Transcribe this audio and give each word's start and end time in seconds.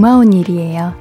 고마운 0.00 0.32
일이에요. 0.32 0.94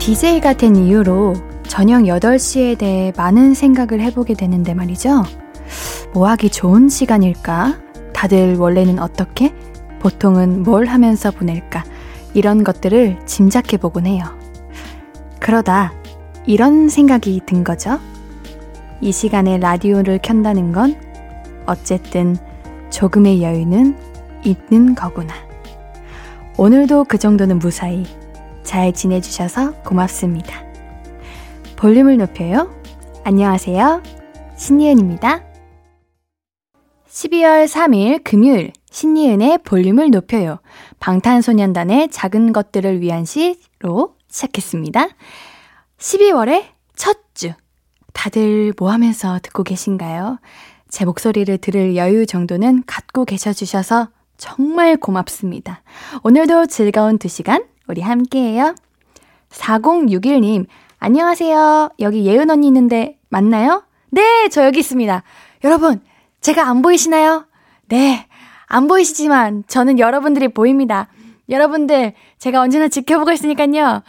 DJ가 0.00 0.54
된 0.54 0.74
이후로 0.74 1.34
저녁 1.68 2.02
8시에 2.02 2.76
대해 2.76 3.12
많은 3.16 3.54
생각을 3.54 4.00
해보게 4.00 4.34
되는데 4.34 4.74
말이죠. 4.74 5.22
뭐 6.12 6.26
하기 6.30 6.50
좋은 6.50 6.88
시간일까? 6.88 7.78
다들 8.12 8.56
원래는 8.56 8.98
어떻게? 8.98 9.54
보통은 10.00 10.64
뭘 10.64 10.86
하면서 10.86 11.30
보낼까? 11.30 11.81
이런 12.34 12.64
것들을 12.64 13.26
짐작해 13.26 13.76
보곤 13.76 14.06
해요. 14.06 14.24
그러다 15.40 15.92
이런 16.46 16.88
생각이 16.88 17.40
든 17.46 17.64
거죠. 17.64 17.98
이 19.00 19.12
시간에 19.12 19.58
라디오를 19.58 20.18
켠다는 20.22 20.72
건 20.72 20.96
어쨌든 21.66 22.36
조금의 22.90 23.42
여유는 23.42 23.96
있는 24.44 24.94
거구나. 24.94 25.34
오늘도 26.56 27.04
그 27.04 27.18
정도는 27.18 27.58
무사히 27.58 28.04
잘 28.62 28.92
지내주셔서 28.92 29.72
고맙습니다. 29.82 30.62
볼륨을 31.76 32.16
높여요. 32.16 32.70
안녕하세요. 33.24 34.02
신예은입니다. 34.56 35.42
12월 37.08 37.66
3일 37.66 38.22
금요일 38.24 38.72
신예은의 38.92 39.58
볼륨을 39.64 40.10
높여요. 40.10 40.60
방탄소년단의 41.00 42.10
작은 42.10 42.52
것들을 42.52 43.00
위한 43.00 43.24
시로 43.24 44.16
시작했습니다. 44.28 45.08
12월의 45.98 46.64
첫 46.94 47.18
주. 47.34 47.52
다들 48.12 48.74
뭐 48.78 48.92
하면서 48.92 49.38
듣고 49.42 49.64
계신가요? 49.64 50.38
제 50.90 51.06
목소리를 51.06 51.56
들을 51.58 51.96
여유 51.96 52.26
정도는 52.26 52.84
갖고 52.86 53.24
계셔 53.24 53.54
주셔서 53.54 54.08
정말 54.36 54.98
고맙습니다. 54.98 55.82
오늘도 56.22 56.66
즐거운 56.66 57.18
2시간 57.18 57.64
우리 57.88 58.02
함께해요. 58.02 58.74
4061님, 59.48 60.66
안녕하세요. 60.98 61.92
여기 62.00 62.26
예은 62.26 62.50
언니 62.50 62.66
있는데 62.66 63.18
맞나요? 63.30 63.84
네, 64.10 64.48
저 64.50 64.66
여기 64.66 64.80
있습니다. 64.80 65.22
여러분, 65.64 66.02
제가 66.42 66.68
안 66.68 66.82
보이시나요? 66.82 67.46
네, 67.88 68.26
안 68.72 68.88
보이시지만 68.88 69.64
저는 69.68 69.98
여러분들이 69.98 70.48
보입니다. 70.48 71.08
여러분들, 71.50 72.14
제가 72.38 72.62
언제나 72.62 72.88
지켜보고 72.88 73.30
있으니까요. 73.30 74.02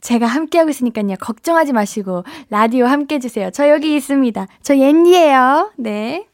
제가 0.00 0.24
함께하고 0.24 0.70
있으니까요. 0.70 1.16
걱정하지 1.20 1.74
마시고, 1.74 2.24
라디오 2.48 2.86
함께 2.86 3.16
해주세요. 3.16 3.50
저 3.50 3.68
여기 3.68 3.94
있습니다. 3.94 4.46
저 4.62 4.74
옌디예요. 4.74 5.72
네. 5.76 6.26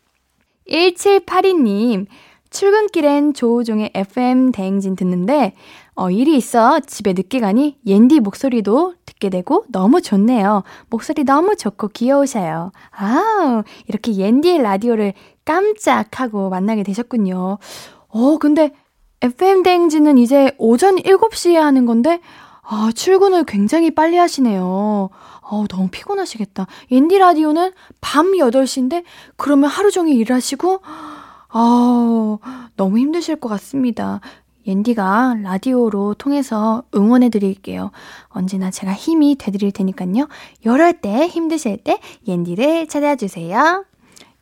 1782님, 0.68 2.06
출근길엔 2.50 3.34
조우종의 3.34 3.90
FM 3.94 4.52
대행진 4.52 4.94
듣는데, 4.94 5.54
어, 5.96 6.08
일이 6.08 6.36
있어 6.36 6.78
집에 6.78 7.14
늦게 7.14 7.40
가니 7.40 7.78
옌디 7.84 8.20
목소리도 8.20 8.94
듣게 9.22 9.30
되고 9.30 9.64
너무 9.68 10.02
좋네요. 10.02 10.64
목소리 10.90 11.22
너무 11.22 11.54
좋고 11.54 11.88
귀여우셔요. 11.88 12.72
아, 12.90 13.62
이렇게 13.86 14.16
옌디의 14.16 14.62
라디오를 14.62 15.14
깜짝하고 15.44 16.50
만나게 16.50 16.82
되셨군요. 16.82 17.58
어, 18.08 18.38
근데 18.38 18.72
FM 19.20 19.62
대행진은 19.62 20.18
이제 20.18 20.52
오전 20.58 20.96
7시에 20.96 21.54
하는 21.54 21.86
건데, 21.86 22.20
아, 22.62 22.90
출근을 22.92 23.44
굉장히 23.44 23.92
빨리 23.92 24.16
하시네요. 24.16 25.10
어, 25.42 25.64
너무 25.68 25.88
피곤하시겠다. 25.90 26.66
옌디 26.90 27.18
라디오는 27.18 27.72
밤 28.00 28.32
8시인데, 28.32 29.04
그러면 29.36 29.70
하루 29.70 29.92
종일 29.92 30.16
일하시고, 30.16 30.80
아, 31.54 32.38
너무 32.76 32.98
힘드실 32.98 33.36
것 33.36 33.48
같습니다. 33.48 34.20
옌디가 34.66 35.36
라디오로 35.42 36.14
통해서 36.14 36.82
응원해 36.94 37.28
드릴게요. 37.28 37.90
언제나 38.28 38.70
제가 38.70 38.92
힘이 38.92 39.36
되드릴 39.36 39.72
테니까요. 39.72 40.28
이럴 40.64 40.92
때 40.94 41.26
힘드실 41.26 41.78
때 41.78 41.98
옌디를 42.26 42.88
찾아 42.88 43.16
주세요. 43.16 43.84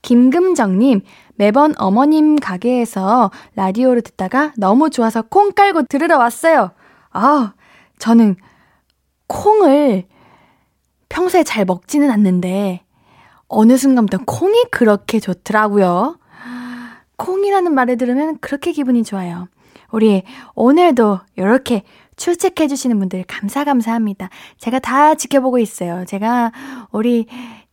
김금정님, 0.03 1.03
매번 1.35 1.75
어머님 1.79 2.37
가게에서 2.37 3.31
라디오를 3.55 4.03
듣다가 4.03 4.53
너무 4.57 4.91
좋아서 4.91 5.23
콩 5.23 5.53
깔고 5.53 5.83
들으러 5.89 6.19
왔어요. 6.19 6.71
아, 7.11 7.53
저는 7.99 8.37
콩을 9.27 10.05
평소에 11.09 11.43
잘 11.45 11.65
먹지는 11.65 12.11
않는데, 12.11 12.83
어느 13.49 13.77
순간부터 13.77 14.25
콩이 14.27 14.67
그렇게 14.71 15.19
좋더라고요. 15.21 16.19
콩이라는 17.17 17.75
말을 17.75 17.99
들으면 17.99 18.39
그렇게 18.41 18.73
기분이 18.73 19.05
좋아요. 19.05 19.49
우리 19.93 20.23
오늘도 20.55 21.21
이렇게 21.37 21.83
출첵해주시는 22.17 22.99
분들 22.99 23.25
감사, 23.27 23.65
감사합니다. 23.65 24.29
제가 24.59 24.79
다 24.79 25.15
지켜보고 25.15 25.59
있어요. 25.59 26.05
제가 26.07 26.53
우리 26.93 27.27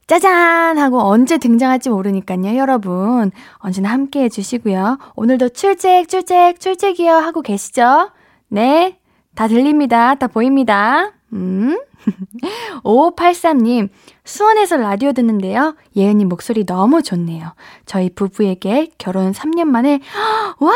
짜잔! 0.08 0.78
하고 0.78 1.02
언제 1.02 1.38
등장할지 1.38 1.90
모르니까요, 1.90 2.58
여러분. 2.58 3.32
언제나 3.56 3.90
함께 3.92 4.24
해주시고요. 4.24 5.00
오늘도 5.18 5.50
출첵, 5.50 6.08
출첵, 6.08 6.60
출첵이요. 6.62 7.14
하고 7.14 7.42
계시죠? 7.42 8.12
네. 8.48 9.00
다 9.36 9.50
들립니다. 9.50 10.16
다 10.16 10.28
보입니다. 10.28 11.12
음. 11.34 11.78
5583님, 12.84 13.90
수원에서 14.24 14.78
라디오 14.78 15.12
듣는데요. 15.14 15.76
예은님 15.96 16.30
목소리 16.30 16.66
너무 16.66 17.02
좋네요. 17.02 17.54
저희 17.86 18.10
부부에게 18.10 18.90
결혼 18.98 19.32
3년 19.32 19.66
만에, 19.66 20.00
와! 20.60 20.74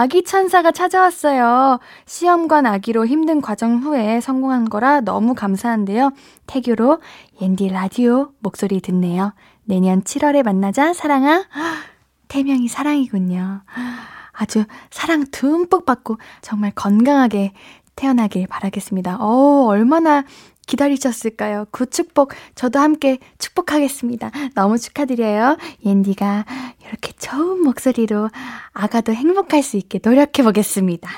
아기 0.00 0.24
천사가 0.24 0.72
찾아왔어요. 0.72 1.78
시험관 2.06 2.66
아기로 2.66 3.06
힘든 3.06 3.40
과정 3.40 3.78
후에 3.78 4.20
성공한 4.20 4.68
거라 4.68 5.00
너무 5.00 5.34
감사한데요. 5.34 6.12
태교로 6.46 7.00
옌디 7.40 7.68
라디오 7.68 8.32
목소리 8.40 8.80
듣네요. 8.80 9.32
내년 9.64 10.02
7월에 10.02 10.42
만나자, 10.42 10.92
사랑아. 10.92 11.44
태명이 12.28 12.68
사랑이군요. 12.68 13.62
아주 14.32 14.64
사랑 14.90 15.24
듬뿍 15.32 15.84
받고 15.84 16.18
정말 16.42 16.70
건강하게 16.74 17.52
태어나길 17.96 18.46
바라겠습니다. 18.46 19.16
어, 19.20 19.66
얼마나 19.66 20.22
기다리셨을까요? 20.68 21.66
그 21.72 21.86
축복 21.86 22.34
저도 22.54 22.78
함께 22.78 23.18
축복하겠습니다. 23.38 24.30
너무 24.54 24.78
축하드려요. 24.78 25.56
옌디가 25.84 26.44
이렇게 26.86 27.12
좋은 27.18 27.62
목소리로 27.64 28.30
아가도 28.72 29.12
행복할 29.12 29.64
수 29.64 29.76
있게 29.76 29.98
노력해 30.02 30.44
보겠습니다. 30.44 31.10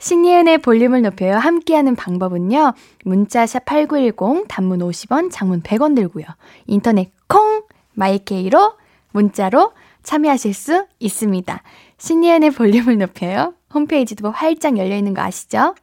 신예은의 0.00 0.58
볼륨을 0.58 1.02
높여요. 1.02 1.36
함께하는 1.36 1.94
방법은요. 1.94 2.72
문자샵 3.04 3.64
8910 3.66 4.46
단문 4.48 4.80
50원, 4.80 5.30
장문 5.30 5.62
100원 5.62 5.94
들고요. 5.94 6.24
인터넷 6.66 7.12
콩 7.28 7.62
마이케이로 7.94 8.74
문자로 9.12 9.72
참여하실 10.02 10.54
수 10.54 10.86
있습니다. 10.98 11.62
신예은의 11.98 12.50
볼륨을 12.52 12.98
높여요. 12.98 13.54
홈페이지도 13.72 14.30
활짝 14.30 14.78
열려 14.78 14.96
있는 14.96 15.14
거 15.14 15.22
아시죠? 15.22 15.74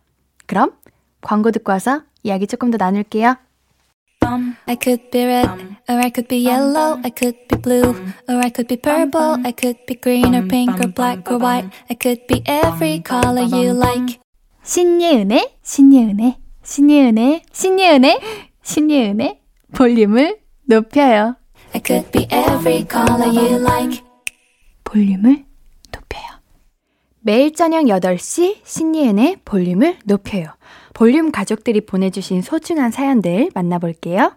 그럼 0.48 0.72
광고 1.22 1.52
듣고 1.52 1.72
와서 1.72 2.02
이야기 2.28 2.46
조금 2.46 2.72
더 2.72 2.78
나눌게요. 2.78 3.38
I 4.66 4.76
could 4.76 5.10
be 5.10 5.24
red, 5.24 5.48
or 5.88 6.00
I 6.04 6.12
could 6.12 6.28
be 6.28 6.44
yellow, 6.46 7.00
I 7.02 7.12
could 7.12 7.38
be 7.48 7.58
blue, 7.62 7.96
or 8.28 8.44
I 8.44 8.52
could 8.52 8.68
be 8.68 8.76
purple, 8.76 9.40
I 9.46 9.54
could 9.54 9.86
be 9.86 9.96
green 9.96 10.36
or 10.36 10.46
pink 10.46 10.78
or 10.84 10.92
black 10.92 11.32
or 11.32 11.40
white, 11.40 11.70
I 11.90 11.96
could 11.96 12.28
be 12.28 12.44
every 12.46 13.02
color 13.02 13.48
you 13.48 13.72
like. 13.72 14.20
신예은의, 14.64 15.56
신예은의, 15.64 16.36
신예은의, 16.64 17.44
신예은의, 17.54 18.20
신예은의 18.64 19.40
볼륨을 19.74 20.40
높여요. 20.66 21.38
I 21.74 21.82
could 21.86 22.12
be 22.12 22.28
every 22.30 22.86
color 22.90 23.30
you 23.30 23.62
like. 23.62 24.04
볼륨을 24.84 25.46
높여요. 25.94 26.26
매일 27.22 27.54
저녁 27.54 27.86
8시 27.86 28.58
신예은의 28.66 29.38
볼륨을 29.46 30.00
높여요. 30.04 30.57
볼륨 30.98 31.32
가족들이 31.32 31.82
보내주신 31.82 32.42
소중한 32.42 32.90
사연들 32.90 33.52
만나볼게요. 33.54 34.32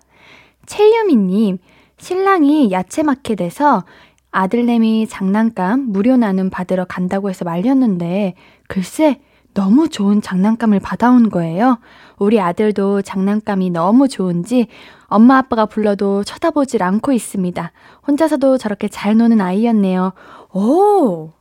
채유미님, 0.66 1.56
신랑이 1.96 2.70
야채마켓에서 2.70 3.84
아들내미 4.30 5.06
장난감 5.08 5.86
무료 5.88 6.18
나눔 6.18 6.50
받으러 6.50 6.84
간다고 6.84 7.30
해서 7.30 7.46
말렸는데, 7.46 8.34
글쎄, 8.68 9.22
너무 9.54 9.88
좋은 9.88 10.20
장난감을 10.20 10.80
받아온 10.80 11.30
거예요. 11.30 11.78
우리 12.18 12.38
아들도 12.38 13.00
장난감이 13.00 13.70
너무 13.70 14.06
좋은지 14.06 14.66
엄마 15.06 15.38
아빠가 15.38 15.64
불러도 15.64 16.24
쳐다보질 16.24 16.82
않고 16.82 17.12
있습니다. 17.12 17.72
혼자서도 18.06 18.58
저렇게 18.58 18.88
잘 18.88 19.16
노는 19.16 19.40
아이였네요. 19.40 20.12
오, 20.52 21.32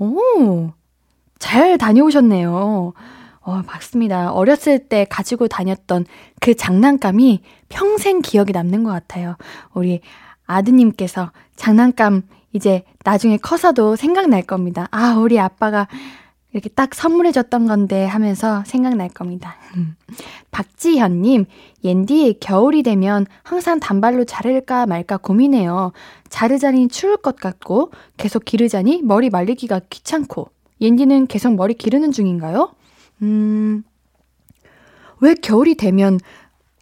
오, 0.00 0.70
잘 1.38 1.78
다녀오셨네요. 1.78 2.94
어, 3.48 3.62
맞습니다. 3.66 4.30
어렸을 4.30 4.78
때 4.78 5.06
가지고 5.08 5.48
다녔던 5.48 6.04
그 6.38 6.54
장난감이 6.54 7.40
평생 7.70 8.20
기억에 8.20 8.52
남는 8.52 8.84
것 8.84 8.90
같아요. 8.90 9.36
우리 9.72 10.02
아드님께서 10.46 11.32
장난감 11.56 12.24
이제 12.52 12.82
나중에 13.04 13.38
커서도 13.38 13.96
생각날 13.96 14.42
겁니다. 14.42 14.86
아, 14.90 15.14
우리 15.14 15.40
아빠가 15.40 15.88
이렇게 16.52 16.68
딱 16.68 16.94
선물해줬던 16.94 17.66
건데 17.66 18.04
하면서 18.04 18.64
생각날 18.66 19.08
겁니다. 19.08 19.56
박지현님, 20.50 21.46
옌디, 21.84 22.40
겨울이 22.40 22.82
되면 22.82 23.24
항상 23.44 23.80
단발로 23.80 24.26
자를까 24.26 24.84
말까 24.84 25.16
고민해요. 25.16 25.92
자르자니 26.28 26.88
추울 26.88 27.16
것 27.16 27.36
같고, 27.36 27.92
계속 28.18 28.44
기르자니 28.44 29.00
머리 29.02 29.30
말리기가 29.30 29.80
귀찮고, 29.88 30.50
옌디는 30.82 31.28
계속 31.28 31.54
머리 31.54 31.74
기르는 31.74 32.12
중인가요? 32.12 32.72
음, 33.22 33.82
왜 35.20 35.34
겨울이 35.34 35.74
되면 35.76 36.18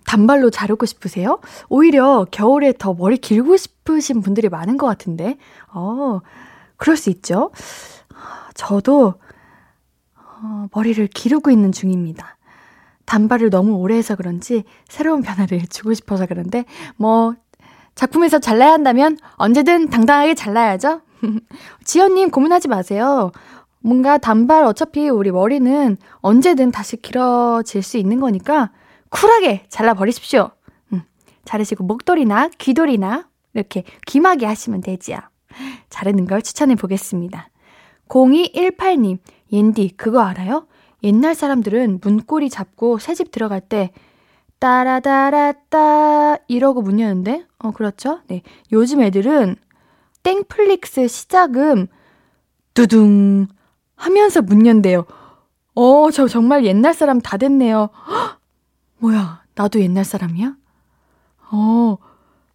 단발로 0.06 0.50
자르고 0.50 0.86
싶으세요? 0.86 1.40
오히려 1.68 2.26
겨울에 2.30 2.72
더 2.78 2.94
머리 2.94 3.16
길고 3.16 3.56
싶으신 3.56 4.22
분들이 4.22 4.48
많은 4.48 4.76
것 4.76 4.86
같은데, 4.86 5.36
어, 5.72 6.20
그럴 6.76 6.96
수 6.96 7.10
있죠. 7.10 7.50
저도, 8.54 9.14
어, 10.16 10.66
머리를 10.72 11.04
기르고 11.08 11.50
있는 11.50 11.72
중입니다. 11.72 12.36
단발을 13.04 13.50
너무 13.50 13.74
오래 13.76 13.96
해서 13.96 14.16
그런지 14.16 14.64
새로운 14.88 15.22
변화를 15.22 15.66
주고 15.68 15.92
싶어서 15.94 16.26
그런데, 16.26 16.64
뭐, 16.96 17.34
작품에서 17.94 18.38
잘라야 18.38 18.72
한다면 18.72 19.16
언제든 19.36 19.88
당당하게 19.88 20.34
잘라야죠? 20.34 21.00
지연님 21.84 22.30
고민하지 22.30 22.68
마세요. 22.68 23.32
뭔가 23.86 24.18
단발 24.18 24.64
어차피 24.64 25.08
우리 25.08 25.30
머리는 25.30 25.96
언제든 26.16 26.72
다시 26.72 26.96
길어질 26.96 27.84
수 27.84 27.98
있는 27.98 28.18
거니까 28.18 28.72
쿨하게 29.10 29.66
잘라버리십시오. 29.68 30.50
음, 30.92 31.02
자르시고 31.44 31.84
목도리나 31.84 32.48
귀도리나 32.58 33.28
이렇게 33.54 33.84
귀마개 34.08 34.44
하시면 34.44 34.80
되지요. 34.80 35.18
자르는 35.88 36.26
걸 36.26 36.42
추천해 36.42 36.74
보겠습니다. 36.74 37.48
0218님, 38.08 39.18
옌디, 39.52 39.92
그거 39.96 40.20
알아요? 40.20 40.66
옛날 41.04 41.36
사람들은 41.36 42.00
문고리 42.02 42.50
잡고 42.50 42.98
새집 42.98 43.30
들어갈 43.30 43.60
때 43.60 43.92
따라다라따 44.58 46.38
이러고 46.48 46.82
문 46.82 46.98
여는데? 46.98 47.44
어, 47.60 47.70
그렇죠? 47.70 48.18
네. 48.26 48.42
요즘 48.72 49.00
애들은 49.00 49.54
땡플릭스 50.24 51.06
시작음 51.06 51.86
두둥 52.74 53.46
하면서 53.96 54.43
문 54.43 54.66
연대요. 54.66 55.06
어, 55.75 56.10
저 56.10 56.26
정말 56.28 56.64
옛날 56.64 56.94
사람 56.94 57.20
다 57.20 57.37
됐네요. 57.37 57.90
헉, 58.08 58.38
뭐야, 58.98 59.43
나도 59.54 59.81
옛날 59.81 60.04
사람이야? 60.04 60.54
어, 61.50 61.98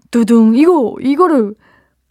두둥, 0.10 0.56
이거, 0.56 0.96
이거를, 1.00 1.56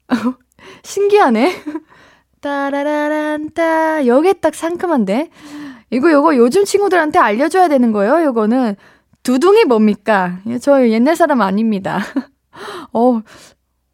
신기하네. 0.82 1.54
따라라란따, 2.40 4.06
여기 4.06 4.34
딱 4.40 4.54
상큼한데? 4.54 5.30
이거, 5.90 6.12
요거 6.12 6.36
요즘 6.36 6.64
친구들한테 6.64 7.18
알려줘야 7.18 7.68
되는 7.68 7.92
거예요, 7.92 8.24
요거는. 8.24 8.76
두둥이 9.22 9.64
뭡니까? 9.64 10.38
저 10.62 10.88
옛날 10.88 11.16
사람 11.16 11.42
아닙니다. 11.42 12.00
어, 12.92 13.20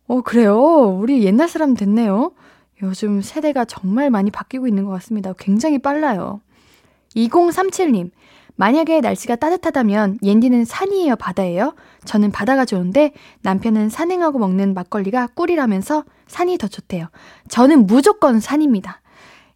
어, 0.07 0.21
그래요. 0.23 0.57
우리 1.01 1.25
옛날 1.25 1.49
사람 1.49 1.75
됐네요. 1.75 2.33
요즘 2.83 3.23
세대가 3.23 3.65
정말 3.65 4.11
많이 4.11 4.31
바뀌고 4.31 4.67
있는 4.67 4.85
것 4.85 4.91
같습니다. 4.93 5.33
굉장히 5.39 5.79
빨라요. 5.79 6.41
2037님, 7.15 8.11
만약에 8.57 9.01
날씨가 9.01 9.37
따뜻하다면 9.37 10.19
옌디는 10.23 10.65
산이에요, 10.65 11.17
바다예요? 11.17 11.75
저는 12.05 12.31
바다가 12.33 12.65
좋은데 12.65 13.13
남편은 13.43 13.91
산행하고 13.91 14.39
먹는 14.39 14.75
막걸리가 14.75 15.29
꿀이라면서 15.29 16.05
산이 16.27 16.59
더 16.59 16.67
좋대요. 16.67 17.09
저는 17.49 17.87
무조건 17.87 18.41
산입니다. 18.41 19.01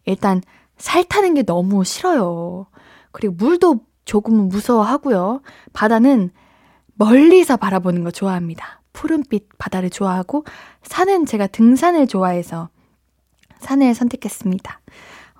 일단 0.05 0.41
살 0.77 1.03
타는 1.03 1.33
게 1.33 1.43
너무 1.43 1.83
싫어요. 1.83 2.67
그리고 3.11 3.35
물도 3.35 3.81
조금은 4.05 4.49
무서워하고요. 4.49 5.41
바다는 5.73 6.31
멀리서 6.93 7.57
바라보는 7.57 8.03
거 8.03 8.11
좋아합니다. 8.11 8.81
푸른빛 8.93 9.57
바다를 9.57 9.89
좋아하고 9.89 10.45
산은 10.83 11.25
제가 11.25 11.47
등산을 11.47 12.07
좋아해서 12.07 12.69
산을 13.61 13.93
선택했습니다. 13.93 14.81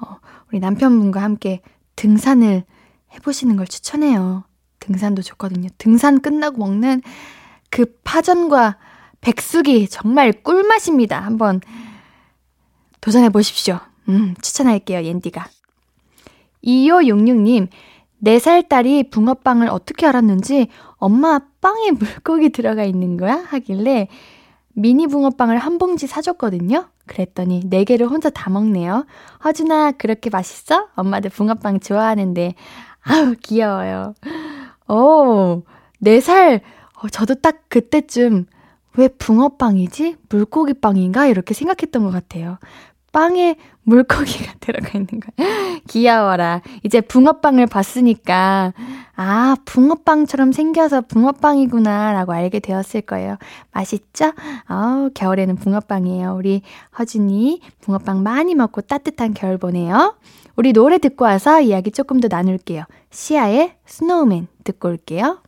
어, 0.02 0.18
우리 0.50 0.60
남편분과 0.60 1.22
함께 1.22 1.62
등산을 1.96 2.64
해보시는 3.14 3.58
걸 3.58 3.68
추천해요. 3.68 4.44
등산도 4.80 5.22
좋거든요. 5.22 5.70
등산 5.78 6.22
끝나고 6.22 6.58
먹는 6.58 7.02
그 7.70 7.86
파전과 8.04 8.78
백숙이 9.22 9.88
정말 9.88 10.32
꿀맛입니다. 10.32 11.20
한번 11.20 11.62
도전해 13.00 13.30
보십시오. 13.30 13.80
음, 14.10 14.36
추천할게요, 14.42 15.04
옌디가. 15.04 15.48
2566님, 16.64 17.68
4살 18.24 18.70
딸이 18.70 19.10
붕어빵을 19.10 19.68
어떻게 19.70 20.06
알았는지 20.06 20.68
엄마 20.98 21.40
빵에 21.60 21.92
물고기 21.98 22.50
들어가 22.50 22.84
있는 22.84 23.18
거야? 23.18 23.44
하길래 23.48 24.08
미니 24.74 25.08
붕어빵을 25.08 25.58
한 25.58 25.78
봉지 25.78 26.08
사줬거든요. 26.08 26.88
그랬더니 27.08 27.62
네 27.66 27.84
개를 27.84 28.08
혼자 28.08 28.30
다 28.30 28.50
먹네요. 28.50 29.06
허준아, 29.44 29.94
그렇게 29.94 30.30
맛있어? 30.30 30.88
엄마도 30.96 31.30
붕어빵 31.30 31.80
좋아하는데. 31.80 32.56
아우, 33.04 33.36
귀여워요. 33.42 34.14
오, 34.88 35.64
네 36.00 36.20
살. 36.20 36.62
어, 37.02 37.10
저도 37.10 37.36
딱 37.36 37.64
그때쯤 37.70 38.46
왜 38.98 39.08
붕어빵이지? 39.08 40.18
물고기빵인가? 40.30 41.28
이렇게 41.28 41.54
생각했던 41.54 42.04
것 42.04 42.12
같아요. 42.12 42.58
빵에 43.12 43.56
물고기가 43.84 44.54
들어가 44.60 44.90
있는 44.98 45.08
거야. 45.20 45.48
귀여워라. 45.88 46.62
이제 46.84 47.02
붕어빵을 47.02 47.68
봤으니까, 47.68 48.74
아, 49.16 49.56
붕어빵처럼 49.66 50.52
생겨서 50.52 51.02
붕어빵이구나, 51.02 52.14
라고 52.14 52.34
알게 52.34 52.60
되었을 52.60 53.02
거예요. 53.02 53.38
맛있죠? 53.72 54.34
아우, 54.66 55.10
겨울에는 55.14 55.56
붕어빵이에요. 55.58 56.36
우리 56.36 56.62
허준이 56.98 57.62
붕어빵 57.82 58.24
많이 58.24 58.56
먹고 58.56 58.82
따뜻한 58.82 59.34
겨울 59.34 59.58
보내요. 59.58 60.16
우리 60.56 60.74
노래 60.74 60.98
듣고 60.98 61.26
와서 61.26 61.62
이야기 61.62 61.92
조금 61.92 62.20
더 62.20 62.28
나눌게요. 62.30 62.84
시아의 63.10 63.76
Snowman 63.86 64.48
듣고 64.64 64.90
올게요. 64.90 65.40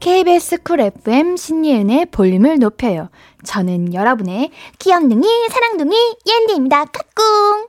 KBS 0.00 0.62
Cool 0.62 0.80
FM 0.80 1.36
신예은의 1.36 2.06
볼륨을 2.06 2.58
높여요. 2.58 3.10
저는 3.44 3.92
여러분의 3.92 4.50
귀염둥이, 4.78 5.26
사랑둥이, 5.50 5.94
옌디입니다. 6.26 6.86
까꿍! 6.86 7.68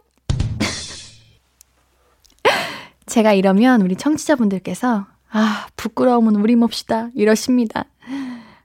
제가 3.05 3.33
이러면 3.33 3.81
우리 3.81 3.97
청취자분들께서, 3.97 5.07
아, 5.29 5.67
부끄러움은 5.75 6.37
우리 6.37 6.55
몫이다. 6.55 7.09
이러십니다. 7.15 7.83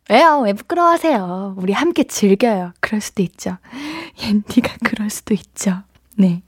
왜요? 0.09 0.43
왜 0.45 0.53
부끄러워하세요? 0.53 1.57
우리 1.59 1.73
함께 1.73 2.05
즐겨요. 2.05 2.73
그럴 2.79 3.01
수도 3.01 3.21
있죠. 3.23 3.59
옌디가 4.23 4.77
그럴 4.85 5.11
수도 5.11 5.35
있죠. 5.35 5.83
네. 6.17 6.43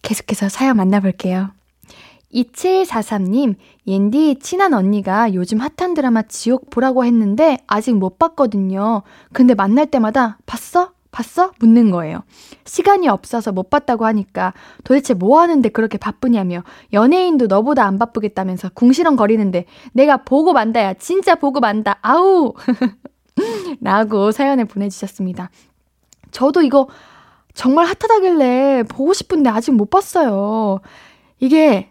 계속해서 0.00 0.48
사연 0.48 0.78
만나볼게요. 0.78 1.50
2743님, 2.34 3.54
옌디 3.86 4.38
친한 4.40 4.74
언니가 4.74 5.32
요즘 5.34 5.58
핫한 5.58 5.94
드라마 5.94 6.22
지옥 6.22 6.70
보라고 6.70 7.04
했는데 7.04 7.58
아직 7.66 7.94
못 7.94 8.18
봤거든요. 8.18 9.02
근데 9.32 9.54
만날 9.54 9.86
때마다 9.86 10.38
봤어? 10.46 10.92
봤어? 11.12 11.52
묻는 11.60 11.90
거예요. 11.90 12.24
시간이 12.66 13.08
없어서 13.08 13.50
못 13.50 13.70
봤다고 13.70 14.04
하니까 14.04 14.52
도대체 14.84 15.14
뭐 15.14 15.40
하는데 15.40 15.66
그렇게 15.70 15.96
바쁘냐며 15.96 16.62
연예인도 16.92 17.46
너보다 17.46 17.86
안 17.86 17.98
바쁘겠다면서 17.98 18.70
궁시렁거리는데 18.74 19.64
내가 19.94 20.18
보고 20.18 20.52
만다야. 20.52 20.92
진짜 20.94 21.34
보고 21.34 21.60
만다. 21.60 21.98
아우! 22.02 22.52
라고 23.80 24.30
사연을 24.30 24.66
보내주셨습니다. 24.66 25.50
저도 26.32 26.60
이거 26.60 26.88
정말 27.54 27.86
핫하다길래 27.86 28.82
보고 28.88 29.14
싶은데 29.14 29.48
아직 29.48 29.70
못 29.72 29.88
봤어요. 29.88 30.80
이게 31.40 31.90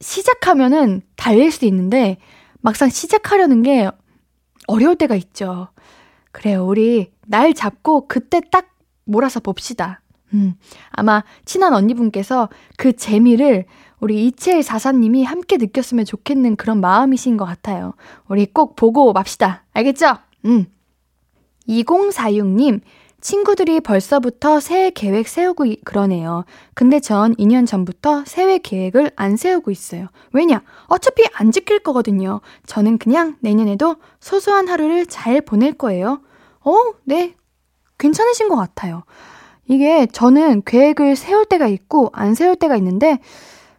시작하면은 0.00 1.02
달릴 1.16 1.50
수도 1.50 1.66
있는데 1.66 2.18
막상 2.60 2.88
시작하려는 2.88 3.62
게 3.62 3.88
어려울 4.66 4.96
때가 4.96 5.14
있죠. 5.16 5.68
그래요. 6.32 6.66
우리 6.66 7.10
날 7.26 7.54
잡고 7.54 8.08
그때 8.08 8.40
딱 8.50 8.68
몰아서 9.04 9.40
봅시다. 9.40 10.00
음, 10.32 10.54
아마 10.90 11.24
친한 11.44 11.74
언니분께서 11.74 12.48
그 12.76 12.94
재미를 12.94 13.64
우리 13.98 14.26
이채일 14.26 14.62
사사님이 14.62 15.24
함께 15.24 15.56
느꼈으면 15.56 16.04
좋겠는 16.04 16.56
그런 16.56 16.80
마음이신 16.80 17.36
것 17.36 17.44
같아요. 17.44 17.94
우리 18.28 18.46
꼭 18.46 18.76
보고 18.76 19.12
맙시다. 19.12 19.64
알겠죠? 19.72 20.16
음. 20.46 20.66
2046님, 21.68 22.80
친구들이 23.20 23.80
벌써부터 23.80 24.60
새해 24.60 24.90
계획 24.90 25.28
세우고 25.28 25.66
그러네요. 25.84 26.44
근데 26.74 27.00
전 27.00 27.34
2년 27.36 27.66
전부터 27.66 28.24
새해 28.26 28.58
계획을 28.58 29.12
안 29.16 29.36
세우고 29.36 29.70
있어요. 29.70 30.08
왜냐? 30.32 30.62
어차피 30.86 31.24
안 31.34 31.50
지킬 31.52 31.80
거거든요. 31.80 32.40
저는 32.66 32.98
그냥 32.98 33.36
내년에도 33.40 33.96
소소한 34.20 34.68
하루를 34.68 35.06
잘 35.06 35.40
보낼 35.40 35.72
거예요. 35.72 36.20
어, 36.60 36.74
네. 37.04 37.34
괜찮으신 37.98 38.48
것 38.48 38.56
같아요. 38.56 39.04
이게 39.66 40.06
저는 40.06 40.62
계획을 40.64 41.16
세울 41.16 41.44
때가 41.44 41.66
있고 41.66 42.10
안 42.12 42.34
세울 42.34 42.56
때가 42.56 42.76
있는데 42.76 43.18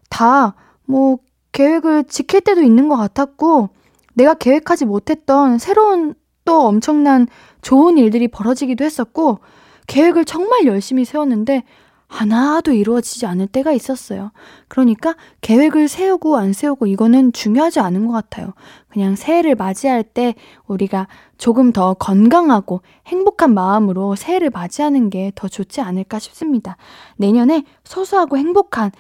다 0.10 0.56
뭐 0.92 1.20
계획을 1.54 2.04
지킬 2.04 2.42
때도 2.42 2.62
있는 2.62 2.90
것 2.90 2.98
같았고 2.98 3.70
내가 4.14 4.34
계획하지 4.34 4.86
못했던 4.86 5.58
새로운 5.58 6.16
또 6.44 6.68
엄청난 6.68 7.28
좋은 7.62 7.98
일들이 7.98 8.28
벌어지기도 8.28 8.84
했었고, 8.84 9.40
계획을 9.88 10.26
정말 10.26 10.66
열심히 10.66 11.06
세웠는데, 11.06 11.64
하나도 12.12 12.74
이루어지지 12.74 13.26
않을 13.26 13.48
때가 13.48 13.72
있었어요. 13.72 14.32
그러니까 14.68 15.16
계획을 15.40 15.88
세우고 15.88 16.36
안 16.36 16.52
세우고 16.52 16.86
이거는 16.88 17.32
중요하지 17.32 17.80
않은 17.80 18.06
것 18.06 18.12
같아요. 18.12 18.54
그냥 18.90 19.16
새해를 19.16 19.56
맞이할 19.56 20.04
때 20.04 20.36
우리가 20.68 21.08
조금 21.38 21.72
더 21.72 21.94
건강하고 21.94 22.82
행복한 23.08 23.54
마음으로 23.54 24.16
새해를 24.18 24.50
맞이하는 24.50 25.10
게 25.10 25.32
더 25.36 25.48
좋지 25.48 25.80
않을까 25.80 26.20
싶습니다. 26.20 26.76
내년에 27.16 27.64
소소하고 27.86 28.38
행복한 28.38 28.92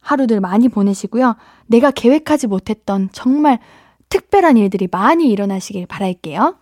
하루들 0.00 0.40
많이 0.40 0.68
보내시고요. 0.68 1.34
내가 1.66 1.90
계획하지 1.90 2.46
못했던 2.46 3.08
정말 3.12 3.58
특별한 4.08 4.56
일들이 4.56 4.86
많이 4.88 5.30
일어나시길 5.30 5.86
바랄게요. 5.86 6.61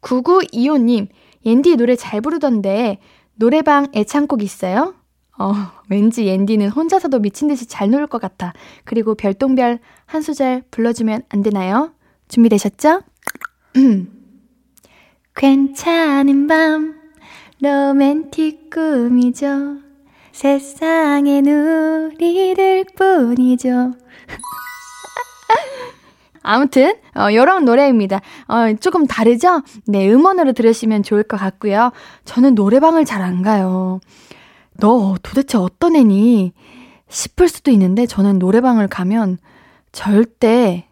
9925님, 0.00 1.08
옌디 1.44 1.76
노래 1.76 1.96
잘 1.96 2.20
부르던데 2.20 2.98
노래방 3.34 3.88
애창곡 3.94 4.42
있어요? 4.42 4.94
어, 5.38 5.52
왠지 5.88 6.26
옌디는 6.26 6.70
혼자서도 6.70 7.20
미친 7.20 7.48
듯이 7.48 7.66
잘 7.66 7.90
놀 7.90 8.08
것 8.08 8.20
같아. 8.20 8.52
그리고 8.84 9.14
별똥별 9.14 9.78
한 10.06 10.22
소절 10.22 10.64
불러주면 10.70 11.22
안 11.28 11.42
되나요? 11.42 11.92
준비되셨죠? 12.28 13.02
괜찮은 15.36 16.46
밤, 16.48 16.96
로맨틱 17.62 18.70
꿈이죠. 18.70 19.78
세상엔 20.32 21.46
우리들 21.46 22.84
뿐이죠. 22.96 23.92
아무튼 26.50 26.94
어, 27.14 27.28
이런 27.28 27.66
노래입니다. 27.66 28.22
어, 28.48 28.74
조금 28.80 29.06
다르죠? 29.06 29.60
네, 29.86 30.10
음원으로 30.10 30.52
들으시면 30.52 31.02
좋을 31.02 31.22
것 31.22 31.36
같고요. 31.36 31.92
저는 32.24 32.54
노래방을 32.54 33.04
잘 33.04 33.20
안 33.20 33.42
가요. 33.42 34.00
너 34.78 35.16
도대체 35.22 35.58
어떤 35.58 35.94
애니? 35.94 36.52
싶을 37.10 37.48
수도 37.48 37.70
있는데 37.72 38.06
저는 38.06 38.38
노래방을 38.38 38.88
가면 38.88 39.36
절대 39.92 40.86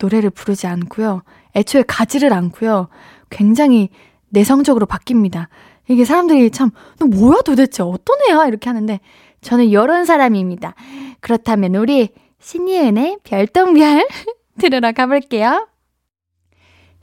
노래를 0.00 0.30
부르지 0.30 0.66
않고요. 0.66 1.22
애초에 1.54 1.84
가지를 1.86 2.32
않고요. 2.32 2.88
굉장히 3.30 3.90
내성적으로 4.30 4.86
바뀝니다. 4.86 5.46
이게 5.88 6.04
사람들이 6.04 6.50
참, 6.50 6.70
너 6.98 7.06
뭐야 7.06 7.42
도대체 7.42 7.84
어떤 7.84 8.16
애야? 8.28 8.46
이렇게 8.46 8.68
하는데 8.68 8.98
저는 9.40 9.66
이런 9.66 10.04
사람입니다. 10.04 10.74
그렇다면 11.20 11.76
우리 11.76 12.08
신예은의 12.40 13.18
별똥별 13.22 14.08
들으러 14.58 14.92
가볼게요. 14.92 15.68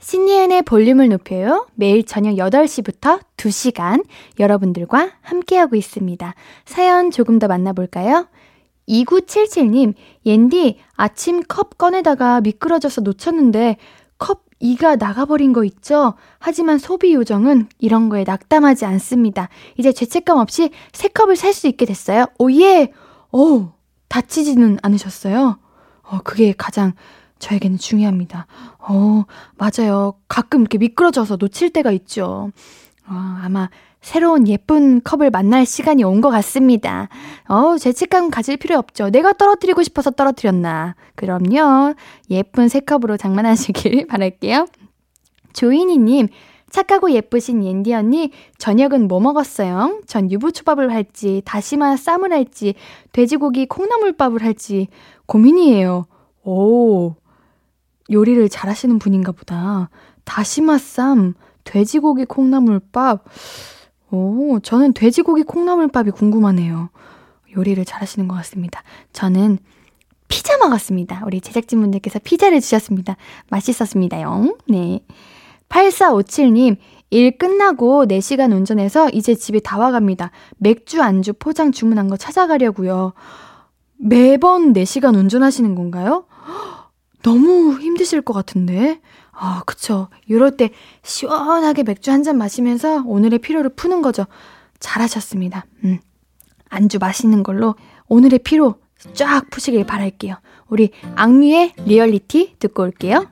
신예은의 0.00 0.62
볼륨을 0.62 1.08
높여요. 1.08 1.66
매일 1.74 2.04
저녁 2.06 2.34
8시부터 2.36 3.20
2시간 3.36 4.04
여러분들과 4.38 5.10
함께하고 5.22 5.74
있습니다. 5.74 6.34
사연 6.64 7.10
조금 7.10 7.38
더 7.40 7.48
만나볼까요? 7.48 8.28
2977님, 8.88 9.94
옌디, 10.24 10.78
아침 10.94 11.42
컵 11.42 11.76
꺼내다가 11.78 12.40
미끄러져서 12.40 13.00
놓쳤는데 13.02 13.76
컵 14.18 14.44
이가 14.60 14.96
나가버린 14.96 15.52
거 15.52 15.62
있죠? 15.64 16.14
하지만 16.38 16.78
소비 16.78 17.14
요정은 17.14 17.68
이런 17.78 18.08
거에 18.08 18.24
낙담하지 18.24 18.86
않습니다. 18.86 19.48
이제 19.76 19.92
죄책감 19.92 20.38
없이 20.38 20.70
새 20.92 21.08
컵을 21.08 21.36
살 21.36 21.52
수 21.52 21.66
있게 21.68 21.84
됐어요. 21.86 22.26
오예! 22.38 22.92
오, 23.30 23.68
다치지는 24.08 24.78
않으셨어요? 24.82 25.58
어, 26.02 26.18
그게 26.24 26.54
가장 26.56 26.94
저에게는 27.38 27.78
중요합니다. 27.78 28.46
어, 28.78 29.24
맞아요. 29.56 30.14
가끔 30.28 30.60
이렇게 30.60 30.78
미끄러져서 30.78 31.36
놓칠 31.36 31.70
때가 31.70 31.90
있죠. 31.92 32.50
어, 33.08 33.38
아마 33.42 33.68
새로운 34.00 34.46
예쁜 34.46 35.00
컵을 35.02 35.30
만날 35.30 35.66
시간이 35.66 36.04
온 36.04 36.20
것 36.20 36.30
같습니다. 36.30 37.08
어, 37.48 37.76
죄책감 37.78 38.30
가질 38.30 38.56
필요 38.56 38.78
없죠. 38.78 39.10
내가 39.10 39.32
떨어뜨리고 39.32 39.82
싶어서 39.82 40.10
떨어뜨렸나. 40.10 40.94
그럼요. 41.16 41.94
예쁜 42.30 42.68
새 42.68 42.80
컵으로 42.80 43.16
장만하시길 43.16 44.06
바랄게요. 44.08 44.66
조인이님, 45.52 46.28
착하고 46.70 47.10
예쁘신 47.12 47.64
옌디 47.64 47.92
언니, 47.94 48.30
저녁은 48.58 49.08
뭐 49.08 49.18
먹었어요? 49.20 50.00
전 50.06 50.30
유부초밥을 50.30 50.92
할지, 50.92 51.42
다시마 51.44 51.96
쌈을 51.96 52.30
할지, 52.32 52.74
돼지고기 53.12 53.66
콩나물밥을 53.66 54.42
할지 54.44 54.88
고민이에요. 55.26 56.04
오, 56.44 57.14
요리를 58.10 58.48
잘하시는 58.48 58.98
분인가 58.98 59.32
보다. 59.32 59.90
다시마 60.24 60.78
쌈, 60.78 61.34
돼지고기 61.64 62.24
콩나물밥. 62.24 63.24
오, 64.10 64.58
저는 64.60 64.94
돼지고기 64.94 65.42
콩나물밥이 65.42 66.10
궁금하네요. 66.12 66.90
요리를 67.56 67.84
잘하시는 67.84 68.28
것 68.28 68.34
같습니다. 68.36 68.82
저는 69.12 69.58
피자 70.28 70.56
먹었습니다. 70.58 71.22
우리 71.26 71.40
제작진분들께서 71.40 72.20
피자를 72.22 72.60
주셨습니다. 72.60 73.16
맛있었습니다요. 73.50 74.56
네. 74.68 75.00
8457님, 75.68 76.76
일 77.10 77.38
끝나고 77.38 78.06
4시간 78.06 78.52
운전해서 78.52 79.08
이제 79.10 79.34
집에 79.34 79.60
다 79.60 79.78
와갑니다. 79.78 80.30
맥주 80.58 81.02
안주 81.02 81.32
포장 81.34 81.72
주문한 81.72 82.08
거 82.08 82.16
찾아가려고요. 82.16 83.12
매번 83.96 84.72
4시간 84.72 85.16
운전하시는 85.16 85.74
건가요? 85.74 86.26
너무 87.22 87.78
힘드실 87.80 88.22
것 88.22 88.32
같은데. 88.32 89.00
아, 89.32 89.62
그쵸. 89.66 90.08
이럴 90.26 90.56
때 90.56 90.70
시원하게 91.02 91.82
맥주 91.84 92.10
한 92.10 92.22
잔 92.22 92.38
마시면서 92.38 93.02
오늘의 93.06 93.38
피로를 93.38 93.70
푸는 93.70 94.02
거죠. 94.02 94.26
잘하셨습니다. 94.80 95.66
음. 95.84 95.98
안주 96.68 96.98
맛있는 96.98 97.42
걸로 97.42 97.74
오늘의 98.08 98.40
피로 98.40 98.76
쫙 99.14 99.48
푸시길 99.50 99.84
바랄게요. 99.86 100.36
우리 100.68 100.90
악뮤의 101.14 101.74
리얼리티 101.86 102.56
듣고 102.58 102.82
올게요. 102.82 103.26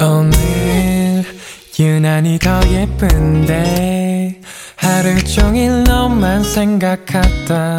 오늘 0.00 1.24
유난히 1.78 2.38
더 2.38 2.60
예쁜데 2.68 4.40
하루 4.76 5.22
종일 5.24 5.84
너만 5.84 6.42
생각하다 6.42 7.78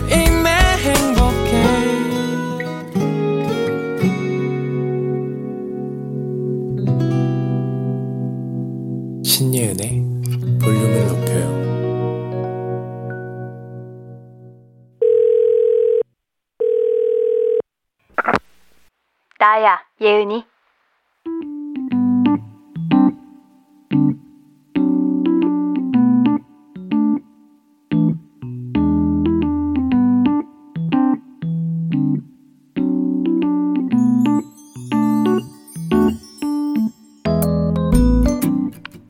나야, 19.41 19.79
예은이. 19.99 20.45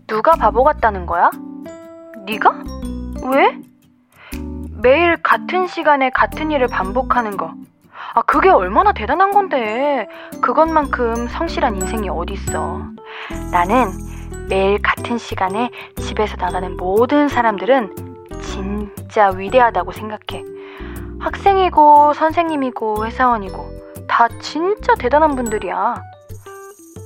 누가 0.07 0.31
바보 0.39 0.63
같다는 0.63 1.05
거야? 1.05 1.29
네가? 2.25 2.63
왜? 3.33 3.59
매일 4.81 5.21
같은 5.21 5.67
시간에 5.67 6.09
같은 6.09 6.51
일을 6.51 6.67
반복하는 6.67 7.35
거. 7.35 7.53
아, 8.13 8.21
그게 8.23 8.49
얼마나 8.49 8.91
대단한 8.91 9.31
건데. 9.31 10.07
그것만큼 10.41 11.27
성실한 11.27 11.75
인생이 11.75 12.09
어딨어. 12.09 12.81
나는 13.51 13.87
매일 14.49 14.81
같은 14.81 15.17
시간에 15.17 15.69
집에서 15.97 16.35
나가는 16.37 16.75
모든 16.75 17.29
사람들은 17.29 18.27
진짜 18.41 19.29
위대하다고 19.29 19.91
생각해. 19.93 20.43
학생이고 21.19 22.13
선생님이고 22.13 23.05
회사원이고 23.05 23.69
다 24.07 24.27
진짜 24.39 24.93
대단한 24.95 25.35
분들이야. 25.35 25.95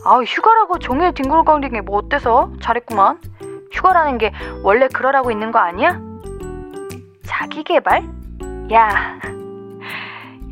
아, 0.05 0.19
휴가라고 0.19 0.79
종일 0.79 1.13
뒹굴거리는 1.13 1.69
게 1.71 1.81
뭐 1.81 1.97
어때서? 1.97 2.51
잘했구만. 2.62 3.19
휴가라는 3.71 4.17
게 4.17 4.31
원래 4.63 4.88
그러라고 4.88 5.31
있는 5.31 5.51
거 5.51 5.59
아니야? 5.59 6.00
자기 7.25 7.63
개발? 7.63 8.03
야, 8.71 9.19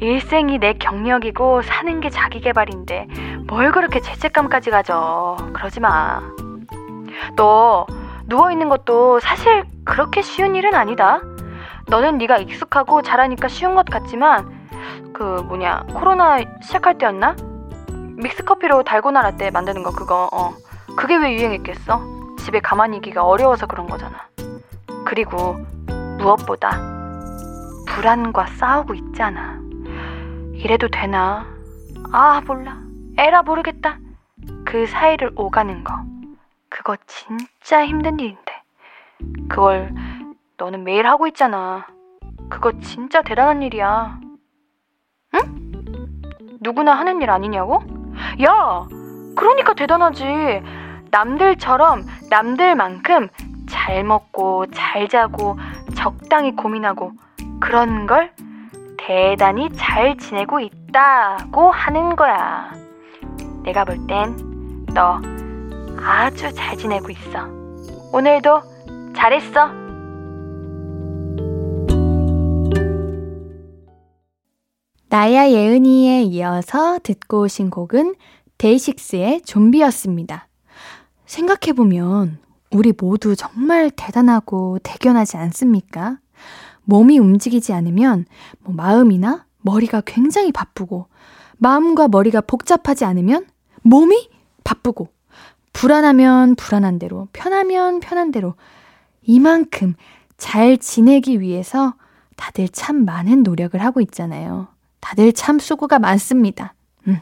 일생이 0.04 0.60
내 0.60 0.74
경력이고 0.74 1.62
사는 1.62 2.02
게 2.02 2.10
자기 2.10 2.42
개발인데 2.42 3.08
뭘 3.48 3.72
그렇게 3.72 4.02
죄책감까지 4.02 4.70
가져. 4.70 5.38
그러지 5.54 5.80
마. 5.80 6.22
너 7.38 7.88
누워 8.28 8.52
있는 8.52 8.68
것도 8.68 9.22
사실 9.22 9.64
그렇게 9.86 10.22
쉬운 10.22 10.56
일은 10.56 10.76
아니다. 10.76 11.22
너는 11.88 12.18
네가 12.18 12.38
익숙하고 12.38 13.02
잘하니까 13.02 13.48
쉬운 13.48 13.76
것 13.76 13.86
같지만 13.86 14.68
그 15.14 15.24
뭐냐 15.48 15.86
코로나 15.94 16.40
시작할 16.62 16.98
때였나? 16.98 17.38
믹스커피로 18.18 18.84
달고나 18.84 19.22
라떼 19.22 19.52
만드는 19.52 19.84
거 19.84 19.92
그거 19.92 20.30
어 20.34 20.54
그게 20.98 21.16
왜 21.16 21.34
유행했겠어? 21.34 22.02
집에 22.40 22.60
가만히 22.60 22.98
있기가 22.98 23.24
어려워서 23.24 23.68
그런 23.68 23.88
거잖아. 23.88 24.28
그리고 25.06 25.54
무엇보다 26.18 26.78
불안과 27.88 28.48
싸우고 28.48 28.96
있잖아. 28.96 29.63
이래도 30.64 30.88
되나? 30.88 31.46
아 32.14 32.42
몰라. 32.48 32.78
에라 33.18 33.42
모르겠다. 33.42 33.98
그 34.64 34.88
사이를 34.88 35.32
오가는 35.36 35.84
거. 35.84 35.94
그거 36.70 36.96
진짜 37.06 37.86
힘든 37.86 38.18
일인데. 38.18 38.62
그걸 39.50 39.94
너는 40.56 40.86
매일 40.86 41.06
하고 41.06 41.28
있잖아. 41.28 41.86
그거 42.50 42.72
진짜 42.80 43.22
대단한 43.22 43.62
일이야. 43.62 44.18
응? 45.36 45.40
누구나 46.62 46.94
하는 46.94 47.22
일 47.22 47.30
아니냐고? 47.30 47.84
야! 48.42 48.88
그러니까 49.36 49.74
대단하지. 49.74 50.24
남들처럼 51.12 52.06
남들만큼 52.30 53.28
잘 53.68 54.06
먹고 54.06 54.68
잘 54.68 55.10
자고 55.10 55.58
적당히 55.94 56.56
고민하고 56.56 57.12
그런 57.60 58.08
걸 58.08 58.32
대단히 58.98 59.70
잘 59.76 60.18
지내고 60.18 60.60
있다고 60.60 61.72
하는 61.72 62.16
거야. 62.16 62.74
내가 63.64 63.86
볼 63.86 64.06
땐 64.08 64.54
너 64.94 65.20
아주 66.00 66.54
잘 66.54 66.78
지내고 66.78 67.10
있어. 67.10 67.48
오늘도 68.12 68.62
잘했어. 69.16 69.70
나야 75.10 75.50
예은이에 75.50 76.24
이어서 76.24 77.00
듣고 77.02 77.42
오신 77.42 77.70
곡은 77.70 78.16
데이식스의 78.58 79.42
좀비였습니다. 79.42 80.48
생각해보면 81.26 82.40
우리 82.72 82.94
모두 83.00 83.36
정말 83.36 83.92
대단하고 83.92 84.80
대견하지 84.84 85.38
않습니까? 85.38 86.18
몸이 86.86 87.20
움직이지 87.20 87.74
않으면 87.74 88.26
뭐 88.60 88.74
마음이나 88.74 89.46
머리가 89.62 90.02
굉장히 90.06 90.52
바쁘고 90.52 91.08
마음과 91.58 92.10
머리가 92.10 92.42
복잡하지 92.42 93.06
않으면 93.06 93.46
몸이 93.82 94.30
바쁘고 94.64 95.10
불안하면 95.72 96.56
불안한 96.56 97.00
대로 97.00 97.28
편하면 97.34 98.00
편한 98.00 98.32
대로 98.32 98.56
이만큼 99.24 99.96
잘 100.38 100.78
지내기 100.78 101.40
위해서 101.40 101.96
다들 102.36 102.68
참 102.70 103.06
많은 103.06 103.44
노력을 103.44 103.80
하고 103.82 104.02
있잖아요. 104.02 104.68
다들 105.00 105.34
참 105.34 105.60
수고가 105.60 106.00
많습니다. 106.00 106.74
음. 107.08 107.20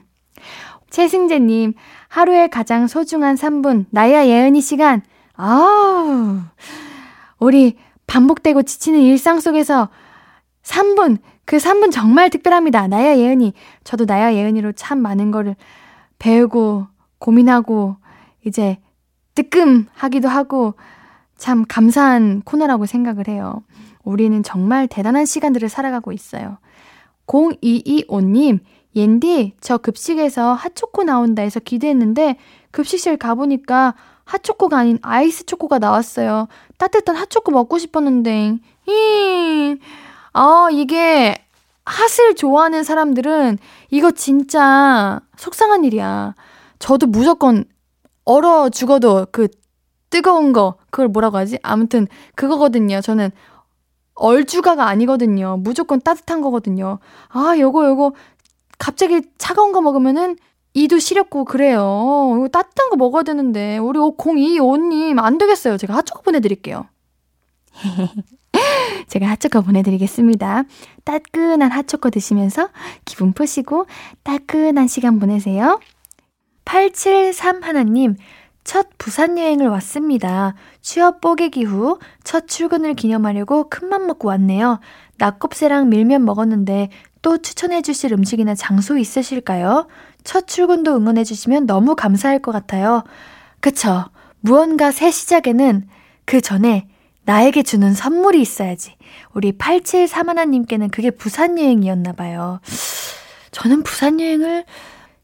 최승재님, 0.90 1.74
하루에 2.08 2.48
가장 2.48 2.88
소중한 2.88 3.36
3분, 3.36 3.86
나야 3.92 4.26
예은이 4.26 4.62
시간. 4.62 5.02
아우, 5.34 6.40
우리 7.40 7.78
반복되고 8.08 8.64
지치는 8.64 9.00
일상 9.00 9.40
속에서 9.40 9.90
3분, 10.64 11.18
그 11.46 11.58
3분 11.58 11.92
정말 11.92 12.30
특별합니다. 12.30 12.88
나야 12.88 13.18
예은이. 13.18 13.54
저도 13.84 14.06
나야 14.06 14.34
예은이로 14.34 14.74
참 14.74 15.00
많은 15.00 15.32
거를 15.32 15.56
배우고, 16.20 16.88
고민하고, 17.20 17.98
이제 18.46 18.78
뜨끔하기도 19.36 20.28
하고, 20.28 20.76
참 21.38 21.66
감사한 21.68 22.42
코너라고 22.46 22.86
생각을 22.86 23.28
해요. 23.28 23.64
우리는 24.04 24.44
정말 24.44 24.88
대단한 24.88 25.26
시간들을 25.26 25.70
살아가고 25.70 26.12
있어요. 26.12 26.58
0225님, 27.28 28.60
옌디, 28.96 29.56
저 29.62 29.78
급식에서 29.78 30.54
핫초코 30.54 31.04
나온다 31.04 31.42
해서 31.42 31.60
기대했는데 31.60 32.38
급식실 32.72 33.18
가보니까 33.18 33.96
핫초코가 34.32 34.78
아닌 34.78 34.98
아이스 35.02 35.46
초코가 35.46 35.80
나왔어요. 35.80 36.48
따뜻한 36.78 37.16
핫초코 37.18 37.52
먹고 37.52 37.78
싶었는데. 37.78 38.60
히. 38.88 39.78
아, 40.32 40.70
이게 40.72 41.36
핫을 41.86 42.36
좋아하는 42.36 42.84
사람들은 42.84 43.58
이거 43.90 44.12
진짜 44.12 45.20
속상한 45.36 45.84
일이야. 45.84 46.36
저도 46.80 47.08
무조건 47.08 47.66
얼어 48.24 48.70
죽어도 48.70 49.28
그 49.32 49.50
뜨거운 50.10 50.54
거, 50.54 50.76
그걸 50.92 51.10
뭐라고 51.10 51.38
하지? 51.38 51.58
아무튼 51.62 52.08
그거거든요. 52.36 53.02
저는 53.02 53.32
얼주가가 54.16 54.88
아니거든요. 54.88 55.58
무조건 55.60 56.00
따뜻한 56.00 56.42
거거든요. 56.42 57.00
아, 57.30 57.56
요거, 57.58 57.86
요거, 57.86 58.14
갑자기 58.78 59.22
차가운 59.38 59.74
거 59.74 59.82
먹으면은 59.82 60.38
이도 60.74 61.00
시렵고 61.00 61.46
그래요. 61.46 62.36
이거 62.38 62.48
따뜻한 62.48 62.90
거 62.90 62.96
먹어야 62.96 63.24
되는데. 63.24 63.78
우리 63.78 64.00
5025님, 64.00 65.20
안 65.20 65.38
되겠어요. 65.38 65.78
제가 65.78 65.96
핫초코 65.96 66.22
보내드릴게요. 66.22 66.88
제가 69.08 69.28
핫초코 69.28 69.62
보내드리겠습니다. 69.64 70.64
따끈한 71.04 71.72
핫초코 71.72 72.10
드시면서 72.10 72.70
기분 73.06 73.34
푸시고 73.34 73.88
따끈한 74.24 74.88
시간 74.88 75.20
보내세요. 75.20 75.80
873 76.64 77.64
하나님, 77.64 78.16
첫 78.64 78.88
부산 78.98 79.38
여행을 79.38 79.68
왔습니다. 79.68 80.54
취업 80.82 81.20
뽀개기 81.20 81.64
후 81.64 81.98
첫 82.24 82.48
출근을 82.48 82.94
기념하려고 82.94 83.68
큰맘 83.70 84.08
먹고 84.08 84.28
왔네요. 84.30 84.80
낙곱새랑 85.18 85.90
밀면 85.90 86.24
먹었는데 86.24 86.90
또 87.22 87.38
추천해 87.40 87.82
주실 87.82 88.14
음식이나 88.14 88.56
장소 88.56 88.98
있으실까요? 88.98 89.88
첫 90.24 90.48
출근도 90.48 90.96
응원해 90.96 91.24
주시면 91.24 91.66
너무 91.66 91.96
감사할 91.96 92.40
것 92.40 92.52
같아요. 92.52 93.04
그쵸. 93.60 94.06
무언가 94.40 94.92
새 94.92 95.12
시작에는 95.12 95.88
그 96.26 96.42
전에 96.42 96.88
나에게 97.24 97.64
주는 97.64 97.94
선물이 97.94 98.42
있어야지. 98.42 98.96
우리 99.34 99.52
8731님께는 99.58 100.92
그게 100.92 101.12
부산 101.12 101.60
여행이었나 101.60 102.14
봐요. 102.14 102.60
저는 103.52 103.84
부산 103.84 104.20
여행을 104.20 104.66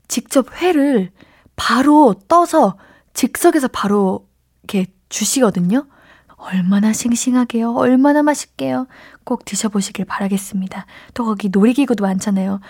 직접 0.08 0.62
회를 0.62 1.12
바로 1.56 2.14
떠서 2.28 2.78
즉석에서 3.14 3.68
바로 3.70 4.28
이렇게 4.64 4.92
주시거든요. 5.10 5.88
얼마나 6.36 6.94
싱싱하게요. 6.94 7.74
얼마나 7.74 8.22
맛있게요. 8.22 8.88
꼭 9.24 9.44
드셔보시길 9.44 10.06
바라겠습니다. 10.06 10.86
또 11.16 11.26
거기 11.26 11.50
놀이기구도 11.50 12.04
많잖아요. 12.04 12.62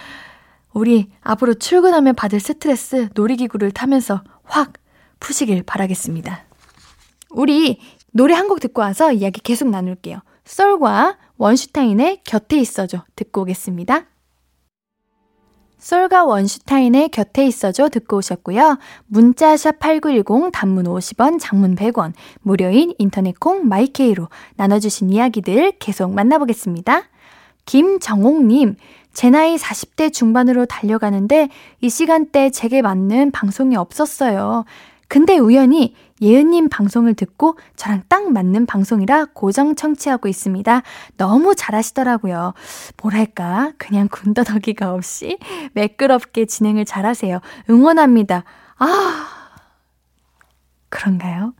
우리 0.77 1.09
앞으로 1.21 1.55
출근하면 1.55 2.13
받을 2.13 2.39
스트레스 2.39 3.09
놀이기구를 3.15 3.71
타면서 3.71 4.21
확 4.43 4.73
푸시길 5.19 5.63
바라겠습니다. 5.63 6.45
우리 7.31 7.79
노래 8.13 8.35
한 8.35 8.47
곡 8.47 8.59
듣고 8.59 8.81
와서 8.81 9.11
이야기 9.11 9.41
계속 9.41 9.69
나눌게요. 9.69 10.19
쏠과 10.45 11.17
원슈타인의 11.37 12.21
곁에 12.23 12.59
있어줘 12.59 13.03
듣고 13.15 13.41
오겠습니다. 13.41 14.05
쏠과 15.79 16.25
원슈타인의 16.25 17.09
곁에 17.09 17.47
있어줘 17.47 17.89
듣고 17.89 18.17
오셨고요. 18.17 18.77
문자샵 19.07 19.79
8910 19.79 20.51
단문 20.53 20.85
50원, 20.85 21.39
장문 21.39 21.73
100원, 21.75 22.13
무료인 22.41 22.93
인터넷 22.99 23.39
콩 23.39 23.67
My 23.67 23.92
K로 23.92 24.29
나눠주신 24.57 25.09
이야기들 25.09 25.73
계속 25.79 26.13
만나보겠습니다. 26.13 27.03
김정옥님, 27.65 28.75
제 29.17 29.31
나이 29.31 29.55
40대 29.55 30.13
중반으로 30.13 30.67
달려가는데 30.67 31.49
이 31.81 31.89
시간대 31.89 32.51
제게 32.51 32.83
맞는 32.83 33.31
방송이 33.31 33.75
없었어요. 33.75 34.63
근데 35.07 35.39
우연히 35.39 35.95
예은님 36.21 36.69
방송을 36.69 37.15
듣고 37.15 37.57
저랑 37.75 38.03
딱 38.09 38.31
맞는 38.31 38.67
방송이라 38.67 39.29
고정 39.33 39.73
청취하고 39.73 40.27
있습니다. 40.27 40.83
너무 41.17 41.55
잘하시더라고요. 41.55 42.53
뭐랄까, 43.01 43.71
그냥 43.79 44.07
군더더기가 44.11 44.93
없이 44.93 45.39
매끄럽게 45.73 46.45
진행을 46.45 46.85
잘하세요. 46.85 47.39
응원합니다. 47.71 48.43
아, 48.77 49.27
그런가요? 50.89 51.55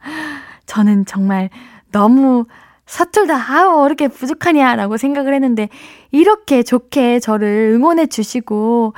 저는 0.67 1.05
정말 1.05 1.49
너무 1.91 2.45
서툴다, 2.87 3.35
아우, 3.53 3.85
이렇게 3.85 4.07
부족하냐 4.07 4.75
라고 4.75 4.97
생각을 4.97 5.33
했는데, 5.33 5.69
이렇게 6.11 6.63
좋게 6.63 7.19
저를 7.19 7.71
응원해 7.75 8.07
주시고, 8.07 8.93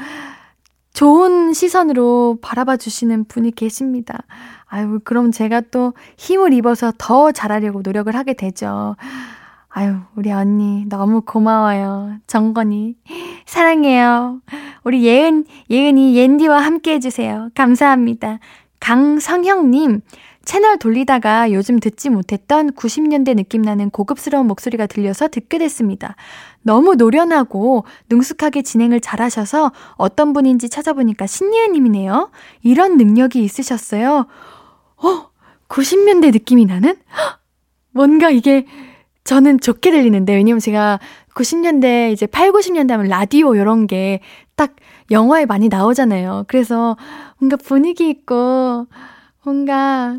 좋은 0.94 1.54
시선으로 1.54 2.40
바라봐 2.42 2.78
주시는 2.78 3.26
분이 3.26 3.52
계십니다. 3.52 4.20
아유, 4.66 5.00
그럼 5.04 5.32
제가 5.32 5.62
또 5.72 5.94
힘을 6.18 6.54
입어서 6.54 6.94
더 6.98 7.32
잘하려고 7.32 7.82
노력을 7.84 8.14
하게 8.16 8.34
되죠. 8.34 8.96
아유, 9.70 9.96
우리 10.16 10.32
언니, 10.32 10.86
너무 10.90 11.22
고마워요. 11.22 12.18
정건이. 12.28 12.96
사랑해요. 13.46 14.42
우리 14.84 15.04
예은, 15.06 15.46
예은이 15.70 16.16
옌디와 16.18 16.60
함께 16.60 16.94
해주세요. 16.94 17.50
감사합니다. 17.56 18.40
강성형님, 18.80 20.02
채널 20.50 20.80
돌리다가 20.80 21.52
요즘 21.52 21.80
듣지 21.80 22.10
못했던 22.10 22.72
90년대 22.72 23.36
느낌 23.36 23.62
나는 23.62 23.92
고급스러운 23.92 24.48
목소리가 24.48 24.88
들려서 24.88 25.28
듣게 25.28 25.60
됐습니다. 25.60 26.16
너무 26.64 26.96
노련하고 26.96 27.86
능숙하게 28.10 28.64
진행을 28.64 29.00
잘하셔서 29.00 29.72
어떤 29.92 30.34
분인지 30.34 30.70
찾아보니까 30.70 31.28
신예은님이네요. 31.28 32.32
이런 32.64 32.98
능력이 32.98 33.44
있으셨어요. 33.44 34.26
어, 34.96 35.30
90년대 35.68 36.34
느낌이 36.34 36.66
나는? 36.66 36.98
뭔가 37.94 38.32
이게 38.32 38.66
저는 39.26 39.60
좋게 39.60 39.92
들리는데, 39.92 40.34
왜냐면 40.34 40.60
제가 40.60 41.00
90년대, 41.36 42.12
이제 42.12 42.26
8, 42.26 42.52
90년대 42.52 42.90
하면 42.90 43.08
라디오 43.08 43.54
이런 43.54 43.86
게 43.86 44.20
딱 44.56 44.76
영화에 45.12 45.46
많이 45.46 45.70
나오잖아요. 45.70 46.46
그래서 46.48 46.98
뭔가 47.38 47.56
분위기 47.56 48.10
있고, 48.10 48.88
뭔가 49.46 50.18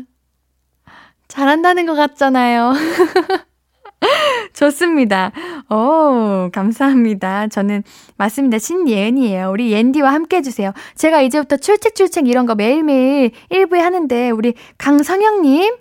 잘한다는 1.31 1.85
것 1.85 1.95
같잖아요. 1.95 2.73
좋습니다. 4.53 5.31
오, 5.69 6.49
감사합니다. 6.51 7.47
저는 7.47 7.83
맞습니다. 8.17 8.59
신예은이에요. 8.59 9.49
우리 9.49 9.71
옌디와 9.71 10.11
함께 10.11 10.37
해주세요. 10.37 10.73
제가 10.95 11.21
이제부터 11.21 11.55
출첵출첵 11.55 12.27
이런 12.27 12.45
거 12.45 12.55
매일매일 12.55 13.31
1부에 13.49 13.77
하는데 13.77 14.29
우리 14.31 14.55
강성영님 14.77 15.73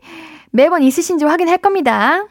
매번 0.52 0.84
있으신지 0.84 1.24
확인할 1.24 1.58
겁니다. 1.58 2.26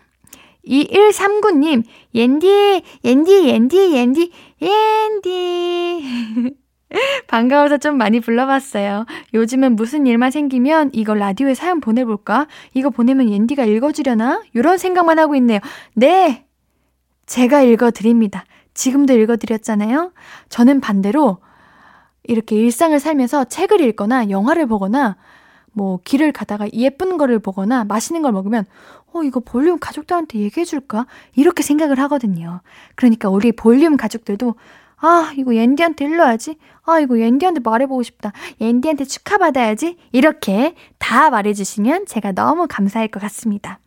2139님, 0.65 1.83
옌디, 2.15 2.83
옌디, 3.03 3.49
옌디, 3.49 3.95
옌디, 3.95 4.31
옌디. 4.61 6.53
반가워서 7.27 7.77
좀 7.77 7.97
많이 7.97 8.19
불러봤어요. 8.19 9.05
요즘은 9.33 9.75
무슨 9.75 10.07
일만 10.07 10.31
생기면 10.31 10.89
이거 10.93 11.13
라디오에 11.13 11.53
사연 11.53 11.79
보내볼까? 11.79 12.47
이거 12.73 12.89
보내면 12.89 13.29
옌디가 13.29 13.65
읽어주려나? 13.65 14.43
이런 14.53 14.77
생각만 14.77 15.19
하고 15.19 15.35
있네요. 15.35 15.59
네! 15.93 16.45
제가 17.25 17.61
읽어드립니다. 17.61 18.45
지금도 18.73 19.13
읽어드렸잖아요? 19.13 20.13
저는 20.49 20.81
반대로 20.81 21.37
이렇게 22.23 22.55
일상을 22.55 22.99
살면서 22.99 23.45
책을 23.45 23.81
읽거나 23.81 24.29
영화를 24.29 24.65
보거나 24.65 25.17
뭐 25.71 25.99
길을 26.03 26.31
가다가 26.31 26.67
예쁜 26.73 27.17
거를 27.17 27.39
보거나 27.39 27.83
맛있는 27.83 28.21
걸 28.21 28.31
먹으면 28.31 28.65
어 29.13 29.23
이거 29.23 29.39
볼륨 29.39 29.79
가족들한테 29.79 30.39
얘기해 30.39 30.65
줄까? 30.65 31.05
이렇게 31.35 31.63
생각을 31.63 31.99
하거든요. 31.99 32.61
그러니까 32.95 33.29
우리 33.29 33.51
볼륨 33.51 33.97
가족들도 33.97 34.55
아, 35.01 35.31
이거 35.37 35.55
옌디한테 35.55 36.05
일러야지. 36.05 36.57
아, 36.85 36.99
이거 36.99 37.19
옌디한테 37.19 37.61
말해보고 37.63 38.03
싶다. 38.03 38.31
옌디한테 38.59 39.05
축하받아야지. 39.05 39.97
이렇게 40.11 40.75
다 40.97 41.29
말해주시면 41.29 42.05
제가 42.05 42.33
너무 42.33 42.67
감사할 42.69 43.07
것 43.07 43.21
같습니다. 43.21 43.79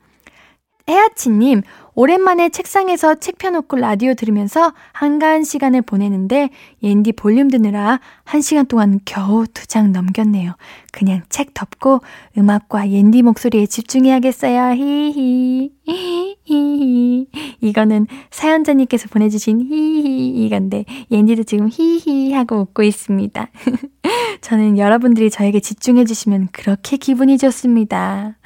혜아치님, 0.89 1.63
오랜만에 1.95 2.49
책상에서 2.49 3.15
책 3.17 3.39
펴놓고 3.39 3.77
라디오 3.77 4.15
들으면서 4.15 4.73
한가한 4.93 5.45
시간을 5.45 5.83
보내는데 5.83 6.51
옌디 6.83 7.13
볼륨 7.13 7.49
듣느라 7.49 8.01
한 8.25 8.41
시간 8.41 8.67
동안 8.67 8.99
겨우 9.05 9.47
두 9.47 9.67
장 9.67 9.93
넘겼네요. 9.93 10.55
그냥 10.93 11.23
책 11.31 11.55
덮고 11.55 12.01
음악과 12.39 12.91
옌디 12.91 13.23
목소리에 13.23 13.67
집중해야겠어요. 13.67 14.75
히히. 14.75 15.73
히히. 16.45 17.27
이거는 17.61 18.07
사연자님께서 18.31 19.09
보내주신 19.09 19.63
히히 19.63 20.45
이건데 20.45 20.85
옌디도 21.11 21.45
지금 21.45 21.69
히히 21.73 22.33
하고 22.35 22.61
웃고 22.61 22.83
있습니다. 22.83 23.49
저는 24.43 24.79
여러분들이 24.79 25.31
저에게 25.31 25.61
집중해주시면 25.61 26.49
그렇게 26.53 26.99
기분이 26.99 27.39
좋습니다. 27.39 28.37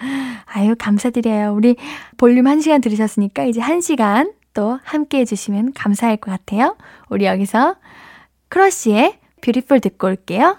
아유, 0.46 0.74
감사드려요. 0.78 1.52
우리 1.52 1.76
볼륨 2.16 2.46
한 2.46 2.61
시간 2.61 2.80
들으셨으니까 2.80 3.44
이제 3.44 3.61
한 3.61 3.80
시간 3.80 4.32
또 4.54 4.78
함께 4.85 5.18
해주시면 5.18 5.72
감사할 5.74 6.16
것 6.18 6.30
같아요. 6.30 6.76
우리 7.11 7.26
여기서 7.26 7.76
Crush의 8.48 9.18
Beautiful 9.42 9.81
듣고 9.80 10.06
올게요. 10.06 10.59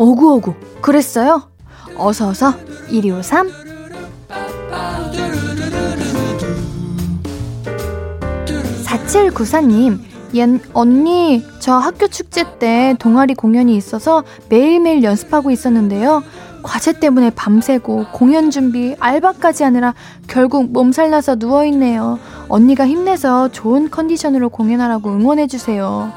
오구오구 0.00 0.54
그랬어요? 0.80 1.42
어서어서 1.94 2.54
1253 2.88 3.50
4794님 8.82 9.98
옌, 10.32 10.60
언니, 10.72 11.44
저 11.58 11.74
학교 11.74 12.06
축제 12.06 12.44
때 12.58 12.96
동아리 12.98 13.34
공연이 13.34 13.76
있어서 13.76 14.24
매일매일 14.48 15.02
연습하고 15.02 15.50
있었는데요. 15.50 16.22
과제 16.62 16.98
때문에 17.00 17.30
밤새고 17.30 18.06
공연 18.12 18.50
준비, 18.50 18.94
알바까지 19.00 19.64
하느라 19.64 19.92
결국 20.28 20.70
몸살 20.72 21.10
나서 21.10 21.34
누워있네요. 21.34 22.18
언니가 22.48 22.86
힘내서 22.86 23.48
좋은 23.48 23.90
컨디션으로 23.90 24.48
공연하라고 24.48 25.10
응원해주세요. 25.10 26.12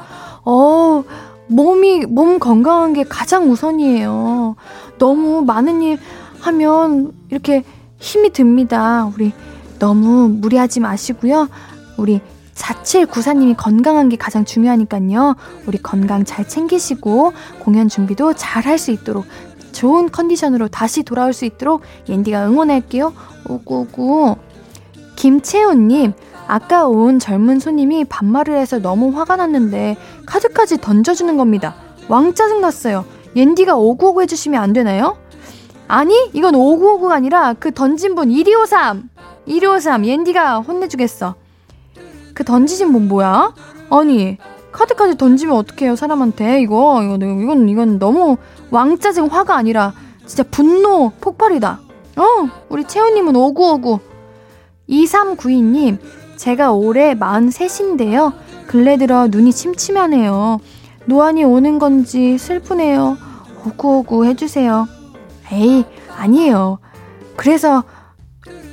어 0.46 1.04
몸이, 1.48 2.06
몸 2.06 2.38
건강한 2.38 2.92
게 2.92 3.04
가장 3.04 3.50
우선이에요. 3.50 4.56
너무 4.98 5.42
많은 5.42 5.82
일 5.82 5.98
하면 6.40 7.12
이렇게 7.30 7.64
힘이 7.98 8.30
듭니다. 8.30 9.10
우리 9.14 9.32
너무 9.78 10.28
무리하지 10.28 10.80
마시고요. 10.80 11.48
우리 11.96 12.20
4794님이 12.54 13.56
건강한 13.56 14.08
게 14.08 14.16
가장 14.16 14.44
중요하니까요. 14.44 15.34
우리 15.66 15.78
건강 15.78 16.24
잘 16.24 16.46
챙기시고 16.46 17.32
공연 17.58 17.88
준비도 17.88 18.34
잘 18.34 18.64
할 18.66 18.78
수 18.78 18.90
있도록 18.92 19.26
좋은 19.72 20.10
컨디션으로 20.10 20.68
다시 20.68 21.02
돌아올 21.02 21.32
수 21.32 21.44
있도록 21.44 21.82
옌디가 22.08 22.46
응원할게요. 22.46 23.12
오구오구. 23.48 24.36
김채훈님, 25.16 26.12
아까 26.46 26.86
온 26.86 27.18
젊은 27.18 27.58
손님이 27.58 28.04
반말을 28.04 28.56
해서 28.56 28.78
너무 28.78 29.16
화가 29.16 29.36
났는데 29.36 29.96
카드까지 30.26 30.78
던져주는 30.80 31.36
겁니다. 31.36 31.74
왕 32.08 32.34
짜증 32.34 32.60
났어요. 32.60 33.04
옌디가 33.34 33.76
오구오구 33.76 34.22
해주시면 34.22 34.60
안 34.62 34.72
되나요? 34.72 35.16
아니, 35.88 36.14
이건 36.32 36.54
오구오구가 36.54 37.14
아니라 37.14 37.54
그 37.54 37.72
던진 37.72 38.14
분 38.14 38.30
1253! 38.30 39.10
1253, 39.46 40.06
옌디가 40.06 40.60
혼내주겠어. 40.60 41.34
그 42.34 42.44
던지신 42.44 42.92
분 42.92 43.08
뭐야? 43.08 43.54
아니 43.90 44.38
카드까지 44.72 45.16
던지면 45.16 45.56
어떡해요 45.56 45.94
사람한테 45.94 46.60
이거 46.60 47.00
이거 47.04 47.14
이건 47.14 47.68
이건 47.68 47.98
너무 48.00 48.36
왕짜증 48.70 49.26
화가 49.26 49.54
아니라 49.54 49.94
진짜 50.26 50.42
분노 50.42 51.10
폭발이다. 51.20 51.80
어 52.16 52.22
우리 52.68 52.84
채우님은 52.84 53.36
오구오구 53.36 54.00
2392님 54.88 55.98
제가 56.36 56.72
올해 56.72 57.14
43인데요. 57.14 58.32
근래 58.66 58.96
들어 58.96 59.28
눈이 59.28 59.52
침침하네요. 59.52 60.60
노안이 61.06 61.44
오는 61.44 61.78
건지 61.78 62.38
슬프네요. 62.38 63.16
오구오구 63.66 64.24
해주세요. 64.26 64.86
에이, 65.52 65.84
아니에요. 66.16 66.78
그래서, 67.36 67.84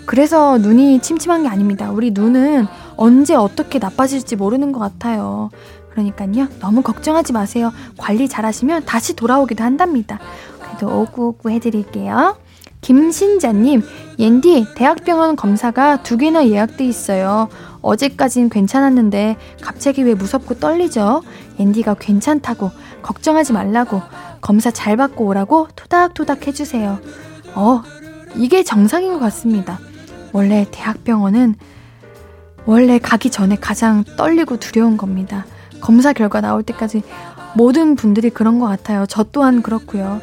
그래서 0.05 0.57
눈이 0.57 1.01
침침한 1.01 1.43
게 1.43 1.49
아닙니다. 1.49 1.91
우리 1.91 2.11
눈은 2.11 2.65
언제 2.97 3.35
어떻게 3.35 3.79
나빠질지 3.79 4.35
모르는 4.35 4.71
것 4.71 4.79
같아요. 4.79 5.49
그러니까요, 5.91 6.47
너무 6.59 6.81
걱정하지 6.81 7.33
마세요. 7.33 7.71
관리 7.97 8.27
잘 8.27 8.45
하시면 8.45 8.85
다시 8.85 9.15
돌아오기도 9.15 9.63
한답니다. 9.63 10.19
그래도 10.61 11.01
오구오구 11.01 11.49
해드릴게요. 11.49 12.37
김신자님, 12.81 13.83
옌디, 14.17 14.73
대학병원 14.75 15.35
검사가 15.35 16.01
두 16.03 16.17
개나 16.17 16.47
예약돼 16.47 16.83
있어요. 16.85 17.47
어제까진 17.81 18.49
괜찮았는데 18.49 19.37
갑자기 19.61 20.03
왜 20.03 20.15
무섭고 20.15 20.55
떨리죠? 20.55 21.21
옌디가 21.59 21.95
괜찮다고, 21.95 22.71
걱정하지 23.01 23.53
말라고, 23.53 24.01
검사 24.41 24.71
잘 24.71 24.97
받고 24.97 25.25
오라고 25.25 25.67
토닥토닥 25.75 26.47
해주세요. 26.47 26.99
어, 27.53 27.83
이게 28.35 28.63
정상인 28.63 29.13
것 29.13 29.19
같습니다. 29.19 29.79
원래 30.33 30.65
대학병원은 30.71 31.55
원래 32.65 32.99
가기 32.99 33.29
전에 33.29 33.55
가장 33.55 34.03
떨리고 34.17 34.57
두려운 34.57 34.97
겁니다. 34.97 35.45
검사 35.81 36.13
결과 36.13 36.41
나올 36.41 36.63
때까지 36.63 37.03
모든 37.55 37.95
분들이 37.95 38.29
그런 38.29 38.59
것 38.59 38.67
같아요. 38.67 39.05
저 39.07 39.23
또한 39.23 39.61
그렇고요. 39.61 40.21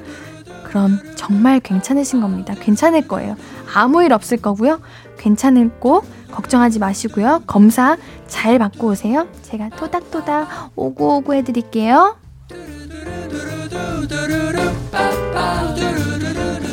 그럼 0.68 1.00
정말 1.16 1.60
괜찮으신 1.60 2.20
겁니다. 2.20 2.54
괜찮을 2.60 3.08
거예요. 3.08 3.36
아무 3.74 4.02
일 4.04 4.12
없을 4.12 4.36
거고요. 4.36 4.80
괜찮을고 5.18 6.02
걱정하지 6.30 6.78
마시고요. 6.78 7.42
검사 7.46 7.96
잘 8.26 8.58
받고 8.58 8.88
오세요. 8.88 9.26
제가 9.42 9.70
토닥토닥 9.70 10.72
오구오구 10.76 11.34
해드릴게요. 11.34 12.16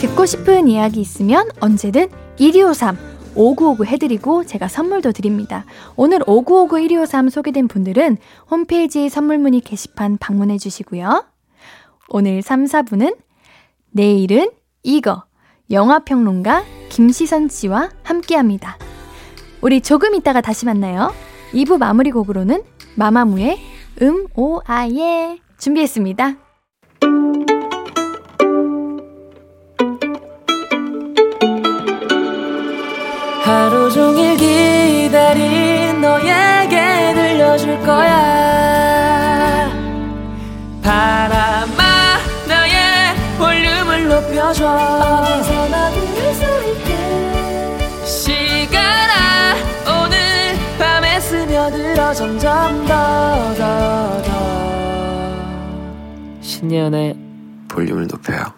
듣고 0.01 0.25
싶은 0.25 0.67
이야기 0.67 1.01
있으면 1.01 1.49
언제든 1.59 2.09
1253 2.37 2.97
5959 3.35 3.85
해드리고 3.85 4.45
제가 4.45 4.67
선물도 4.67 5.11
드립니다. 5.11 5.65
오늘 5.95 6.21
5959 6.25 6.79
1253 6.79 7.29
소개된 7.29 7.67
분들은 7.67 8.17
홈페이지 8.49 9.09
선물 9.09 9.37
문의 9.39 9.59
게시판 9.61 10.17
방문해 10.17 10.57
주시고요. 10.57 11.25
오늘 12.09 12.41
3, 12.41 12.65
4분은 12.65 13.15
내일은 13.95 14.51
이거 14.83 15.23
영화평론가 15.71 16.65
김시선 16.89 17.47
씨와 17.47 17.89
함께 18.03 18.35
합니다. 18.35 18.77
우리 19.61 19.79
조금 19.79 20.15
있다가 20.15 20.41
다시 20.41 20.65
만나요. 20.65 21.13
2부 21.53 21.77
마무리 21.77 22.11
곡으로는 22.11 22.61
마마무의 22.95 23.57
음, 24.01 24.27
오, 24.35 24.59
아, 24.65 24.85
예 24.89 25.39
준비했습니다. 25.57 26.35
하루 33.45 33.89
종일 33.91 34.35
기다린 34.35 35.64
높여줘 44.55 44.65
어디서나 44.65 45.91
들을 45.91 46.33
수 46.33 46.43
있게 46.71 46.89
시간아 48.05 49.13
오늘 49.83 50.17
밤에 50.79 51.19
스며들어 51.19 52.13
점점 52.13 52.85
더더 52.85 54.23
더 54.23 54.31
신예은의 56.41 57.17
볼륨을 57.67 58.07
높여요 58.07 58.53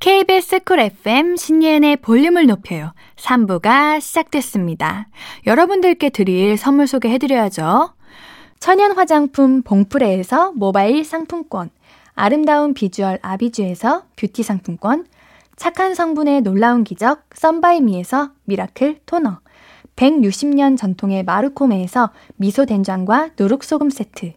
KBS 0.00 0.60
Cool 0.64 0.80
FM 0.80 1.36
신예은의 1.36 1.96
볼륨을 1.98 2.46
높여요. 2.46 2.92
3부가 3.16 4.02
시작됐습니다. 4.02 5.08
여러분들께 5.46 6.10
드릴 6.10 6.58
선물 6.58 6.86
소개해드려야죠. 6.86 7.94
천연 8.60 8.92
화장품 8.92 9.62
봉프레에서 9.62 10.52
모바일 10.56 11.04
상품권, 11.06 11.70
아름다운 12.14 12.74
비주얼 12.74 13.18
아비주에서 13.22 14.04
뷰티 14.16 14.42
상품권, 14.42 15.06
착한 15.56 15.94
성분의 15.94 16.42
놀라운 16.42 16.84
기적 16.84 17.24
썬바이미에서 17.34 18.30
miracle 18.44 19.00
toner, 19.06 19.38
160년 19.96 20.76
전통의 20.76 21.24
마르코메에서 21.24 22.10
미소 22.36 22.66
된장과 22.66 23.30
누룩소금 23.38 23.90
세트, 23.90 24.32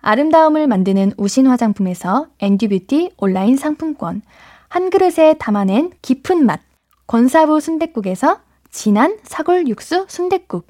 아름다움을 0.00 0.66
만드는 0.66 1.12
우신 1.16 1.46
화장품에서 1.46 2.28
엔듀뷰티 2.40 3.12
온라인 3.16 3.56
상품권, 3.56 4.22
한 4.68 4.90
그릇에 4.90 5.34
담아낸 5.38 5.92
깊은 6.02 6.44
맛. 6.44 6.60
권사부 7.06 7.60
순댓국에서 7.60 8.40
진한 8.70 9.18
사골 9.22 9.68
육수 9.68 10.06
순댓국. 10.08 10.66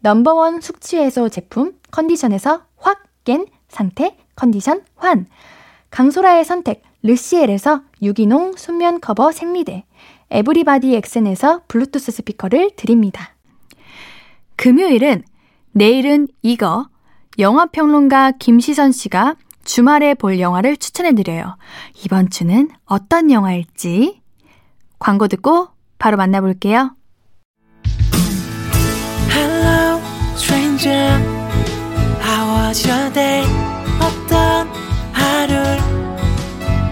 number 0.00 0.40
one 0.40 0.60
숙취해소 0.60 1.28
제품 1.28 1.74
컨디션에서 1.90 2.62
확 2.76 3.06
깬 3.26 3.44
상태 3.68 4.16
컨디션 4.36 4.82
환. 4.94 5.26
강소라의 5.90 6.44
선택 6.44 6.82
르시엘에서 7.02 7.82
유기농 8.02 8.56
순면 8.56 9.00
커버 9.00 9.32
생리대. 9.32 9.84
에브리바디 10.30 10.94
엑센에서 10.96 11.62
블루투스 11.68 12.12
스피커를 12.12 12.72
드립니다. 12.76 13.34
금요일은 14.56 15.22
내일은 15.72 16.26
이거 16.42 16.88
영화평론가 17.38 18.32
김시선 18.32 18.92
씨가 18.92 19.36
주말에 19.64 20.14
볼 20.14 20.40
영화를 20.40 20.76
추천해드려요. 20.76 21.56
이번 22.04 22.30
주는 22.30 22.70
어떤 22.86 23.30
영화일지 23.30 24.22
광고 24.98 25.28
듣고 25.28 25.68
바로 25.98 26.16
만나볼게요. 26.16 26.96
Hello, 29.30 30.00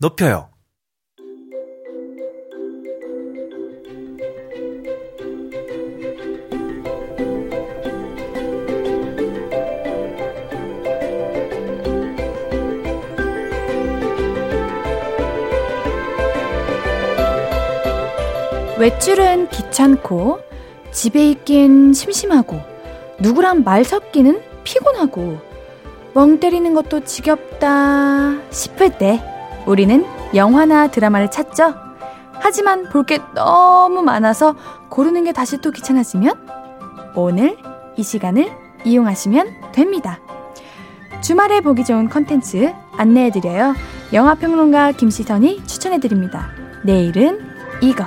높여요. 0.00 0.50
외출은 18.76 19.48
귀찮고 19.48 20.40
집에 20.90 21.30
있긴 21.30 21.94
심심하고 21.94 22.60
누구랑 23.18 23.62
말 23.64 23.84
섞기는 23.84 24.42
피곤하고 24.64 25.38
멍 26.12 26.38
때리는 26.38 26.74
것도 26.74 27.04
지겹다 27.04 28.50
싶을 28.50 28.98
때 28.98 29.22
우리는 29.66 30.04
영화나 30.34 30.88
드라마를 30.88 31.30
찾죠. 31.30 31.74
하지만 32.34 32.88
볼 32.88 33.04
게 33.06 33.20
너무 33.34 34.02
많아서 34.02 34.54
고르는 34.90 35.24
게 35.24 35.32
다시 35.32 35.58
또 35.58 35.70
귀찮아지면 35.70 36.46
오늘 37.14 37.56
이 37.96 38.02
시간을 38.02 38.50
이용하시면 38.84 39.72
됩니다. 39.72 40.18
주말에 41.22 41.60
보기 41.60 41.84
좋은 41.84 42.08
컨텐츠 42.08 42.74
안내해드려요. 42.96 43.74
영화평론가 44.12 44.92
김시선이 44.92 45.64
추천해드립니다. 45.66 46.48
내일은 46.84 47.40
이거. 47.80 48.04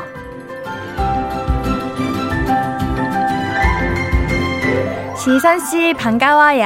지선 5.27 5.59
씨 5.59 5.93
반가워요. 5.93 6.57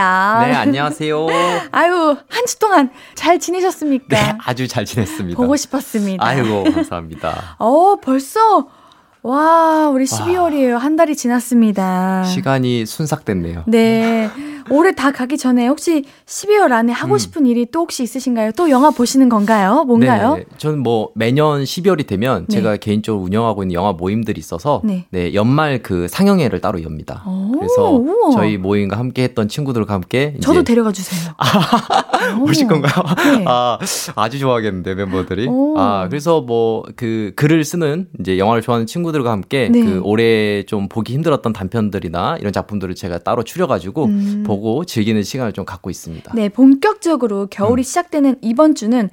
네, 0.45 0.53
안녕하세요. 0.53 1.25
아유, 1.71 2.15
한 2.29 2.45
주 2.45 2.59
동안 2.59 2.91
잘 3.15 3.39
지내셨습니까? 3.39 4.05
네, 4.09 4.37
아주 4.45 4.67
잘 4.67 4.85
지냈습니다. 4.85 5.35
보고 5.35 5.55
싶었습니다. 5.55 6.23
아이고, 6.23 6.65
감사합니다. 6.65 7.55
어, 7.57 7.95
벌써 8.01 8.67
와, 9.23 9.89
우리 9.89 10.05
12월이에요. 10.05 10.75
아, 10.75 10.77
한 10.77 10.95
달이 10.95 11.15
지났습니다. 11.15 12.23
시간이 12.25 12.85
순삭됐네요. 12.85 13.63
네. 13.67 14.29
올해 14.71 14.93
다 14.93 15.11
가기 15.11 15.37
전에 15.37 15.67
혹시 15.67 16.03
12월 16.25 16.71
안에 16.71 16.91
하고 16.91 17.13
음. 17.13 17.17
싶은 17.17 17.43
음. 17.43 17.47
일이 17.47 17.65
또 17.71 17.81
혹시 17.81 18.03
있으신가요? 18.03 18.51
또 18.53 18.69
영화 18.69 18.89
보시는 18.89 19.29
건가요? 19.29 19.83
뭔가요? 19.85 20.35
네, 20.35 20.45
저는 20.57 20.79
뭐 20.79 21.11
매년 21.15 21.63
12월이 21.63 22.07
되면 22.07 22.45
네. 22.47 22.55
제가 22.55 22.77
개인적으로 22.77 23.23
운영하고 23.23 23.63
있는 23.63 23.73
영화 23.73 23.91
모임들이 23.91 24.39
있어서 24.39 24.81
네, 24.83 25.05
네 25.09 25.33
연말 25.33 25.81
그 25.83 26.07
상영회를 26.07 26.61
따로 26.61 26.81
엽니다. 26.83 27.23
그래서 27.53 27.91
우와. 27.91 28.31
저희 28.33 28.57
모임과 28.57 28.97
함께 28.97 29.23
했던 29.23 29.47
친구들과 29.47 29.93
함께 29.93 30.35
저도 30.41 30.63
데려가 30.63 30.91
주세요. 30.91 31.33
오실 32.47 32.67
건가요? 32.67 32.93
네. 33.37 33.45
아, 33.47 33.77
아주 34.15 34.39
좋아하겠는데 34.39 34.95
멤버들이. 34.95 35.47
오. 35.47 35.77
아, 35.77 36.07
그래서 36.07 36.41
뭐 36.41 36.83
그 36.95 37.31
글을 37.35 37.63
쓰는 37.63 38.07
이제 38.19 38.37
영화를 38.37 38.61
좋아하는 38.61 38.85
친구들과 38.85 39.31
함께 39.31 39.69
네. 39.71 39.83
그 39.83 40.01
올해 40.03 40.63
좀 40.63 40.87
보기 40.87 41.13
힘들었던 41.13 41.51
단편들이나 41.53 42.37
이런 42.39 42.53
작품들을 42.53 42.95
제가 42.95 43.19
따로 43.19 43.43
추려 43.43 43.67
가지고 43.67 44.05
음. 44.05 44.43
보고 44.45 44.60
즐기는 44.85 45.21
시간을 45.23 45.53
좀 45.53 45.65
갖고 45.65 45.89
있습니다. 45.89 46.33
네, 46.35 46.49
본격적으로 46.49 47.47
겨울이 47.47 47.81
음. 47.81 47.83
시작되는 47.83 48.35
이번 48.41 48.75
주는 48.75 49.09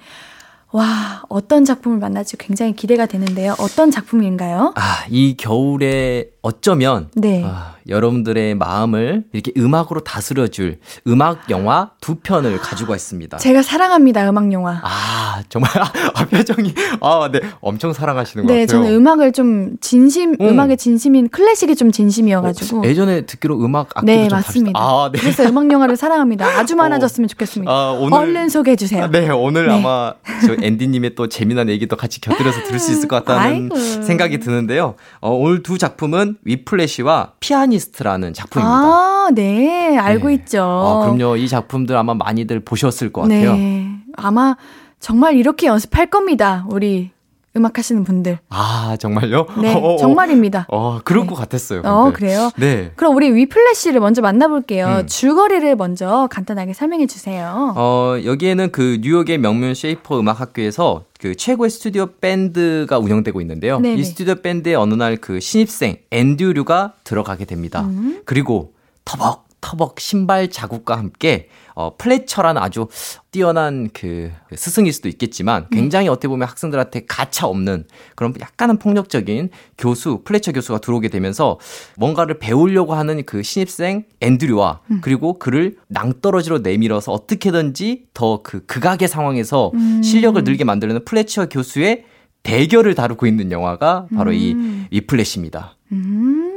와, 0.70 1.22
어떤 1.30 1.64
작품을 1.64 1.98
만날지 1.98 2.36
굉장히 2.36 2.74
기대가 2.74 3.06
되는데요. 3.06 3.54
어떤 3.58 3.90
작품인가요? 3.90 4.74
아, 4.76 5.06
이 5.08 5.34
겨울에 5.38 6.30
어쩌면 6.48 7.08
네. 7.14 7.44
아, 7.44 7.74
여러분들의 7.86 8.54
마음을 8.54 9.24
이렇게 9.34 9.52
음악으로 9.58 10.00
다스려줄 10.00 10.78
음악 11.06 11.50
영화 11.50 11.90
두 12.00 12.14
편을 12.16 12.58
가지고 12.58 12.92
왔습니다. 12.92 13.36
제가 13.36 13.60
사랑합니다, 13.60 14.26
음악 14.30 14.50
영화. 14.52 14.80
아, 14.82 15.42
정말 15.50 15.70
아, 16.14 16.24
표정이 16.24 16.74
아, 17.02 17.28
네, 17.30 17.40
엄청 17.60 17.92
사랑하시는 17.92 18.46
것 18.46 18.52
네, 18.52 18.64
같아요. 18.64 18.82
저는 18.82 18.96
음악을 18.96 19.32
좀 19.32 19.76
진심, 19.82 20.36
음. 20.40 20.58
악의 20.58 20.78
진심인 20.78 21.28
클래식이 21.28 21.76
좀 21.76 21.92
진심이어가지고. 21.92 22.80
어, 22.80 22.84
예전에 22.84 23.26
듣기로 23.26 23.62
음악 23.62 23.90
악기도 23.94 24.06
네, 24.06 24.28
맞습니다. 24.30 24.78
아, 24.80 25.10
네. 25.12 25.18
그래서 25.20 25.44
음악 25.44 25.70
영화를 25.70 25.98
사랑합니다. 25.98 26.46
아주 26.46 26.74
어. 26.74 26.76
많아졌으면 26.78 27.28
좋겠습니다. 27.28 27.70
아, 27.70 27.90
오늘, 27.92 28.16
얼른 28.18 28.48
소개해 28.48 28.76
주세요. 28.76 29.04
아, 29.04 29.10
네, 29.10 29.28
오늘 29.28 29.66
네. 29.66 29.74
아마 29.74 30.14
저 30.46 30.56
앤디님의 30.62 31.14
또 31.14 31.28
재미난 31.28 31.68
얘기도 31.68 31.96
같이 31.96 32.22
곁들여서 32.22 32.64
들을 32.64 32.78
수 32.78 32.92
있을 32.92 33.06
것 33.06 33.22
같다는 33.22 33.70
아이고. 33.70 33.76
생각이 34.02 34.40
드는데요. 34.40 34.94
어, 35.20 35.30
오늘 35.30 35.62
두 35.62 35.76
작품은 35.76 36.37
위플래시와 36.44 37.32
피아니스트라는 37.40 38.32
작품입니다. 38.32 38.74
아, 38.74 39.28
네. 39.34 39.96
알고 39.98 40.28
네. 40.28 40.34
있죠. 40.34 40.62
아, 40.62 41.00
그럼요. 41.10 41.36
이 41.36 41.48
작품들 41.48 41.96
아마 41.96 42.14
많이들 42.14 42.60
보셨을 42.60 43.12
것 43.12 43.22
같아요. 43.22 43.54
네. 43.54 43.88
아마 44.16 44.56
정말 45.00 45.36
이렇게 45.36 45.66
연습할 45.66 46.08
겁니다. 46.08 46.66
우리 46.70 47.10
음악 47.58 47.76
하시는 47.78 48.02
분들. 48.04 48.38
아, 48.48 48.96
정말요? 48.98 49.46
네, 49.60 49.74
어, 49.74 49.78
어, 49.78 49.94
어. 49.94 49.96
정말입니다. 49.98 50.66
어, 50.70 51.00
그럴 51.04 51.24
네. 51.24 51.28
것 51.28 51.34
같았어요. 51.34 51.82
근데. 51.82 51.94
어, 51.94 52.12
그래요? 52.14 52.50
네. 52.56 52.92
그럼 52.96 53.14
우리 53.14 53.30
Whiplash를 53.32 54.00
먼저 54.00 54.22
만나볼게요. 54.22 54.86
음. 55.02 55.06
줄거리를 55.06 55.76
먼저 55.76 56.26
간단하게 56.30 56.72
설명해 56.72 57.06
주세요. 57.06 57.74
어, 57.76 58.16
여기에는 58.24 58.72
그 58.72 58.98
뉴욕의 59.02 59.38
명문 59.38 59.74
쉐이퍼 59.74 60.18
음악 60.18 60.40
학교에서 60.40 61.04
그 61.20 61.34
최고의 61.34 61.68
스튜디오 61.70 62.06
밴드가 62.20 62.98
운영되고 62.98 63.40
있는데요. 63.42 63.80
네네. 63.80 63.96
이 64.00 64.04
스튜디오 64.04 64.36
밴드에 64.36 64.74
어느 64.74 64.94
날 64.94 65.18
그 65.20 65.40
신입생 65.40 65.96
앤드류가 66.12 66.92
들어가게 67.02 67.44
됩니다. 67.44 67.80
음. 67.82 68.20
그리고 68.24 68.72
터벅 69.04 69.48
터벅 69.60 69.98
신발 69.98 70.48
자국과 70.48 70.96
함께 70.96 71.48
어, 71.78 71.94
플래처라는 71.96 72.60
아주 72.60 72.88
뛰어난 73.30 73.88
그 73.92 74.32
스승일 74.56 74.92
수도 74.92 75.08
있겠지만 75.08 75.68
네. 75.70 75.76
굉장히 75.76 76.06
네. 76.06 76.10
어떻게 76.10 76.26
보면 76.26 76.48
학생들한테 76.48 77.02
가차 77.06 77.46
없는 77.46 77.84
그런 78.16 78.34
약간은 78.40 78.78
폭력적인 78.78 79.50
교수, 79.76 80.22
플래처 80.24 80.50
교수가 80.50 80.78
들어오게 80.80 81.08
되면서 81.08 81.60
뭔가를 81.96 82.40
배우려고 82.40 82.94
하는 82.94 83.24
그 83.24 83.44
신입생 83.44 84.06
앤드류와 84.20 84.80
음. 84.90 84.98
그리고 85.02 85.38
그를 85.38 85.76
낭떠러지로 85.86 86.58
내밀어서 86.58 87.12
어떻게든지 87.12 88.06
더 88.14 88.38
그 88.42 88.64
극악의 88.64 89.08
상황에서 89.08 89.70
음. 89.74 90.02
실력을 90.02 90.42
늘게 90.42 90.64
만들려는 90.64 91.04
플래처 91.04 91.48
교수의 91.48 92.04
대결을 92.42 92.94
다루고 92.94 93.26
있는 93.26 93.52
영화가 93.52 94.06
바로 94.14 94.30
음. 94.30 94.86
이 94.90 94.96
위플래시입니다. 94.96 95.76
음. 95.92 96.47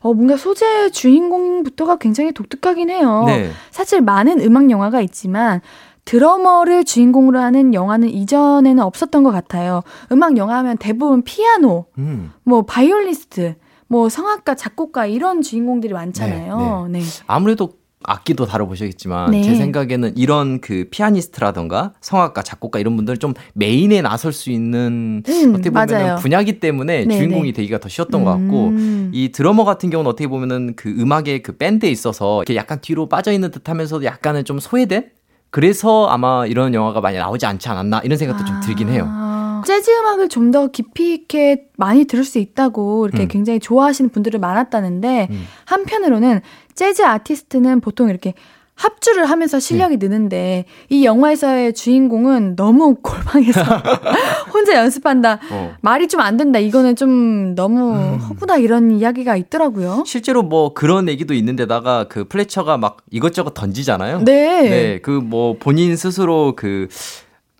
어, 0.00 0.12
뭔가 0.12 0.36
소재 0.36 0.90
주인공부터가 0.90 1.96
굉장히 1.96 2.32
독특하긴 2.32 2.90
해요. 2.90 3.24
네. 3.26 3.50
사실 3.70 4.00
많은 4.00 4.40
음악 4.40 4.70
영화가 4.70 5.00
있지만 5.02 5.60
드러머를 6.04 6.84
주인공으로 6.84 7.38
하는 7.38 7.72
영화는 7.74 8.08
이전에는 8.10 8.82
없었던 8.82 9.22
것 9.22 9.30
같아요. 9.30 9.82
음악 10.12 10.36
영화 10.36 10.58
하면 10.58 10.76
대부분 10.76 11.22
피아노, 11.22 11.86
음. 11.98 12.32
뭐 12.42 12.62
바이올리스트, 12.62 13.54
뭐 13.86 14.08
성악가, 14.08 14.54
작곡가 14.54 15.06
이런 15.06 15.40
주인공들이 15.40 15.92
많잖아요. 15.92 16.88
네, 16.90 16.98
네. 16.98 17.04
네. 17.04 17.04
아무래도 17.26 17.74
악기도 18.06 18.46
다뤄보셨겠지만 18.46 19.30
네. 19.30 19.42
제 19.42 19.54
생각에는 19.54 20.16
이런 20.16 20.60
그 20.60 20.86
피아니스트라던가 20.90 21.92
성악가, 22.00 22.42
작곡가 22.42 22.78
이런 22.78 22.96
분들 22.96 23.18
좀 23.18 23.34
메인에 23.54 24.02
나설 24.02 24.32
수 24.32 24.50
있는 24.50 25.22
음, 25.26 25.54
어떻게 25.54 25.70
보면 25.70 26.16
분야기 26.16 26.60
때문에 26.60 27.00
네네. 27.04 27.16
주인공이 27.16 27.48
네. 27.48 27.52
되기가 27.52 27.78
더 27.78 27.88
쉬웠던 27.88 28.20
음. 28.20 28.24
것 28.24 28.30
같고 28.32 28.68
음. 28.68 29.10
이 29.12 29.32
드러머 29.32 29.64
같은 29.64 29.90
경우는 29.90 30.10
어떻게 30.10 30.26
보면은 30.26 30.74
그 30.76 30.88
음악의 30.88 31.42
그 31.42 31.56
밴드에 31.56 31.90
있어서 31.90 32.42
이렇게 32.42 32.56
약간 32.56 32.80
뒤로 32.80 33.08
빠져 33.08 33.32
있는 33.32 33.50
듯하면서도 33.50 34.04
약간은 34.04 34.44
좀 34.44 34.58
소외된 34.58 35.10
그래서 35.50 36.06
아마 36.08 36.46
이런 36.46 36.74
영화가 36.74 37.00
많이 37.00 37.16
나오지 37.16 37.46
않지 37.46 37.68
않았나 37.68 38.00
이런 38.04 38.18
생각도 38.18 38.42
아. 38.42 38.46
좀 38.46 38.60
들긴 38.60 38.88
해요. 38.88 39.08
재즈 39.64 39.90
음악을 39.90 40.28
좀 40.28 40.50
더 40.54 40.68
깊이 40.68 41.14
있게 41.14 41.64
많이 41.76 42.04
들을 42.04 42.22
수 42.22 42.38
있다고 42.38 43.06
이렇게 43.06 43.24
음. 43.24 43.28
굉장히 43.28 43.58
좋아하시는 43.58 44.10
분들이 44.10 44.38
많았다는데 44.38 45.28
음. 45.30 45.46
한편으로는 45.64 46.42
재즈 46.74 47.02
아티스트는 47.02 47.80
보통 47.80 48.08
이렇게 48.10 48.34
합주를 48.76 49.26
하면서 49.30 49.60
실력이 49.60 49.98
네. 49.98 50.08
느는데 50.08 50.64
이 50.88 51.04
영화에서의 51.04 51.74
주인공은 51.74 52.56
너무 52.56 52.96
골방에서 53.02 53.62
혼자 54.52 54.74
연습한다. 54.74 55.38
어. 55.52 55.74
말이 55.80 56.08
좀 56.08 56.20
안 56.20 56.36
된다. 56.36 56.58
이거는 56.58 56.96
좀 56.96 57.54
너무 57.54 57.92
음. 57.94 58.16
허구다 58.18 58.56
이런 58.56 58.90
이야기가 58.90 59.36
있더라고요. 59.36 60.02
실제로 60.06 60.42
뭐 60.42 60.74
그런 60.74 61.08
얘기도 61.08 61.34
있는데다가 61.34 62.06
그 62.08 62.24
플래처가 62.24 62.76
막 62.76 62.96
이것저것 63.12 63.54
던지잖아요. 63.54 64.24
네. 64.24 64.62
네. 64.68 64.98
그 65.00 65.20
뭐 65.24 65.56
본인 65.58 65.96
스스로 65.96 66.54
그 66.56 66.88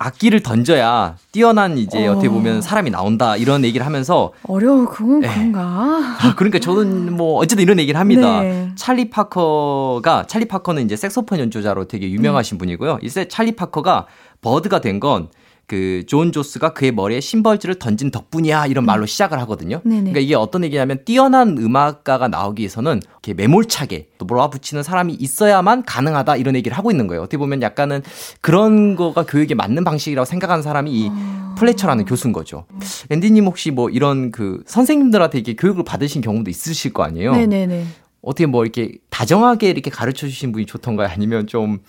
악기를 0.05 0.41
던져야 0.41 1.15
뛰어난 1.31 1.77
이제 1.77 2.07
어떻게 2.07 2.29
보면 2.29 2.61
사람이 2.61 2.91
나온다 2.91 3.35
이런 3.37 3.63
얘기를 3.63 3.85
하면서 3.85 4.31
어려워 4.43 4.85
그건 4.85 5.21
네. 5.21 5.27
그런가 5.27 5.61
아, 5.61 6.35
그러니까 6.35 6.59
저는 6.59 7.15
뭐 7.15 7.39
어쨌든 7.39 7.63
이런 7.63 7.79
얘기를 7.79 7.99
합니다 7.99 8.41
네. 8.41 8.69
찰리 8.75 9.09
파커가 9.09 10.25
찰리 10.27 10.45
파커는 10.45 10.85
이제 10.85 10.95
색소폰 10.95 11.39
연주자로 11.39 11.87
되게 11.87 12.11
유명하신 12.11 12.55
음. 12.55 12.59
분이고요 12.59 12.99
이 13.01 13.09
찰리 13.09 13.53
파커가 13.53 14.05
버드가 14.41 14.79
된건 14.81 15.29
그 15.67 16.05
조 16.07 16.31
존스가 16.31 16.73
그의 16.73 16.91
머리에 16.91 17.19
심벌즈를 17.19 17.75
던진 17.75 18.11
덕분이야 18.11 18.67
이런 18.67 18.85
말로 18.85 19.03
음. 19.03 19.07
시작을 19.07 19.39
하거든요. 19.39 19.81
네네. 19.83 20.01
그러니까 20.01 20.19
이게 20.19 20.35
어떤 20.35 20.63
얘기냐면 20.63 20.99
뛰어난 21.05 21.57
음악가가 21.57 22.27
나오기 22.27 22.61
위해서는 22.61 23.01
이렇게 23.09 23.33
매몰차게 23.33 24.09
또 24.17 24.25
몰아붙이는 24.25 24.83
사람이 24.83 25.13
있어야만 25.13 25.83
가능하다 25.83 26.35
이런 26.37 26.55
얘기를 26.55 26.77
하고 26.77 26.91
있는 26.91 27.07
거예요. 27.07 27.21
어떻게 27.21 27.37
보면 27.37 27.61
약간은 27.61 28.03
그런 28.41 28.95
거가 28.95 29.25
교육에 29.25 29.55
맞는 29.55 29.83
방식이라고 29.83 30.25
생각하는 30.25 30.61
사람이 30.61 30.91
이 30.91 31.09
어... 31.09 31.55
플래처라는 31.57 32.05
교수인 32.05 32.33
거죠. 32.33 32.65
앤디님 33.09 33.45
혹시 33.45 33.71
뭐 33.71 33.89
이런 33.89 34.31
그 34.31 34.61
선생님들한테 34.67 35.39
이렇게 35.39 35.55
교육을 35.55 35.83
받으신 35.83 36.21
경우도 36.21 36.49
있으실 36.49 36.93
거 36.93 37.03
아니에요? 37.03 37.33
네네네. 37.35 37.85
어떻게 38.21 38.45
뭐 38.45 38.63
이렇게 38.63 38.93
다정하게 39.09 39.69
이렇게 39.69 39.89
가르쳐 39.89 40.27
주신 40.27 40.51
분이 40.51 40.65
좋던가요? 40.65 41.07
아니면 41.11 41.47
좀 41.47 41.79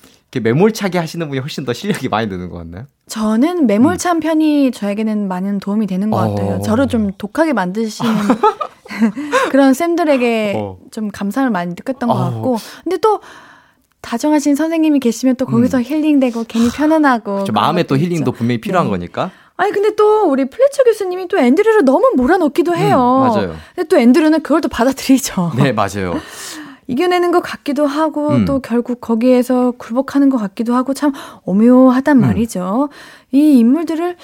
매몰차게 0.40 0.98
하시는 0.98 1.28
분이 1.28 1.40
훨씬 1.40 1.64
더 1.64 1.72
실력이 1.72 2.08
많이 2.08 2.26
느는 2.26 2.48
것 2.48 2.58
같나요? 2.58 2.84
저는 3.08 3.66
매몰찬 3.66 4.16
음. 4.16 4.20
편이 4.20 4.72
저에게는 4.72 5.28
많은 5.28 5.60
도움이 5.60 5.86
되는 5.86 6.10
것 6.10 6.16
같아요. 6.16 6.56
어. 6.56 6.60
저를 6.60 6.88
좀 6.88 7.12
독하게 7.16 7.52
만드시는 7.52 8.12
그런 9.50 9.74
쌤들에게 9.74 10.54
어. 10.56 10.78
좀 10.90 11.08
감사를 11.10 11.48
많이 11.50 11.70
느꼈던 11.70 12.08
것 12.08 12.14
어. 12.14 12.18
같고, 12.18 12.58
근데 12.84 12.96
또 12.98 13.20
다정하신 14.00 14.54
선생님이 14.54 15.00
계시면 15.00 15.36
또 15.36 15.46
거기서 15.46 15.78
음. 15.78 15.82
힐링되고 15.82 16.44
괜히 16.48 16.70
편안하고. 16.70 17.32
그렇죠. 17.34 17.52
마음에 17.52 17.82
또 17.82 17.96
힐링도 17.96 18.32
분명히 18.32 18.60
필요한 18.60 18.86
네. 18.86 18.90
거니까. 18.90 19.30
아니 19.56 19.72
근데 19.72 19.94
또 19.96 20.30
우리 20.30 20.44
플래처 20.48 20.84
교수님이 20.84 21.28
또 21.28 21.38
앤드류를 21.38 21.84
너무 21.84 22.12
몰아넣기도 22.14 22.72
음, 22.72 22.76
해요. 22.76 23.24
음, 23.24 23.28
맞아요. 23.28 23.56
근데 23.74 23.88
또 23.88 23.98
앤드류는 23.98 24.42
그걸 24.42 24.60
또 24.60 24.68
받아들이죠. 24.68 25.52
네, 25.56 25.72
맞아요. 25.72 26.20
이겨내는 26.88 27.32
것 27.32 27.40
같기도 27.40 27.86
하고 27.86 28.30
음. 28.30 28.44
또 28.44 28.60
결국 28.60 29.00
거기에서 29.00 29.72
굴복하는 29.72 30.28
것 30.28 30.38
같기도 30.38 30.74
하고 30.74 30.94
참 30.94 31.12
오묘하단 31.44 32.18
음. 32.18 32.20
말이죠. 32.20 32.88
이 33.32 33.58
인물들을 33.58 34.16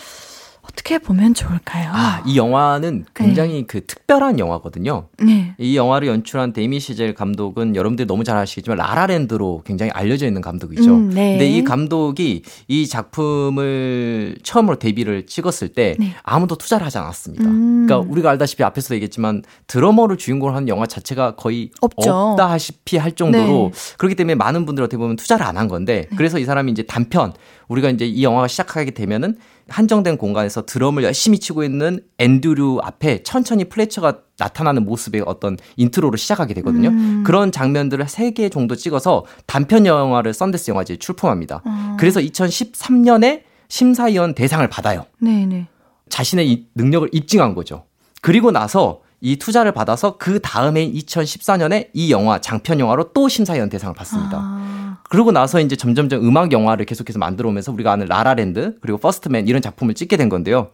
어떻게 0.62 0.98
보면 0.98 1.34
좋을까요? 1.34 1.90
아, 1.92 2.22
이 2.26 2.36
영화는 2.36 3.04
굉장히 3.14 3.62
네. 3.62 3.64
그 3.66 3.84
특별한 3.84 4.38
영화거든요. 4.38 5.08
네. 5.22 5.54
이 5.58 5.76
영화를 5.76 6.06
연출한 6.08 6.52
데이미언 6.52 6.78
셔젤 6.78 7.14
감독은 7.14 7.74
여러분들이 7.74 8.06
너무 8.06 8.22
잘 8.24 8.36
아시겠지만 8.36 8.78
La 8.78 8.95
La 8.95 9.12
Land로 9.12 9.62
굉장히 9.64 9.90
알려져 9.92 10.26
있는 10.26 10.40
감독이죠. 10.40 10.94
음, 10.94 11.10
네. 11.10 11.32
근데 11.32 11.48
이 11.48 11.64
감독이 11.64 12.42
이 12.68 12.86
작품을 12.86 14.36
처음으로 14.42 14.78
데뷔를 14.78 15.26
찍었을 15.26 15.68
때 15.68 15.96
네. 15.98 16.14
아무도 16.22 16.56
투자를 16.56 16.86
하지 16.86 16.98
않았습니다. 16.98 17.44
음. 17.44 17.86
그러니까 17.86 18.10
우리가 18.10 18.30
알다시피 18.30 18.62
앞에서도 18.62 18.94
얘기했지만 18.96 19.42
드러머를 19.66 20.16
주인공으로 20.16 20.54
하는 20.54 20.68
영화 20.68 20.86
자체가 20.86 21.34
거의 21.36 21.70
없죠. 21.80 22.12
없다시피 22.12 22.98
할 22.98 23.12
정도로 23.12 23.72
네. 23.74 23.94
그렇기 23.98 24.14
때문에 24.14 24.34
많은 24.36 24.64
분들이 24.66 24.84
어떻게 24.84 24.96
보면 24.98 25.16
투자를 25.16 25.46
안 25.46 25.52
한 25.52 25.68
건데 25.68 26.06
네. 26.10 26.16
그래서 26.16 26.38
이 26.38 26.44
사람이 26.46 26.72
이제 26.72 26.82
단편 26.82 27.34
우리가 27.68 27.90
이제 27.90 28.06
이 28.06 28.24
영화가 28.24 28.48
시작하게 28.48 28.92
되면은 28.92 29.36
한정된 29.68 30.18
공간에서 30.18 30.66
드럼을 30.66 31.04
열심히 31.04 31.38
치고 31.38 31.64
있는 31.64 32.00
앤드류 32.18 32.80
앞에 32.82 33.22
천천히 33.22 33.64
플래처가 33.64 34.18
나타나는 34.38 34.84
모습의 34.84 35.22
어떤 35.26 35.56
intro로 35.76 36.16
시작하게 36.16 36.54
되거든요. 36.54 36.88
음. 36.88 37.22
그런 37.24 37.52
장면들을 37.52 38.04
3개 38.06 38.50
정도 38.50 38.74
찍어서 38.74 39.24
단편 39.46 39.86
영화를 39.86 40.34
선댄스 40.34 40.70
영화제에 40.70 40.96
출품합니다. 40.96 41.62
어. 41.64 41.96
그래서 41.98 42.20
2013년에 42.20 43.42
심사위원 43.68 44.34
대상을 44.34 44.66
받아요. 44.68 45.06
네네. 45.20 45.68
자신의 46.08 46.50
이 46.50 46.66
능력을 46.74 47.08
입증한 47.12 47.54
거죠. 47.54 47.84
그리고 48.20 48.50
나서 48.50 49.00
이 49.24 49.36
투자를 49.36 49.70
받아서 49.70 50.16
그 50.18 50.40
다음에 50.40 50.90
2014년에 50.90 51.90
이 51.94 52.10
영화 52.10 52.40
장편 52.40 52.80
영화로 52.80 53.12
또 53.12 53.28
심사위원 53.28 53.68
대상을 53.68 53.94
받습니다. 53.94 54.38
아. 54.42 54.98
그러고 55.08 55.30
나서 55.30 55.60
이제 55.60 55.76
점점점 55.76 56.26
음악 56.26 56.50
영화를 56.50 56.84
계속해서 56.86 57.20
만들어 57.20 57.48
오면서 57.48 57.70
우리가 57.70 57.92
아는 57.92 58.06
라라랜드 58.06 58.78
그리고 58.80 58.98
퍼스트맨 58.98 59.46
이런 59.46 59.62
작품을 59.62 59.94
찍게 59.94 60.16
된 60.16 60.28
건데요. 60.28 60.70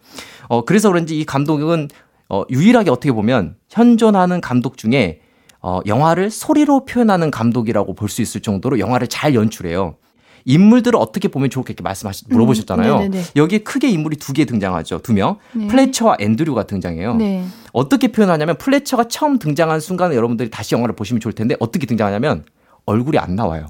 어 0.47 0.65
그래서 0.65 0.89
그런지 0.89 1.19
이 1.19 1.25
감독은 1.25 1.89
어 2.27 2.43
유일하게 2.49 2.89
어떻게 2.89 3.11
보면 3.11 3.55
현존하는 3.69 4.41
감독 4.41 4.77
중에 4.77 5.21
어 5.61 5.81
영화를 5.85 6.31
소리로 6.31 6.85
표현하는 6.85 7.29
감독이라고 7.29 7.93
볼 7.93 8.09
수 8.09 8.23
있을 8.23 8.41
정도로 8.41 8.79
영화를 8.79 9.07
잘 9.07 9.35
연출해요. 9.35 9.95
인물들을 10.45 10.97
어떻게 10.99 11.27
보면 11.27 11.49
좋을까 11.49 11.69
이렇게 11.69 11.83
말씀하시 11.83 12.25
음, 12.29 12.33
물어보셨잖아요. 12.33 12.97
음, 12.99 13.23
여기에 13.35 13.59
크게 13.59 13.89
인물이 13.89 14.17
두 14.17 14.33
개 14.33 14.45
등장하죠. 14.45 14.99
두 14.99 15.13
명. 15.13 15.37
네. 15.53 15.67
플래처와 15.67 16.17
앤드류가 16.19 16.63
등장해요. 16.63 17.15
네. 17.15 17.45
어떻게 17.73 18.09
표현하냐면 18.11 18.57
플래처가 18.57 19.07
처음 19.07 19.37
등장한 19.39 19.79
순간에 19.79 20.15
여러분들이 20.15 20.49
다시 20.49 20.75
영화를 20.75 20.95
보시면 20.95 21.19
좋을 21.19 21.33
텐데 21.33 21.55
어떻게 21.59 21.85
등장하냐면 21.87 22.45
얼굴이 22.85 23.17
안 23.17 23.35
나와요. 23.35 23.67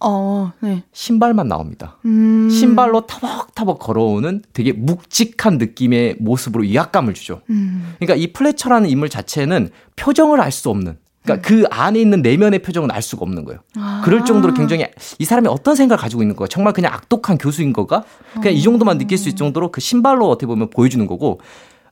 어, 0.00 0.52
네. 0.60 0.82
신발만 0.92 1.48
나옵니다. 1.48 1.96
음. 2.04 2.50
신발로 2.50 3.06
타벅타벅 3.06 3.78
걸어오는 3.78 4.42
되게 4.52 4.72
묵직한 4.72 5.56
느낌의 5.56 6.16
모습으로 6.18 6.64
위압감을 6.64 7.14
주죠. 7.14 7.40
음. 7.48 7.94
그러니까 7.98 8.14
이 8.16 8.32
플래처라는 8.32 8.90
인물 8.90 9.08
자체는 9.08 9.70
표정을 9.96 10.40
알 10.42 10.52
수 10.52 10.68
없는 10.68 10.98
그러니까 11.24 11.48
그 11.48 11.64
안에 11.70 11.98
있는 11.98 12.20
내면의 12.22 12.60
표정은 12.60 12.90
알 12.90 13.00
수가 13.00 13.22
없는 13.22 13.44
거예요. 13.44 13.60
아. 13.76 14.02
그럴 14.04 14.24
정도로 14.24 14.52
굉장히 14.54 14.86
이 15.18 15.24
사람이 15.24 15.48
어떤 15.48 15.74
생각을 15.74 16.00
가지고 16.00 16.22
있는 16.22 16.36
거야. 16.36 16.46
정말 16.48 16.74
그냥 16.74 16.92
악독한 16.92 17.38
교수인 17.38 17.72
거가 17.72 18.04
그냥 18.34 18.48
어. 18.48 18.50
이 18.50 18.62
정도만 18.62 18.98
느낄 18.98 19.16
수 19.16 19.28
있을 19.28 19.36
정도로 19.36 19.72
그 19.72 19.80
신발로 19.80 20.28
어떻게 20.28 20.46
보면 20.46 20.68
보여주는 20.70 21.04
거고 21.06 21.40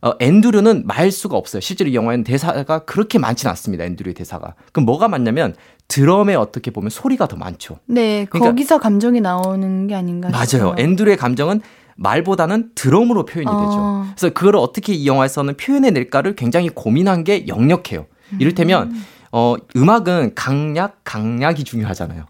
어, 0.02 0.12
앤드류는 0.18 0.82
말 0.84 1.10
수가 1.10 1.36
없어요. 1.36 1.60
실제로 1.60 1.88
이 1.88 1.94
영화에는 1.94 2.24
대사가 2.24 2.80
그렇게 2.80 3.18
많지는 3.18 3.50
않습니다. 3.50 3.84
앤드류의 3.84 4.14
대사가. 4.14 4.54
그럼 4.72 4.84
뭐가 4.84 5.08
많냐면 5.08 5.54
드럼에 5.88 6.34
어떻게 6.34 6.70
보면 6.70 6.90
소리가 6.90 7.26
더 7.26 7.36
많죠. 7.36 7.78
네, 7.86 8.26
그러니까, 8.28 8.50
거기서 8.50 8.78
감정이 8.80 9.20
나오는 9.20 9.86
게 9.86 9.94
아닌가 9.94 10.28
맞아요. 10.28 10.46
싶어요. 10.46 10.74
앤드류의 10.76 11.16
감정은 11.16 11.62
말보다는 11.96 12.70
드럼으로 12.74 13.24
표현이 13.24 13.48
어. 13.48 13.60
되죠. 13.60 14.14
그래서 14.16 14.34
그걸 14.34 14.56
어떻게 14.56 14.92
이 14.92 15.06
영화에서는 15.06 15.56
표현해낼까를 15.56 16.34
굉장히 16.34 16.68
고민한 16.68 17.24
게 17.24 17.46
역력해요. 17.46 18.06
이를테면 18.38 18.90
음. 18.90 19.04
어, 19.32 19.56
음악은 19.74 20.34
강약, 20.34 21.00
강약이 21.04 21.64
중요하잖아요. 21.64 22.26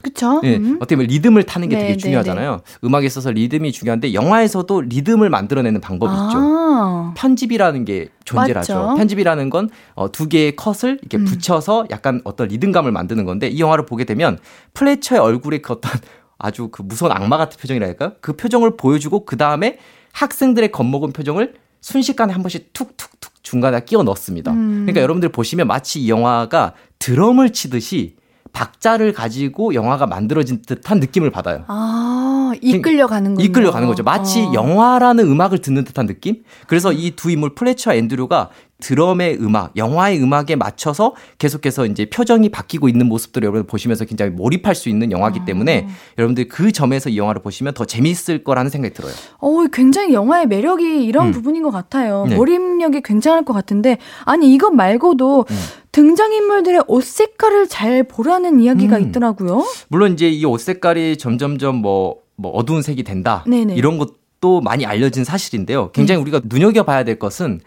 그쵸? 0.00 0.40
예, 0.44 0.56
음. 0.56 0.76
어떻게 0.76 0.94
보면 0.94 1.08
리듬을 1.08 1.42
타는 1.42 1.68
게 1.68 1.76
네, 1.76 1.82
되게 1.82 1.92
네, 1.94 1.98
중요하잖아요. 1.98 2.50
네, 2.52 2.56
네. 2.56 2.78
음악에 2.86 3.06
있어서 3.06 3.30
리듬이 3.30 3.72
중요한데 3.72 4.14
영화에서도 4.14 4.82
리듬을 4.82 5.28
만들어내는 5.28 5.80
방법이 5.80 6.12
아. 6.14 6.26
있죠. 6.26 7.14
편집이라는 7.16 7.84
게 7.84 8.08
존재하죠. 8.24 8.74
맞죠? 8.74 8.94
편집이라는 8.96 9.50
건 9.50 9.70
어, 9.94 10.12
두 10.12 10.28
개의 10.28 10.54
컷을 10.54 10.98
이렇게 11.00 11.16
음. 11.16 11.24
붙여서 11.24 11.86
약간 11.90 12.20
어떤 12.24 12.48
리듬감을 12.48 12.92
만드는 12.92 13.24
건데 13.24 13.48
이 13.48 13.60
영화를 13.60 13.86
보게 13.86 14.04
되면 14.04 14.38
플래처의 14.74 15.20
얼굴에 15.20 15.58
그 15.58 15.72
어떤 15.72 15.90
아주 16.38 16.68
그 16.68 16.82
무서운 16.82 17.10
악마 17.10 17.36
같은 17.36 17.58
표정이랄까요? 17.60 18.12
그 18.20 18.36
표정을 18.36 18.76
보여주고 18.76 19.24
그 19.24 19.36
다음에 19.36 19.78
학생들의 20.12 20.70
겁먹은 20.70 21.12
표정을 21.12 21.54
순식간에 21.80 22.32
한 22.32 22.42
번씩 22.42 22.72
툭툭툭 22.72 23.37
중간에 23.48 23.80
끼워 23.86 24.02
넣습니다. 24.02 24.52
음. 24.52 24.82
그러니까 24.84 25.00
여러분들 25.00 25.30
보시면 25.30 25.66
마치 25.66 26.00
이 26.02 26.10
영화가 26.10 26.74
드럼을 26.98 27.50
치듯이 27.50 28.16
박자를 28.52 29.12
가지고 29.12 29.72
영화가 29.74 30.06
만들어진 30.06 30.62
듯한 30.66 31.00
느낌을 31.00 31.30
받아요. 31.30 31.64
아, 31.68 32.52
이끌려가는 32.60 33.34
거죠. 33.34 33.46
이끌려가는 33.46 33.86
거죠. 33.88 34.02
마치 34.02 34.40
어. 34.40 34.52
영화라는 34.54 35.26
음악을 35.30 35.58
듣는 35.58 35.84
듯한 35.84 36.06
느낌? 36.06 36.42
그래서 36.66 36.92
이 36.92 37.12
두 37.16 37.30
인물 37.30 37.54
플래처와 37.54 37.96
앤드류가 37.96 38.50
드럼의 38.80 39.38
음악, 39.40 39.76
영화의 39.76 40.22
음악에 40.22 40.54
맞춰서 40.54 41.14
계속해서 41.38 41.86
이제 41.86 42.06
표정이 42.06 42.48
바뀌고 42.50 42.88
있는 42.88 43.06
모습들을 43.06 43.44
여러분 43.44 43.66
보시면서 43.66 44.04
굉장히 44.04 44.30
몰입할 44.30 44.74
수 44.76 44.88
있는 44.88 45.10
영화이기 45.10 45.44
때문에 45.44 45.86
아. 45.88 45.92
여러분들 46.16 46.46
그 46.48 46.70
점에서 46.70 47.10
이 47.10 47.18
영화를 47.18 47.42
보시면 47.42 47.74
더 47.74 47.84
재미있을 47.84 48.44
거라는 48.44 48.70
생각이 48.70 48.94
들어요. 48.94 49.12
어, 49.38 49.66
굉장히 49.72 50.14
영화의 50.14 50.46
매력이 50.46 51.04
이런 51.04 51.28
음. 51.28 51.32
부분인 51.32 51.62
것 51.64 51.70
같아요. 51.72 52.26
네. 52.28 52.36
몰입력이 52.36 53.02
굉장할 53.02 53.44
것 53.44 53.52
같은데 53.52 53.98
아니 54.24 54.54
이것 54.54 54.70
말고도 54.70 55.46
음. 55.50 55.56
등장인물들의 55.90 56.84
옷 56.86 57.02
색깔을 57.04 57.68
잘 57.68 58.04
보라는 58.04 58.60
이야기가 58.60 58.96
음. 58.98 59.08
있더라고요. 59.08 59.64
물론 59.88 60.12
이제 60.12 60.28
이 60.28 60.44
옷 60.44 60.60
색깔이 60.60 61.18
점점점 61.18 61.76
뭐, 61.76 62.18
뭐 62.36 62.52
어두운 62.52 62.82
색이 62.82 63.02
된다. 63.02 63.44
네네. 63.48 63.74
이런 63.74 63.98
것도 63.98 64.60
많이 64.60 64.86
알려진 64.86 65.24
사실인데요. 65.24 65.90
굉장히 65.90 66.20
음. 66.20 66.22
우리가 66.22 66.40
눈여겨봐야 66.44 67.02
될 67.04 67.18
것은 67.18 67.60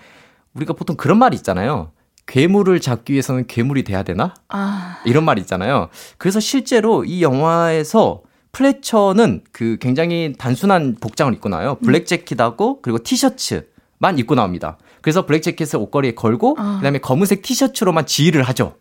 우리가 0.54 0.74
보통 0.74 0.96
그런 0.96 1.18
말이 1.18 1.36
있잖아요. 1.38 1.92
괴물을 2.28 2.80
잡기 2.80 3.14
위해서는 3.14 3.48
괴물이 3.48 3.84
돼야 3.84 4.04
되나? 4.04 4.34
아. 4.50 5.02
이런 5.06 5.26
말이 5.26 5.42
있잖아요. 5.42 5.90
그래서 6.18 6.40
실제로 6.40 7.04
이 7.04 7.22
영화에서 7.22 8.22
플래처는 8.52 9.44
그 9.52 9.78
굉장히 9.80 10.34
단순한 10.38 10.98
복장을 11.00 11.34
입고 11.34 11.50
나와요. 11.50 11.78
음. 11.82 11.86
블랙 11.86 12.06
재킷하고 12.06 12.82
그리고 12.82 13.00
티셔츠만 13.00 14.18
입고 14.18 14.36
나옵니다. 14.36 14.78
그래서 15.02 15.26
블랙 15.26 15.42
재킷을 15.42 15.80
옷걸이에 15.80 16.16
걸고 16.16 16.56
아. 16.58 16.78
그다음에 16.78 17.00
검은색 17.00 17.42
티셔츠로만 17.42 18.06
지휘를 18.06 18.44
하죠. 18.44 18.76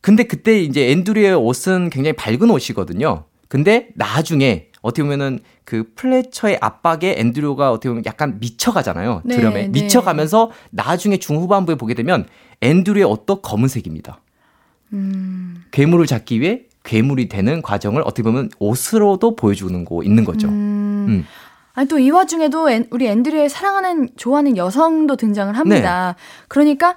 근데 0.00 0.24
그때 0.24 0.60
이제 0.60 0.90
앤드류의 0.90 1.34
옷은 1.34 1.90
굉장히 1.90 2.12
밝은 2.14 2.50
옷이거든요. 2.50 3.24
근데 3.48 3.88
나중에 3.94 4.68
어떻게 4.86 5.02
보면은 5.02 5.40
그 5.64 5.90
플래처의 5.94 6.58
압박에 6.60 7.16
앤드류가 7.18 7.70
어떻게 7.72 7.88
보면 7.88 8.04
약간 8.06 8.38
미쳐가잖아요. 8.40 9.22
네, 9.24 9.36
드럼에. 9.36 9.62
네. 9.62 9.68
미쳐가면서 9.68 10.52
나중에 10.70 11.16
중후반부에 11.18 11.74
보게 11.74 11.94
되면 11.94 12.26
앤드류의 12.60 13.04
옷도 13.04 13.42
검은색입니다. 13.42 14.20
음. 14.92 15.64
괴물을 15.72 16.06
잡기 16.06 16.40
위해 16.40 16.62
괴물이 16.84 17.28
되는 17.28 17.60
과정을 17.62 18.02
어떻게 18.02 18.22
보면 18.22 18.50
옷으로도 18.60 19.34
보여주는 19.36 19.84
거 19.84 20.02
있는 20.04 20.24
거죠. 20.24 20.48
음. 20.48 21.06
음. 21.08 21.26
아니 21.74 21.88
또 21.88 21.98
이 21.98 22.10
와중에도 22.10 22.70
앤, 22.70 22.86
우리 22.90 23.06
앤드류의 23.06 23.50
사랑하는 23.50 24.08
좋아하는 24.16 24.56
여성도 24.56 25.16
등장을 25.16 25.52
합니다. 25.58 26.14
네. 26.16 26.44
그러니까 26.48 26.96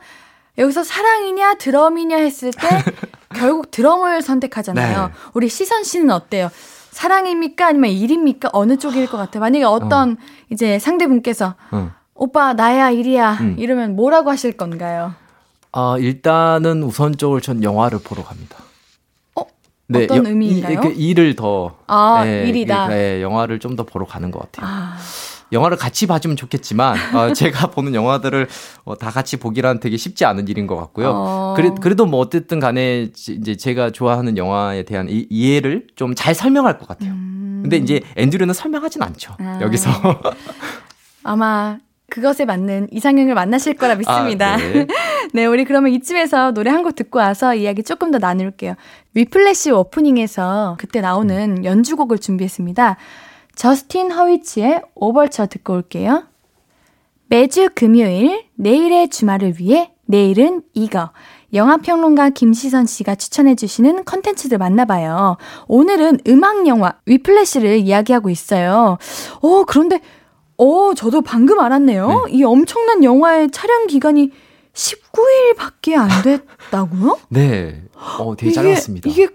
여기서 0.57 0.83
사랑이냐 0.83 1.55
드럼이냐 1.55 2.17
했을 2.17 2.51
때 2.51 2.67
결국 3.35 3.71
드럼을 3.71 4.21
선택하잖아요. 4.21 5.07
네. 5.07 5.13
우리 5.33 5.49
시선 5.49 5.83
씨는 5.83 6.11
어때요? 6.11 6.49
사랑입니까 6.99 7.67
아니면 7.67 7.91
일입니까 7.91 8.49
어느 8.51 8.77
쪽일 8.77 9.07
것 9.07 9.15
같아요? 9.15 9.39
만약에 9.39 9.63
어떤 9.63 10.11
어. 10.11 10.15
이제 10.49 10.79
상대분께서 10.79 11.55
어. 11.71 11.91
오빠 12.13 12.51
나야 12.51 12.91
일이야 12.91 13.35
음. 13.39 13.55
이러면 13.57 13.95
뭐라고 13.95 14.29
하실 14.29 14.57
건가요? 14.57 15.13
아 15.71 15.95
일단은 15.97 16.83
우선적으로 16.83 17.39
전 17.39 17.63
영화를 17.63 17.99
보러 18.03 18.21
갑니다. 18.23 18.57
어? 19.35 19.43
네, 19.87 20.03
어떤 20.03 20.25
여, 20.25 20.29
의미인가요? 20.29 20.73
이, 20.73 20.75
그 20.81 20.89
일을 20.91 21.37
더 21.37 21.77
아, 21.87 22.21
네, 22.25 22.49
일이다. 22.49 22.87
네, 22.89 23.21
영화를 23.21 23.59
좀 23.59 23.77
더 23.77 23.83
보러 23.83 24.05
가는 24.05 24.29
것 24.29 24.39
같아요. 24.51 24.67
아. 24.69 24.97
영화를 25.51 25.77
같이 25.77 26.05
봐주면 26.07 26.37
좋겠지만 26.37 26.95
어, 27.15 27.33
제가 27.33 27.67
보는 27.71 27.95
영화들을 27.95 28.47
어, 28.85 28.95
다 28.97 29.09
같이 29.09 29.37
보기란 29.37 29.79
되게 29.79 29.97
쉽지 29.97 30.25
않은 30.25 30.47
일인 30.47 30.67
것 30.67 30.75
같고요. 30.75 31.11
어. 31.13 31.53
그래, 31.55 31.71
그래도 31.81 32.05
뭐 32.05 32.19
어쨌든 32.19 32.59
간에 32.59 33.09
이제 33.13 33.55
제가 33.55 33.89
좋아하는 33.91 34.37
영화에 34.37 34.83
대한 34.83 35.07
이, 35.09 35.25
이해를 35.29 35.87
좀 35.95 36.13
잘 36.15 36.33
설명할 36.35 36.77
것 36.77 36.87
같아요. 36.87 37.11
음. 37.11 37.59
근데 37.61 37.77
이제 37.77 38.01
앤드류는 38.15 38.53
설명하진 38.53 39.01
않죠. 39.03 39.35
아. 39.39 39.59
여기서 39.61 39.89
아마 41.23 41.77
그것에 42.09 42.45
맞는 42.45 42.87
이상형을 42.91 43.35
만나실 43.35 43.75
거라 43.75 43.95
믿습니다. 43.95 44.53
아, 44.53 44.57
네. 44.57 44.87
네, 45.33 45.45
우리 45.45 45.63
그러면 45.65 45.91
이쯤에서 45.93 46.51
노래 46.51 46.71
한 46.71 46.83
곡 46.83 46.95
듣고 46.95 47.19
와서 47.19 47.53
이야기 47.53 47.83
조금 47.83 48.09
더 48.11 48.17
나눌게요. 48.17 48.73
위플래시 49.13 49.71
오프닝에서 49.71 50.75
그때 50.79 51.01
나오는 51.01 51.63
연주곡을 51.63 52.17
준비했습니다. 52.17 52.97
저스틴 53.59 54.11
허위치의 54.11 54.83
오벌처 54.95 55.47
듣고 55.47 55.73
올게요. 55.73 56.23
매주 57.27 57.67
금요일, 57.75 58.45
내일의 58.55 59.09
주말을 59.09 59.55
위해 59.59 59.91
내일은 60.05 60.61
이거. 60.73 61.11
영화평론가 61.53 62.29
김시선 62.29 62.85
씨가 62.85 63.15
추천해주시는 63.15 64.05
컨텐츠들 64.05 64.57
만나봐요. 64.57 65.35
오늘은 65.67 66.19
음악영화 66.25 66.99
위플래시를 67.05 67.79
이야기하고 67.79 68.29
있어요. 68.29 68.97
어, 69.41 69.63
그런데, 69.65 69.99
어, 70.55 70.93
저도 70.95 71.19
방금 71.19 71.59
알았네요. 71.59 72.07
네. 72.27 72.31
이 72.31 72.43
엄청난 72.45 73.03
영화의 73.03 73.51
촬영 73.51 73.87
기간이 73.87 74.31
19일밖에 74.71 75.97
안 75.97 76.07
됐다고요? 76.23 77.19
네. 77.27 77.83
어, 78.19 78.37
되게 78.37 78.53
짧았습니다. 78.53 79.09
이게 79.09 79.27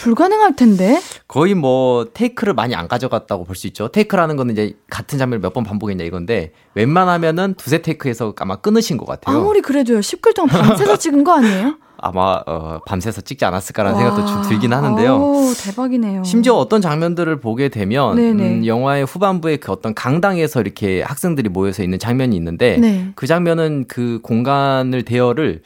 불가능할 0.00 0.56
텐데. 0.56 0.98
거의 1.28 1.54
뭐 1.54 2.06
테이크를 2.12 2.54
많이 2.54 2.74
안 2.74 2.88
가져갔다고 2.88 3.44
볼 3.44 3.54
수 3.56 3.66
있죠. 3.66 3.88
테이크라는 3.88 4.36
거는 4.36 4.52
이제 4.54 4.74
같은 4.88 5.18
장면을 5.18 5.40
몇 5.40 5.52
번 5.52 5.64
반복했냐 5.64 6.04
이건데 6.04 6.52
웬만하면은 6.74 7.54
두세 7.54 7.82
테이크에서 7.82 8.32
아마 8.38 8.56
끊으신 8.56 8.96
것 8.96 9.04
같아요. 9.06 9.36
아무리 9.36 9.60
그래도요. 9.60 10.00
10개월 10.00 10.34
동안 10.34 10.48
밤새서 10.48 10.96
찍은 10.98 11.24
거 11.24 11.32
아니에요? 11.34 11.76
아마 12.02 12.40
어, 12.46 12.80
밤새서 12.86 13.20
찍지 13.20 13.44
않았을까라는 13.44 13.98
와. 13.98 14.10
생각도 14.14 14.32
좀 14.32 14.42
들긴 14.48 14.72
하는데요. 14.72 15.16
오, 15.16 15.52
대박이네요. 15.54 16.24
심지어 16.24 16.54
어떤 16.54 16.80
장면들을 16.80 17.40
보게 17.40 17.68
되면 17.68 18.16
음, 18.16 18.64
영화의 18.64 19.04
후반부에 19.04 19.58
그 19.58 19.70
어떤 19.70 19.92
강당에서 19.94 20.62
이렇게 20.62 21.02
학생들이 21.02 21.50
모여서 21.50 21.82
있는 21.82 21.98
장면이 21.98 22.34
있는데 22.36 22.78
네. 22.78 23.12
그 23.16 23.26
장면은 23.26 23.84
그 23.86 24.20
공간을 24.22 25.02
대여를 25.04 25.60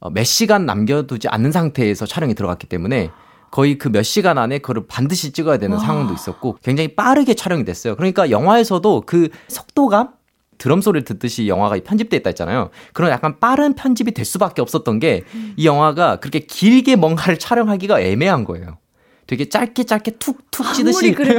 어, 0.00 0.10
몇 0.10 0.24
시간 0.24 0.66
남겨두지 0.66 1.28
않는 1.28 1.52
상태에서 1.52 2.04
촬영이 2.04 2.34
들어갔기 2.34 2.66
때문에 2.66 3.10
거의 3.50 3.78
그 3.78 3.88
몇 3.88 4.02
시간 4.02 4.38
안에 4.38 4.58
그걸 4.58 4.86
반드시 4.86 5.32
찍어야 5.32 5.58
되는 5.58 5.76
와. 5.76 5.82
상황도 5.84 6.14
있었고 6.14 6.58
굉장히 6.62 6.94
빠르게 6.94 7.34
촬영이 7.34 7.64
됐어요. 7.64 7.96
그러니까 7.96 8.30
영화에서도 8.30 9.02
그 9.06 9.28
속도감 9.48 10.10
드럼 10.58 10.80
소리를 10.80 11.04
듣듯이 11.04 11.46
영화가 11.48 11.76
편집돼 11.84 12.16
있다 12.18 12.30
했잖아요. 12.30 12.70
그런 12.92 13.10
약간 13.12 13.38
빠른 13.38 13.74
편집이 13.74 14.12
될 14.12 14.24
수밖에 14.24 14.60
없었던 14.60 14.98
게 14.98 15.22
이 15.56 15.66
영화가 15.66 16.16
그렇게 16.16 16.40
길게 16.40 16.96
뭔가를 16.96 17.38
촬영하기가 17.38 18.00
애매한 18.00 18.44
거예요. 18.44 18.78
되게 19.26 19.48
짧게 19.48 19.84
짧게 19.84 20.12
툭툭 20.12 20.72
치듯이. 20.74 21.12
그래 21.12 21.36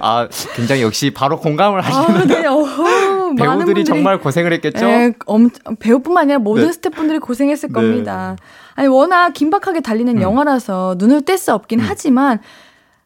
아, 0.00 0.28
굉장히 0.54 0.82
역시 0.82 1.10
바로 1.10 1.38
공감을 1.40 1.80
하시는. 1.82 2.20
아, 2.20 2.24
네. 2.24 2.46
어, 3.32 3.34
배우들이 3.34 3.84
정말 3.84 4.18
고생을 4.20 4.52
했겠죠. 4.54 4.84
네, 4.86 5.12
엄, 5.26 5.50
배우뿐만 5.78 6.22
아니라 6.24 6.38
모든 6.38 6.66
네. 6.66 6.72
스태프분들이 6.72 7.18
고생했을 7.18 7.68
네. 7.68 7.72
겁니다. 7.72 8.36
아니 8.74 8.88
워낙 8.88 9.32
긴박하게 9.32 9.80
달리는 9.80 10.16
음. 10.18 10.22
영화라서 10.22 10.96
눈을 10.98 11.22
뗄 11.22 11.38
수 11.38 11.52
없긴 11.54 11.80
음. 11.80 11.84
하지만 11.88 12.38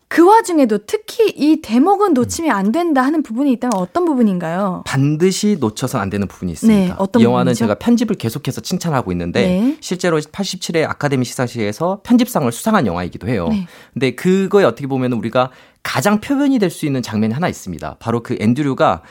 그 0.08 0.24
와중에도 0.26 0.78
특히 0.86 1.28
이 1.36 1.60
대목은 1.62 2.14
놓치면 2.14 2.50
안 2.50 2.72
된다 2.72 3.00
하는 3.02 3.22
부분이 3.22 3.52
있다면 3.52 3.74
어떤 3.76 4.04
부분인가요? 4.04 4.82
반드시 4.84 5.56
놓쳐서 5.60 5.98
안 5.98 6.10
되는 6.10 6.26
부분이 6.26 6.50
있습니다. 6.50 6.80
네, 6.80 6.94
어떤 6.98 7.22
이 7.22 7.24
영화는 7.24 7.44
부분이죠? 7.52 7.58
제가 7.60 7.74
편집을 7.76 8.16
계속해서 8.16 8.60
칭찬하고 8.60 9.12
있는데 9.12 9.42
네. 9.46 9.76
실제로 9.80 10.18
87회 10.18 10.82
아카데미 10.88 11.24
시상식에서 11.24 12.00
편집상을 12.02 12.50
수상한 12.50 12.88
영화이기도 12.88 13.28
해요. 13.28 13.46
네. 13.50 13.68
근데 13.92 14.10
그거에 14.16 14.64
어떻게 14.64 14.88
보면 14.88 15.12
우리가 15.12 15.50
가장 15.84 16.20
표현이 16.20 16.58
될 16.58 16.70
수 16.70 16.86
있는 16.86 17.02
장면이 17.02 17.32
하나 17.32 17.48
있습니다. 17.48 17.96
바로 18.00 18.24
그 18.24 18.36
앤드류가 18.40 19.02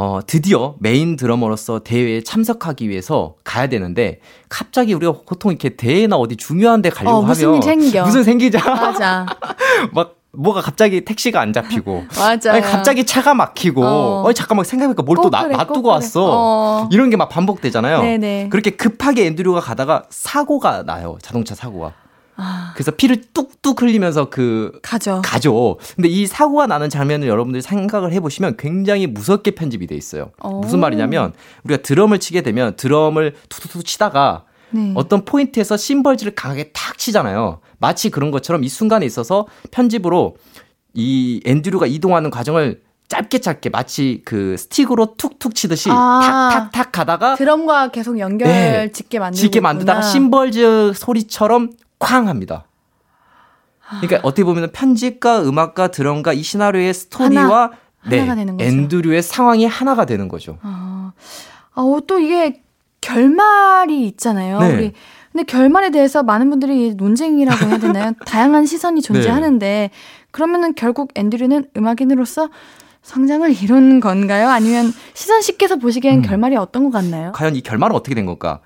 어, 0.00 0.20
드디어 0.24 0.76
메인 0.78 1.16
드러머로서 1.16 1.80
대회에 1.80 2.22
참석하기 2.22 2.88
위해서 2.88 3.34
가야 3.42 3.66
되는데 3.66 4.20
갑자기 4.48 4.94
우리가 4.94 5.12
보통 5.26 5.50
이렇게 5.50 5.70
대회나 5.70 6.14
어디 6.14 6.36
중요한 6.36 6.82
데 6.82 6.88
가려고 6.88 7.16
어, 7.18 7.22
무슨 7.22 7.48
하면 7.48 7.62
생겨. 7.62 8.04
무슨 8.04 8.22
생기자. 8.22 8.60
맞아. 8.64 9.26
막 9.92 10.14
뭐가 10.30 10.60
갑자기 10.60 11.04
택시가 11.04 11.40
안 11.40 11.52
잡히고 11.52 12.04
맞아 12.16 12.52
아니 12.52 12.62
갑자기 12.62 13.04
차가 13.04 13.34
막히고 13.34 13.82
어, 13.84 14.22
어 14.22 14.32
잠깐만 14.32 14.64
생각해보니까 14.66 15.02
뭘 15.02 15.16
또 15.16 15.30
놔두고 15.30 15.88
왔어 15.88 16.26
어. 16.84 16.88
이런 16.92 17.10
게 17.10 17.16
막 17.16 17.28
반복되잖아요 17.30 18.02
네네. 18.02 18.48
그렇게 18.50 18.70
급하게 18.70 19.26
앤드류가 19.26 19.58
가다가 19.60 20.04
사고가 20.10 20.84
나요 20.84 21.16
자동차 21.22 21.54
사고가 21.56 21.92
아. 22.38 22.72
그래서 22.74 22.92
피를 22.92 23.20
뚝뚝 23.34 23.82
흘리면서 23.82 24.30
그 24.30 24.78
가죠. 24.82 25.20
가죠. 25.24 25.76
근데 25.96 26.08
이 26.08 26.26
사고가 26.26 26.66
나는 26.66 26.88
장면을 26.88 27.26
여러분들이 27.26 27.60
생각을 27.60 28.12
해보시면 28.12 28.56
굉장히 28.56 29.06
무섭게 29.06 29.50
편집이 29.50 29.86
돼 29.88 29.96
있어요. 29.96 30.30
오. 30.42 30.60
무슨 30.60 30.78
말이냐면 30.78 31.32
우리가 31.64 31.82
드럼을 31.82 32.20
치게 32.20 32.42
되면 32.42 32.76
드럼을 32.76 33.34
툭툭툭 33.48 33.84
치다가 33.84 34.44
네. 34.70 34.92
어떤 34.94 35.24
포인트에서 35.24 35.76
심벌즈를 35.76 36.34
강하게 36.34 36.70
탁 36.72 36.96
치잖아요. 36.96 37.60
마치 37.78 38.08
그런 38.10 38.30
것처럼 38.30 38.62
이 38.64 38.68
순간에 38.68 39.04
있어서 39.04 39.46
편집으로 39.70 40.36
이 40.94 41.40
앤드류가 41.44 41.86
이동하는 41.86 42.30
과정을 42.30 42.82
짧게 43.08 43.38
짧게 43.38 43.70
마치 43.70 44.22
그 44.24 44.56
스틱으로 44.58 45.14
툭툭 45.16 45.54
치듯이 45.54 45.88
아, 45.90 46.50
탁탁탁 46.52 46.92
가다가 46.92 47.34
드럼과 47.36 47.88
계속 47.88 48.18
연결 48.18 48.48
네, 48.48 48.92
짓게 48.92 49.18
만들고 49.18 49.40
짓게 49.40 49.60
만들다가 49.60 50.02
심벌즈 50.02 50.92
소리처럼 50.94 51.70
쾅 51.98 52.28
합니다. 52.28 52.64
그러니까 53.88 54.20
어떻게 54.22 54.44
보면 54.44 54.70
편집과 54.72 55.42
음악과 55.42 55.88
드럼과 55.88 56.34
이 56.34 56.42
시나리오의 56.42 56.92
스토리와 56.92 57.70
하나, 57.98 58.34
네, 58.34 58.46
앤드류의 58.58 59.22
상황이 59.22 59.64
하나가 59.66 60.04
되는 60.04 60.28
거죠. 60.28 60.58
아, 60.62 61.12
아, 61.74 61.82
또 62.06 62.18
이게 62.18 62.62
결말이 63.00 64.06
있잖아요. 64.08 64.60
네. 64.60 64.74
우리 64.74 64.92
근데 65.32 65.44
결말에 65.44 65.90
대해서 65.90 66.22
많은 66.22 66.50
분들이 66.50 66.94
논쟁이라고 66.94 67.66
해야 67.66 67.78
되나요? 67.78 68.12
다양한 68.26 68.66
시선이 68.66 69.02
존재하는데 69.02 69.66
네. 69.66 69.90
그러면은 70.30 70.74
결국 70.74 71.10
앤드류는 71.14 71.70
음악인으로서 71.76 72.48
성장을 73.02 73.62
이룬 73.62 74.00
건가요? 74.00 74.48
아니면 74.48 74.92
시선 75.14 75.40
씨께서 75.40 75.76
보시기엔 75.76 76.16
음. 76.16 76.22
결말이 76.22 76.56
어떤 76.56 76.84
것 76.84 76.90
같나요? 76.90 77.32
과연 77.34 77.56
이 77.56 77.60
결말은 77.60 77.94
어떻게 77.94 78.14
된 78.14 78.26
걸까? 78.26 78.60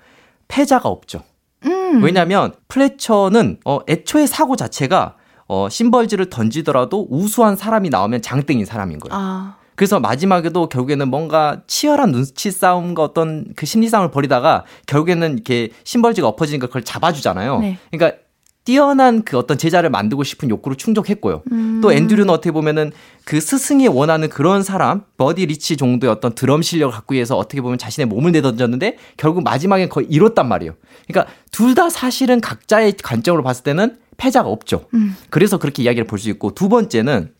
패자가 0.47 0.89
없죠. 0.89 1.23
음. 1.65 2.03
왜냐하면 2.03 2.53
플래처는 2.67 3.59
어, 3.65 3.79
애초에 3.87 4.27
사고 4.27 4.55
자체가 4.55 5.15
어, 5.47 5.69
심벌즈를 5.69 6.29
던지더라도 6.29 7.07
우수한 7.09 7.55
사람이 7.55 7.89
나오면 7.89 8.21
장땡인 8.21 8.65
사람인 8.65 8.99
거예요. 8.99 9.19
아. 9.19 9.57
그래서 9.75 9.99
마지막에도 9.99 10.69
결국에는 10.69 11.07
뭔가 11.09 11.61
치열한 11.67 12.11
눈치 12.11 12.51
싸움과 12.51 13.03
어떤 13.03 13.45
그 13.55 13.65
심리 13.65 13.89
싸움을 13.89 14.11
벌이다가 14.11 14.65
결국에는 14.85 15.33
이렇게 15.33 15.69
심벌즈가 15.83 16.27
엎어지니까 16.27 16.67
그걸 16.67 16.83
잡아주잖아요. 16.83 17.59
네. 17.59 17.77
그러니까 17.91 18.17
뛰어난 18.65 19.23
그 19.23 19.37
어떤 19.37 19.57
제자를 19.57 19.89
만들고 19.89 20.23
싶은 20.23 20.49
욕구를 20.49 20.77
충족했고요. 20.77 21.43
음. 21.51 21.81
또 21.81 21.91
앤드류는 21.91 22.29
어떻게 22.29 22.51
보면은 22.51 22.91
그 23.25 23.41
스승이 23.41 23.87
원하는 23.87 24.29
그런 24.29 24.63
사람, 24.63 25.03
버디 25.17 25.45
리치 25.45 25.75
정도의 25.77 26.11
어떤 26.11 26.33
드럼 26.33 26.61
실력을 26.61 26.93
갖기 26.93 27.13
위해서 27.13 27.37
어떻게 27.37 27.61
보면 27.61 27.77
자신의 27.77 28.07
몸을 28.07 28.31
내던졌는데 28.31 28.97
결국 29.17 29.43
마지막엔 29.43 29.89
거의 29.89 30.07
이뤘단 30.09 30.47
말이에요. 30.47 30.73
그러니까 31.07 31.33
둘 31.51 31.73
다 31.75 31.89
사실은 31.89 32.39
각자의 32.39 32.93
관점으로 33.03 33.43
봤을 33.43 33.63
때는 33.63 33.97
패자가 34.17 34.47
없죠. 34.47 34.85
음. 34.93 35.17
그래서 35.29 35.57
그렇게 35.57 35.83
이야기를 35.83 36.05
볼 36.05 36.19
수 36.19 36.29
있고 36.29 36.53
두 36.53 36.69
번째는 36.69 37.31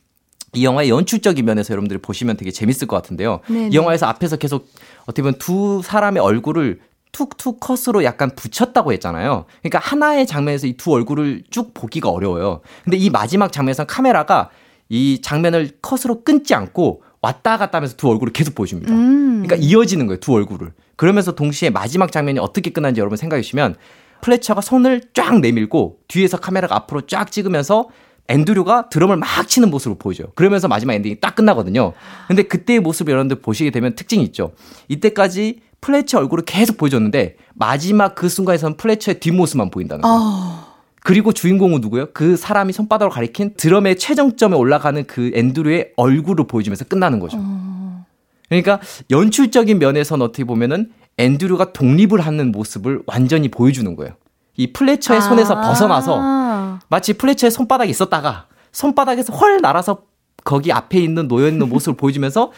이 0.55 0.65
영화의 0.65 0.89
연출적인 0.89 1.45
면에서 1.45 1.71
여러분들이 1.71 1.99
보시면 2.01 2.35
되게 2.37 2.51
재밌을 2.51 2.87
것 2.87 2.95
같은데요. 2.95 3.39
네네. 3.47 3.69
이 3.71 3.75
영화에서 3.75 4.07
앞에서 4.07 4.37
계속 4.37 4.67
어떻게 5.03 5.21
보면 5.21 5.35
두 5.39 5.81
사람의 5.83 6.21
얼굴을 6.21 6.79
툭툭 7.13 7.61
컷으로 7.61 8.03
약간 8.03 8.31
붙였다고 8.35 8.91
했잖아요. 8.91 9.45
그러니까 9.61 9.79
하나의 9.79 10.27
장면에서 10.27 10.67
이 10.67 10.73
두 10.75 10.91
얼굴을 10.91 11.43
쭉 11.49 11.73
보기가 11.73 12.09
어려워요. 12.09 12.59
근데 12.83 12.97
이 12.97 13.09
마지막 13.09 13.53
장면에서 13.53 13.85
카메라가 13.85 14.49
이 14.89 15.21
장면을 15.21 15.77
컷으로 15.81 16.23
끊지 16.25 16.53
않고 16.53 17.03
왔다 17.21 17.57
갔다 17.57 17.77
하면서 17.77 17.95
두 17.95 18.09
얼굴을 18.09 18.33
계속 18.33 18.53
보여줍니다. 18.55 18.91
음. 18.91 19.43
그러니까 19.45 19.55
이어지는 19.55 20.07
거예요, 20.07 20.19
두 20.19 20.33
얼굴을. 20.33 20.73
그러면서 20.97 21.33
동시에 21.33 21.69
마지막 21.69 22.11
장면이 22.11 22.39
어떻게 22.39 22.71
끝난지 22.71 22.99
여러분 22.99 23.15
생각해 23.17 23.41
주시면 23.41 23.75
플래처가 24.21 24.61
손을 24.61 25.01
쫙 25.13 25.39
내밀고 25.39 25.99
뒤에서 26.07 26.37
카메라가 26.37 26.75
앞으로 26.75 27.01
쫙 27.07 27.31
찍으면서 27.31 27.87
앤드류가 28.27 28.89
드럼을 28.89 29.17
막 29.17 29.47
치는 29.47 29.69
모습을 29.69 29.97
보여줘요. 29.99 30.27
그러면서 30.35 30.67
마지막 30.67 30.93
엔딩이 30.93 31.19
딱 31.19 31.35
끝나거든요. 31.35 31.93
근데 32.27 32.43
그때의 32.43 32.79
모습 32.79 33.09
여러분들 33.09 33.41
보시게 33.41 33.69
되면 33.69 33.95
특징이 33.95 34.23
있죠. 34.25 34.53
이때까지 34.87 35.59
플래처 35.83 36.17
얼굴을 36.19 36.45
계속 36.45 36.77
보여줬는데 36.77 37.35
마지막 37.55 38.15
그 38.15 38.29
순간에서는 38.29 38.77
플래처의 38.77 39.19
뒷모습만 39.19 39.69
보인다는 39.69 40.01
거예요. 40.01 40.17
어... 40.17 40.73
그리고 41.01 41.33
주인공은 41.33 41.81
누구예요? 41.81 42.07
그 42.13 42.37
사람이 42.37 42.71
손바닥으로 42.71 43.11
가리킨 43.13 43.55
드럼의 43.57 43.97
최정점에 43.97 44.55
올라가는 44.55 45.05
그 45.05 45.31
앤드류의 45.35 45.91
얼굴을 45.97 46.47
보여주면서 46.47 46.85
끝나는 46.85 47.19
거죠. 47.19 47.37
어... 47.39 48.05
그러니까 48.47 48.79
연출적인 49.11 49.77
면에서는 49.79 50.25
어떻게 50.25 50.45
보면은 50.45 50.91
앤드류가 51.17 51.73
독립을 51.73 52.21
하는 52.21 52.53
모습을 52.53 53.01
완전히 53.05 53.49
보여주는 53.49 53.93
거예요. 53.97 54.13
이 54.55 54.71
플래처의 54.71 55.21
손에서 55.21 55.55
아~ 55.55 55.61
벗어나서 55.67 56.79
마치 56.87 57.13
플래처의 57.13 57.51
손바닥이 57.51 57.89
있었다가 57.91 58.47
손바닥에서 58.71 59.33
훨 59.33 59.59
날아서 59.61 60.03
거기 60.45 60.71
앞에 60.71 60.99
있는 60.99 61.27
놓여 61.27 61.47
있는 61.47 61.67
모습을 61.67 61.97
보여주면서 61.97 62.51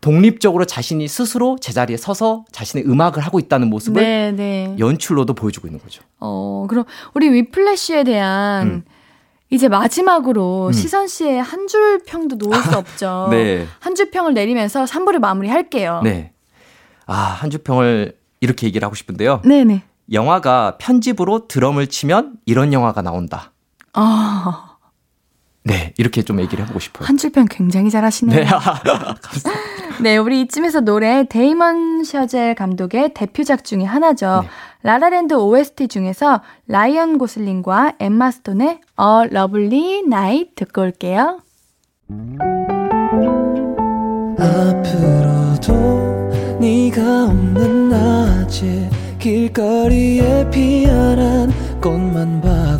독립적으로 0.00 0.64
자신이 0.64 1.06
스스로 1.08 1.58
제자리에 1.60 1.96
서서 1.96 2.44
자신의 2.52 2.86
음악을 2.88 3.20
하고 3.22 3.38
있다는 3.38 3.68
모습을 3.68 4.02
네, 4.02 4.32
네. 4.32 4.76
연출로도 4.78 5.34
보여주고 5.34 5.68
있는 5.68 5.80
거죠. 5.80 6.02
어, 6.20 6.66
그럼 6.68 6.84
우리 7.14 7.28
위플래시에 7.30 8.04
대한 8.04 8.66
음. 8.66 8.84
이제 9.50 9.68
마지막으로 9.68 10.68
음. 10.68 10.72
시선 10.72 11.06
씨의 11.08 11.42
한 11.42 11.66
줄 11.68 11.98
평도 12.06 12.36
놓을 12.36 12.62
수 12.62 12.70
없죠. 12.78 13.28
네. 13.30 13.66
한줄 13.80 14.10
평을 14.10 14.32
내리면서 14.34 14.84
3부를 14.84 15.18
마무리할게요. 15.18 16.00
네. 16.02 16.32
아, 17.06 17.14
한 17.14 17.50
줄 17.50 17.62
평을 17.62 18.16
이렇게 18.40 18.66
얘기를 18.66 18.86
하고 18.86 18.94
싶은데요. 18.94 19.42
네네. 19.44 19.82
영화가 20.12 20.78
편집으로 20.78 21.46
드럼을 21.46 21.88
치면 21.88 22.36
이런 22.46 22.72
영화가 22.72 23.02
나온다. 23.02 23.52
아. 23.92 24.69
네, 25.62 25.92
이렇게 25.98 26.22
좀 26.22 26.40
얘기를 26.40 26.64
해보고 26.64 26.78
싶어요. 26.78 27.06
한 27.06 27.16
줄평 27.16 27.46
굉장히 27.50 27.90
잘하시네요. 27.90 28.38
네, 28.38 28.44
감사합니다. 28.48 29.80
네, 30.00 30.16
우리 30.16 30.40
이쯤에서 30.42 30.80
노래 30.80 31.26
데이미언 31.28 32.04
셔젤 32.04 32.54
감독의 32.54 33.12
대표작 33.12 33.64
중에 33.64 33.84
하나죠. 33.84 34.40
네. 34.42 34.48
라라랜드 34.82 35.34
OST 35.34 35.88
중에서 35.88 36.40
라이언 36.66 37.18
고슬링과 37.18 37.96
엠마 37.98 38.30
스톤의 38.30 38.68
A 38.68 39.28
Lovely 39.30 39.98
Night 40.06 40.54
듣고 40.54 40.80
올게요. 40.82 41.40
앞으로도 44.38 45.74
네가 46.60 47.24
없는 47.26 47.90
낮에 47.90 48.88
길거리에 49.18 50.48
피어난 50.50 51.52
꽃만 51.82 52.40
봐도 52.40 52.79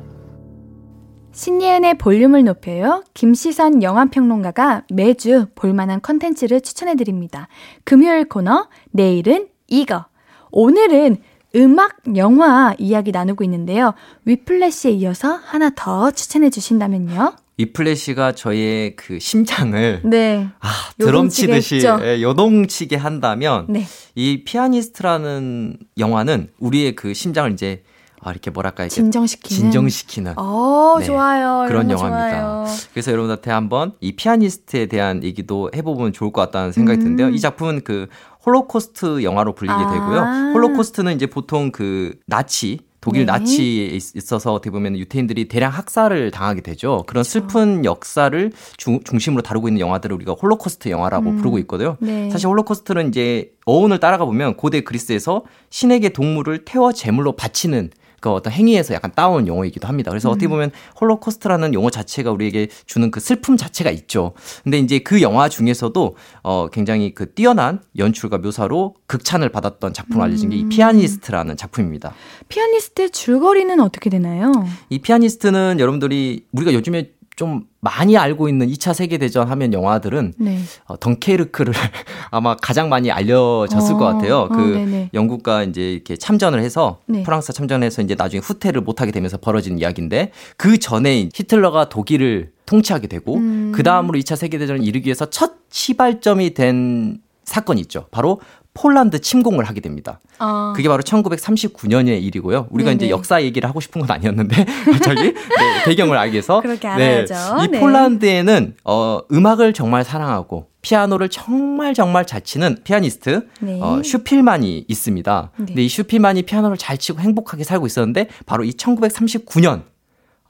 신예은의 1.41 1.97
볼륨을 1.97 2.43
높여요. 2.43 3.03
김시선 3.15 3.81
영화평론가가 3.81 4.83
매주 4.91 5.47
볼만한 5.55 5.99
컨텐츠를 6.03 6.61
추천해드립니다. 6.61 7.47
금요일 7.83 8.29
코너, 8.29 8.67
내일은 8.91 9.47
이거. 9.67 10.05
오늘은 10.51 11.17
음악, 11.55 11.97
영화 12.15 12.75
이야기 12.77 13.11
나누고 13.11 13.43
있는데요. 13.45 13.95
위플래시에 14.25 14.91
이어서 14.91 15.33
하나 15.33 15.71
더 15.75 16.11
추천해 16.11 16.51
주신다면요? 16.51 17.33
위플래시가 17.57 18.33
저의 18.33 18.95
그 18.95 19.17
심장을 19.17 20.01
네. 20.03 20.47
아, 20.59 20.69
드럼 20.99 21.29
치듯이 21.29 21.81
예, 22.03 22.21
요동치게 22.21 22.97
한다면 22.97 23.65
네. 23.67 23.87
이 24.13 24.43
피아니스트라는 24.43 25.77
영화는 25.97 26.51
우리의 26.59 26.95
그 26.95 27.15
심장을 27.15 27.51
이제 27.51 27.81
아, 28.23 28.31
이렇게 28.31 28.51
뭐랄까 28.51 28.83
이렇게 28.83 28.93
진정시키는 28.93 29.61
진정시키는 29.61 30.33
어, 30.37 30.95
네, 30.99 31.05
좋아요. 31.05 31.65
그런 31.67 31.89
영화입니다. 31.89 32.41
좋아요. 32.41 32.65
그래서 32.93 33.11
여러분한테 33.11 33.51
한번 33.51 33.93
이 33.99 34.15
피아니스트에 34.15 34.85
대한 34.85 35.23
얘기도 35.23 35.71
해보면 35.75 36.13
좋을 36.13 36.31
것 36.31 36.41
같다는 36.41 36.71
생각이 36.71 36.99
음. 36.99 37.03
드는데요. 37.03 37.29
이 37.29 37.39
작품은 37.39 37.81
그 37.83 38.07
홀로코스트 38.45 39.23
영화로 39.23 39.53
불리게 39.53 39.73
아. 39.75 39.91
되고요. 39.91 40.53
홀로코스트는 40.53 41.15
이제 41.15 41.25
보통 41.25 41.71
그 41.71 42.13
나치 42.27 42.79
독일 43.01 43.25
네. 43.25 43.31
나치에 43.31 43.87
있어서 43.87 44.53
어떻게 44.53 44.69
보면 44.69 44.95
유태인들이 44.95 45.47
대량 45.47 45.71
학살을 45.71 46.29
당하게 46.29 46.61
되죠. 46.61 47.03
그런 47.07 47.23
그렇죠. 47.23 47.29
슬픈 47.29 47.83
역사를 47.83 48.51
주, 48.77 48.99
중심으로 49.03 49.41
다루고 49.41 49.69
있는 49.69 49.79
영화들을 49.79 50.15
우리가 50.17 50.33
홀로코스트 50.33 50.89
영화라고 50.89 51.31
음. 51.31 51.37
부르고 51.37 51.57
있거든요. 51.59 51.97
네. 51.99 52.29
사실 52.29 52.47
홀로코스트는 52.47 53.07
이제 53.07 53.51
어원을 53.65 53.99
따라가 53.99 54.25
보면 54.25 54.55
고대 54.55 54.81
그리스에서 54.81 55.43
신에게 55.71 56.09
동물을 56.09 56.63
태워 56.63 56.93
제물로 56.93 57.31
바치는 57.31 57.89
그 58.21 58.29
어떤 58.31 58.53
행위에서 58.53 58.93
약간 58.93 59.11
따온 59.13 59.45
용어이기도 59.47 59.89
합니다. 59.89 60.09
그래서 60.11 60.29
음. 60.29 60.31
어떻게 60.31 60.47
보면 60.47 60.71
홀로코스트라는 61.01 61.73
용어 61.73 61.89
자체가 61.89 62.31
우리에게 62.31 62.69
주는 62.85 63.11
그 63.11 63.19
슬픔 63.19 63.57
자체가 63.57 63.91
있죠. 63.91 64.31
근데 64.63 64.79
이제 64.79 64.99
그 64.99 65.21
영화 65.21 65.49
중에서도 65.49 66.15
어 66.43 66.67
굉장히 66.71 67.13
그 67.13 67.33
뛰어난 67.33 67.81
연출과 67.97 68.37
묘사로 68.37 68.95
극찬을 69.07 69.49
받았던 69.49 69.91
작품으로 69.93 70.23
알려진 70.23 70.49
게 70.49 70.61
이 70.61 70.65
피아니스트라는 70.69 71.57
작품입니다. 71.57 72.13
피아니스트의 72.47 73.09
줄거리는 73.09 73.79
어떻게 73.79 74.09
되나요? 74.11 74.51
이 74.89 74.99
피아니스트는 74.99 75.79
여러분들이 75.79 76.45
우리가 76.51 76.73
요즘에 76.73 77.11
좀 77.41 77.63
많이 77.79 78.19
알고 78.19 78.49
있는 78.49 78.67
2차 78.67 78.93
세계대전 78.93 79.47
하면 79.49 79.73
영화들은 79.73 80.35
네. 80.37 80.59
어, 80.85 80.95
덩케르크를 80.99 81.73
아마 82.29 82.55
가장 82.55 82.87
많이 82.87 83.09
알려졌을 83.09 83.95
어, 83.95 83.97
것 83.97 84.05
같아요. 84.05 84.37
어, 84.41 84.47
그 84.47 84.77
어, 84.77 85.09
영국과 85.15 85.63
이제 85.63 85.93
이렇게 85.93 86.15
참전을 86.15 86.61
해서 86.61 86.99
네. 87.07 87.23
프랑스 87.23 87.51
참전해서 87.51 88.03
이제 88.03 88.13
나중에 88.13 88.41
후퇴를 88.41 88.81
못하게 88.81 89.11
되면서 89.11 89.37
벌어진 89.37 89.79
이야기인데 89.79 90.33
그 90.55 90.77
전에 90.77 91.29
히틀러가 91.33 91.89
독일을 91.89 92.51
통치하게 92.67 93.07
되고 93.07 93.37
음. 93.37 93.71
그 93.73 93.81
다음으로 93.81 94.19
2차 94.19 94.35
세계대전을 94.35 94.83
이루기 94.83 95.07
위해서 95.07 95.27
첫 95.31 95.53
시발점이 95.71 96.53
된 96.53 97.21
사건이 97.43 97.81
있죠. 97.81 98.05
바로 98.11 98.39
폴란드 98.73 99.19
침공을 99.19 99.65
하게 99.65 99.81
됩니다. 99.81 100.19
어. 100.39 100.73
그게 100.75 100.87
바로 100.87 101.03
1939년의 101.03 102.23
일이고요. 102.23 102.67
우리가 102.69 102.91
네네. 102.91 102.95
이제 102.95 103.09
역사 103.09 103.41
얘기를 103.41 103.67
하고 103.67 103.79
싶은 103.79 104.01
건 104.01 104.11
아니었는데 104.11 104.65
저기 105.03 105.33
네, 105.33 105.83
배경을 105.85 106.17
그렇게 106.61 106.87
알아야죠. 106.87 107.33
네, 107.57 107.63
이 107.65 107.67
네. 107.67 107.79
폴란드에는 107.79 108.75
어, 108.85 109.19
음악을 109.31 109.73
정말 109.73 110.03
사랑하고 110.03 110.67
피아노를 110.81 111.29
정말 111.29 111.93
정말 111.93 112.25
잘 112.25 112.41
치는 112.41 112.77
피아니스트 112.83 113.47
네. 113.59 113.79
어, 113.81 114.01
슈필만이 114.03 114.85
있습니다. 114.87 115.51
네. 115.57 115.65
근데 115.65 115.83
이 115.83 115.89
슈필만이 115.89 116.43
피아노를 116.43 116.77
잘 116.77 116.97
치고 116.97 117.19
행복하게 117.19 117.63
살고 117.63 117.85
있었는데 117.85 118.29
바로 118.45 118.63
이 118.63 118.71
1939년 118.71 119.83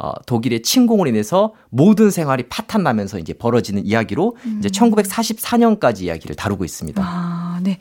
어, 0.02 0.14
독일의 0.26 0.64
침공으로 0.64 1.08
인해서 1.10 1.54
모든 1.70 2.10
생활이 2.10 2.50
파탄나면서 2.50 3.20
이제 3.20 3.34
벌어지는 3.34 3.86
이야기로 3.86 4.36
음. 4.46 4.56
이제 4.58 4.68
1944년까지 4.70 6.02
이야기를 6.02 6.36
다루고 6.36 6.66
있습니다. 6.66 7.04
아, 7.06 7.60
네. 7.62 7.78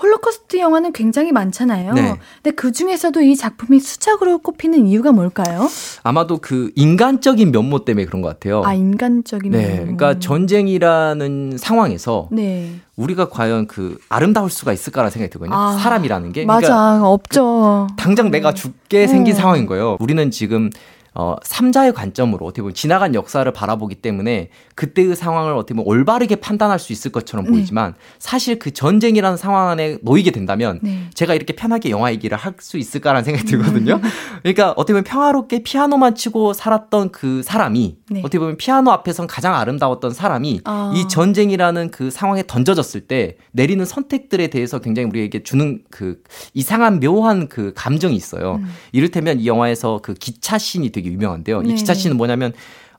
홀로코스트 0.00 0.58
영화는 0.58 0.92
굉장히 0.92 1.32
많잖아요. 1.32 1.92
네. 1.94 2.18
근데 2.42 2.54
그 2.54 2.72
중에서도 2.72 3.20
이 3.22 3.36
작품이 3.36 3.80
수작으로 3.80 4.38
꼽히는 4.38 4.86
이유가 4.86 5.12
뭘까요? 5.12 5.68
아마도 6.02 6.38
그 6.38 6.70
인간적인 6.76 7.52
면모 7.52 7.84
때문에 7.84 8.06
그런 8.06 8.22
것 8.22 8.28
같아요. 8.28 8.62
아, 8.64 8.74
인간적인 8.74 9.52
네. 9.52 9.66
면모. 9.66 9.82
그러니까 9.82 10.18
전쟁이라는 10.18 11.56
상황에서 11.58 12.28
네. 12.30 12.70
우리가 12.96 13.28
과연 13.28 13.66
그 13.66 13.98
아름다울 14.08 14.50
수가 14.50 14.72
있을까라는 14.72 15.10
생각이 15.10 15.30
들거든요. 15.30 15.56
아, 15.56 15.78
사람이라는 15.78 16.32
게. 16.32 16.44
맞아. 16.44 16.68
그러니까 16.68 17.08
없죠. 17.08 17.86
당장 17.96 18.30
내가 18.30 18.52
죽게 18.52 19.06
생긴 19.06 19.34
어. 19.34 19.36
상황인 19.36 19.66
거예요. 19.66 19.96
우리는 20.00 20.30
지금 20.30 20.70
어, 21.14 21.36
삼자의 21.42 21.92
관점으로 21.92 22.46
어떻게 22.46 22.62
보면 22.62 22.74
지나간 22.74 23.14
역사를 23.14 23.50
바라보기 23.52 23.96
때문에 23.96 24.48
그때의 24.74 25.16
상황을 25.16 25.52
어떻게 25.54 25.74
보면 25.74 25.86
올바르게 25.86 26.36
판단할 26.36 26.78
수 26.78 26.92
있을 26.92 27.12
것처럼 27.12 27.44
네. 27.46 27.50
보이지만 27.52 27.94
사실 28.18 28.58
그 28.58 28.72
전쟁이라는 28.72 29.36
상황 29.36 29.68
안에 29.68 29.98
놓이게 30.02 30.30
된다면 30.30 30.78
네. 30.82 31.08
제가 31.14 31.34
이렇게 31.34 31.54
편하게 31.54 31.90
영화 31.90 32.12
얘기를 32.12 32.36
할 32.38 32.52
수 32.60 32.78
있을까라는 32.78 33.24
생각이 33.24 33.46
들거든요. 33.46 33.94
음. 33.94 34.02
그러니까 34.42 34.72
어떻게 34.72 34.92
보면 34.92 35.04
평화롭게 35.04 35.62
피아노만 35.62 36.14
치고 36.14 36.52
살았던 36.52 37.10
그 37.10 37.42
사람이 37.42 37.96
네. 38.10 38.20
어떻게 38.20 38.38
보면 38.38 38.56
피아노 38.56 38.90
앞에선 38.90 39.26
가장 39.26 39.54
아름다웠던 39.54 40.12
사람이 40.12 40.60
어. 40.64 40.92
이 40.94 41.08
전쟁이라는 41.08 41.90
그 41.90 42.10
상황에 42.10 42.44
던져졌을 42.46 43.02
때 43.02 43.36
내리는 43.52 43.84
선택들에 43.84 44.48
대해서 44.48 44.80
굉장히 44.80 45.08
우리에게 45.08 45.42
주는 45.42 45.82
그 45.90 46.22
이상한 46.54 47.00
묘한 47.00 47.48
그 47.48 47.72
감정이 47.74 48.14
있어요. 48.14 48.56
음. 48.56 48.68
이를테면 48.92 49.40
이 49.40 49.46
영화에서 49.46 50.00
그 50.02 50.14
기차 50.14 50.58
씬이 50.58 50.90
되게 50.90 51.10
유명한데요. 51.10 51.62
이 51.62 51.74
기차 51.74 51.94
씬은 51.94 52.16
뭐냐면 52.16 52.52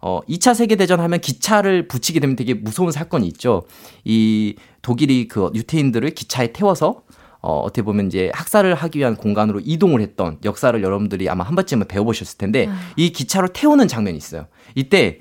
어, 0.05 0.19
2차 0.27 0.53
세계 0.53 0.75
대전 0.75 0.99
하면 0.99 1.21
기차를 1.21 1.87
붙이게 1.87 2.19
되면 2.19 2.35
되게 2.35 2.53
무서운 2.53 2.91
사건이 2.91 3.25
있죠. 3.27 3.63
이 4.03 4.55
독일이 4.81 5.29
그 5.29 5.49
유태인들을 5.55 6.09
기차에 6.09 6.51
태워서 6.51 7.03
어, 7.39 7.59
어떻게 7.61 7.83
보면 7.83 8.07
이제 8.07 8.29
학살을 8.33 8.75
하기 8.75 8.99
위한 8.99 9.15
공간으로 9.15 9.61
이동을 9.63 10.01
했던 10.01 10.39
역사를 10.43 10.81
여러분들이 10.83 11.29
아마 11.29 11.45
한 11.45 11.55
번쯤은 11.55 11.87
배워보셨을 11.87 12.37
텐데 12.37 12.67
아. 12.67 12.77
이 12.97 13.13
기차를 13.13 13.49
태우는 13.53 13.87
장면이 13.87 14.17
있어요. 14.17 14.47
이때 14.75 15.19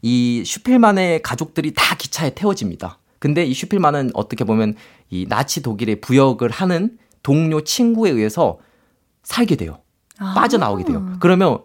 이 0.00 0.42
슈필만의 0.46 1.20
가족들이 1.20 1.74
다 1.74 1.96
기차에 1.96 2.30
태워집니다. 2.30 2.98
근데 3.18 3.44
이 3.44 3.52
슈필만은 3.52 4.12
어떻게 4.14 4.44
보면 4.44 4.74
이 5.10 5.26
나치 5.28 5.62
독일의 5.62 6.00
부역을 6.00 6.48
하는 6.48 6.96
동료 7.22 7.60
친구에 7.60 8.10
의해서 8.10 8.58
살게 9.22 9.56
돼요. 9.56 9.80
아. 10.18 10.32
빠져나오게 10.32 10.84
돼요. 10.84 11.18
그러면 11.20 11.58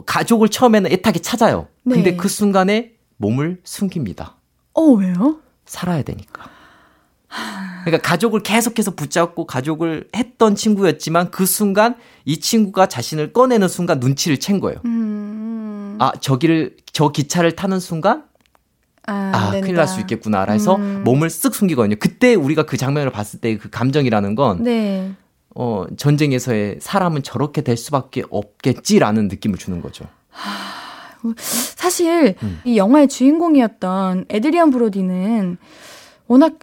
가족을 0.00 0.48
처음에는 0.48 0.90
애타게 0.92 1.20
찾아요. 1.20 1.68
네. 1.84 1.96
근데 1.96 2.16
그 2.16 2.28
순간에 2.28 2.92
몸을 3.16 3.60
숨깁니다. 3.64 4.36
어, 4.74 4.82
왜요? 4.82 5.40
살아야 5.66 6.02
되니까. 6.02 6.48
그러니까 7.84 8.08
가족을 8.08 8.40
계속해서 8.42 8.92
붙잡고 8.92 9.46
가족을 9.46 10.08
했던 10.16 10.54
친구였지만 10.54 11.30
그 11.30 11.46
순간 11.46 11.96
이 12.24 12.38
친구가 12.40 12.86
자신을 12.86 13.32
꺼내는 13.32 13.68
순간 13.68 14.00
눈치를 14.00 14.38
챈 14.38 14.60
거예요. 14.60 14.80
음. 14.84 15.96
아, 16.00 16.12
저기를, 16.20 16.76
저 16.92 17.10
기차를 17.10 17.56
타는 17.56 17.78
순간 17.80 18.24
아, 19.06 19.32
아 19.34 19.50
큰일 19.60 19.74
날 19.74 19.86
수 19.88 19.98
있겠구나라 20.00 20.52
해서 20.52 20.76
음. 20.76 21.02
몸을 21.04 21.28
쓱 21.28 21.52
숨기거든요. 21.54 21.96
그때 21.98 22.34
우리가 22.34 22.64
그 22.64 22.76
장면을 22.76 23.10
봤을 23.10 23.40
때 23.40 23.56
그 23.56 23.70
감정이라는 23.70 24.34
건 24.34 24.62
네. 24.62 25.12
어, 25.54 25.84
전쟁에서의 25.96 26.76
사람은 26.80 27.22
저렇게 27.22 27.62
될 27.62 27.76
수밖에 27.76 28.22
없겠지라는 28.30 29.28
느낌을 29.28 29.58
주는 29.58 29.80
거죠. 29.80 30.04
사실 31.36 32.34
음. 32.42 32.60
이 32.64 32.76
영화의 32.76 33.08
주인공이었던 33.08 34.26
에드리안 34.28 34.70
브로디는 34.70 35.58
워낙 36.28 36.54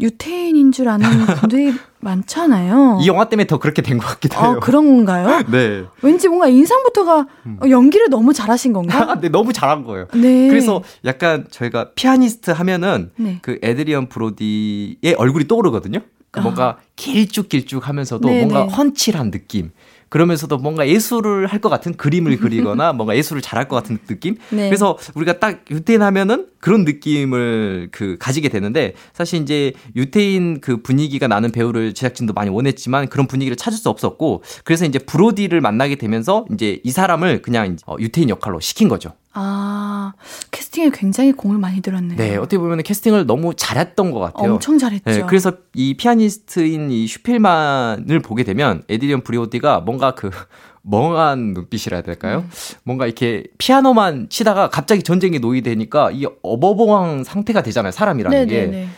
유태인인 0.00 0.72
줄 0.72 0.88
아는 0.88 1.06
분들이 1.36 1.74
많잖아요. 2.00 2.98
이 3.02 3.06
영화 3.06 3.28
때문에 3.28 3.46
더 3.46 3.58
그렇게 3.58 3.82
된 3.82 3.98
것 3.98 4.06
같기도 4.06 4.38
아, 4.38 4.42
해요. 4.42 4.52
아, 4.56 4.60
그런 4.60 4.86
건가요? 4.86 5.42
네. 5.52 5.84
왠지 6.00 6.26
뭔가 6.28 6.48
인상부터가 6.48 7.26
음. 7.44 7.58
연기를 7.68 8.08
너무 8.08 8.32
잘하신 8.32 8.72
건가? 8.72 9.16
네, 9.20 9.28
너무 9.28 9.52
잘한 9.52 9.84
거예요. 9.84 10.06
네. 10.14 10.48
그래서 10.48 10.82
약간 11.04 11.46
저희가 11.50 11.90
피아니스트 11.94 12.50
하면은 12.52 13.10
네. 13.16 13.38
그 13.42 13.58
에드리언 13.62 14.08
브로디의 14.08 15.14
얼굴이 15.18 15.46
떠오르거든요. 15.46 16.00
그 16.30 16.40
뭔가 16.40 16.64
아. 16.64 16.76
길쭉길쭉 16.96 17.88
하면서도 17.88 18.28
네네. 18.28 18.40
뭔가 18.46 18.66
네. 18.66 18.72
훤칠한 18.72 19.30
느낌. 19.30 19.70
그러면서도 20.10 20.58
뭔가 20.58 20.88
예술을 20.88 21.46
할 21.46 21.60
것 21.60 21.68
같은 21.68 21.94
그림을 21.94 22.38
그리거나 22.38 22.92
뭔가 22.94 23.14
예술을 23.16 23.42
잘할 23.42 23.68
것 23.68 23.76
같은 23.76 23.98
느낌. 24.06 24.36
네. 24.50 24.68
그래서 24.68 24.98
우리가 25.14 25.38
딱 25.38 25.64
유태인 25.70 26.02
하면은 26.02 26.46
그런 26.58 26.84
느낌을 26.84 27.88
그 27.92 28.16
가지게 28.18 28.48
되는데 28.48 28.94
사실 29.12 29.42
이제 29.42 29.72
유태인 29.94 30.60
그 30.60 30.82
분위기가 30.82 31.28
나는 31.28 31.52
배우를 31.52 31.94
제작진도 31.94 32.32
많이 32.32 32.50
원했지만 32.50 33.08
그런 33.08 33.26
분위기를 33.26 33.56
찾을 33.56 33.78
수 33.78 33.88
없었고 33.88 34.42
그래서 34.64 34.84
이제 34.84 34.98
브로디를 34.98 35.60
만나게 35.60 35.96
되면서 35.96 36.44
이제 36.52 36.80
이 36.82 36.90
사람을 36.90 37.42
그냥 37.42 37.76
어, 37.86 37.96
유태인 37.98 38.30
역할로 38.30 38.58
시킨 38.60 38.88
거죠. 38.88 39.12
아, 39.32 40.12
캐스팅에 40.50 40.90
굉장히 40.92 41.32
공을 41.32 41.58
많이 41.58 41.80
들었네요. 41.80 42.16
네, 42.16 42.36
어떻게 42.36 42.58
보면 42.58 42.82
캐스팅을 42.82 43.26
너무 43.26 43.54
잘했던 43.54 44.10
것 44.10 44.18
같아요. 44.18 44.54
엄청 44.54 44.76
잘했죠. 44.78 45.04
네, 45.04 45.22
그래서 45.26 45.52
이 45.74 45.96
피아니스트인 45.96 46.90
이 46.90 47.06
슈필만을 47.06 48.20
보게 48.20 48.42
되면 48.42 48.82
에이드리언 48.88 49.22
브로디가 49.22 49.80
뭔가 49.80 50.14
그 50.14 50.30
멍한 50.82 51.52
눈빛이라 51.52 51.96
해야 51.98 52.02
될까요? 52.02 52.38
음. 52.38 52.50
뭔가 52.84 53.06
이렇게 53.06 53.44
피아노만 53.58 54.28
치다가 54.30 54.70
갑자기 54.70 55.02
전쟁에 55.02 55.38
놓이게 55.38 55.69
되니까 55.69 56.10
이 56.10 56.26
어버벙한 56.42 57.22
상태가 57.22 57.62
되잖아요, 57.62 57.92
사람이라는 57.92 58.46
네네네. 58.46 58.70
게. 58.70 58.88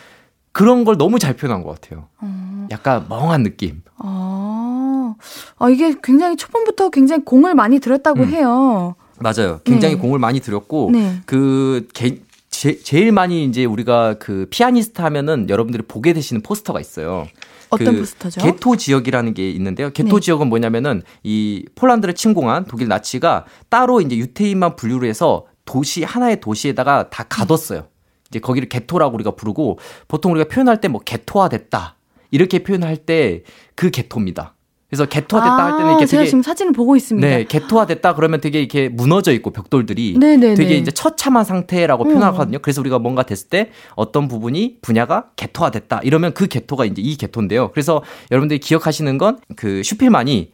그런 0.51 0.85
걸 0.85 0.97
너무 0.97 1.19
잘 1.19 1.33
표현한 1.35 1.63
것 1.63 1.81
같아요. 1.81 2.07
어. 2.21 2.67
약간 2.71 3.05
멍한 3.09 3.43
느낌. 3.43 3.81
아, 3.97 5.15
아, 5.57 5.69
이게 5.69 5.95
굉장히 6.01 6.37
초반부터 6.37 6.89
굉장히 6.89 7.25
공을 7.25 7.53
많이 7.53 7.79
들었다고 7.79 8.23
음. 8.23 8.29
해요. 8.29 8.95
맞아요. 9.19 9.59
굉장히 9.63 9.95
네. 9.95 10.01
공을 10.01 10.19
많이 10.19 10.39
들였고 10.39 10.89
네. 10.93 11.21
그 11.25 11.87
게, 11.93 12.19
제, 12.49 12.77
제일 12.79 13.11
많이 13.11 13.45
이제 13.45 13.65
우리가 13.65 14.15
그 14.19 14.47
피아니스트 14.49 15.01
하면은 15.01 15.49
여러분들이 15.49 15.83
보게 15.87 16.13
되시는 16.13 16.41
포스터가 16.41 16.79
있어요. 16.79 17.27
어떤 17.69 17.93
그 17.93 17.99
포스터죠? 18.01 18.41
게토 18.41 18.77
지역이라는 18.77 19.33
게 19.33 19.49
있는데요. 19.51 19.89
게토 19.91 20.19
네. 20.19 20.25
지역은 20.25 20.47
뭐냐면은 20.47 21.01
이 21.23 21.65
폴란드를 21.75 22.13
침공한 22.13 22.65
독일 22.65 22.87
나치가 22.87 23.45
따로 23.69 23.99
이제 24.01 24.15
유태인만 24.17 24.75
분류를 24.75 25.09
해서 25.09 25.45
도시 25.65 26.03
하나의 26.03 26.39
도시에다가 26.39 27.09
다 27.09 27.23
가뒀어요. 27.23 27.87
이제 28.29 28.39
거기를 28.39 28.69
게토라고 28.69 29.15
우리가 29.15 29.31
부르고 29.31 29.79
보통 30.07 30.31
우리가 30.33 30.47
표현할 30.49 30.81
때 30.81 30.87
뭐 30.87 31.01
게토화됐다 31.01 31.95
이렇게 32.31 32.59
표현할 32.63 32.97
때 32.97 33.43
그 33.75 33.89
게토입니다. 33.89 34.53
그래서 34.93 35.05
개토화됐다 35.05 35.57
아, 35.57 35.65
할 35.65 35.77
때는 35.77 35.95
이게 35.95 36.05
제가 36.05 36.21
되게 36.21 36.29
지금 36.29 36.43
사진을 36.43 36.71
보고 36.71 36.95
있습니다. 36.95 37.27
네, 37.27 37.45
개토화됐다 37.45 38.13
그러면 38.13 38.41
되게 38.41 38.59
이렇게 38.59 38.89
무너져 38.89 39.31
있고 39.33 39.49
벽돌들이 39.49 40.17
네네네. 40.19 40.53
되게 40.53 40.75
이제 40.75 40.91
처참한 40.91 41.45
상태라고 41.45 42.03
음. 42.03 42.09
표현하거든요. 42.09 42.59
그래서 42.59 42.81
우리가 42.81 42.99
뭔가 42.99 43.23
됐을 43.23 43.49
때 43.49 43.71
어떤 43.95 44.27
부분이 44.27 44.77
분야가 44.83 45.31
개토화됐다 45.35 46.01
이러면 46.03 46.33
그 46.35 46.45
개토가 46.47 46.85
이제 46.85 47.01
이 47.01 47.15
개토인데요. 47.15 47.71
그래서 47.71 48.03
여러분들이 48.31 48.59
기억하시는 48.59 49.17
건 49.17 49.39
그 49.55 49.81
슈필만이 49.83 50.51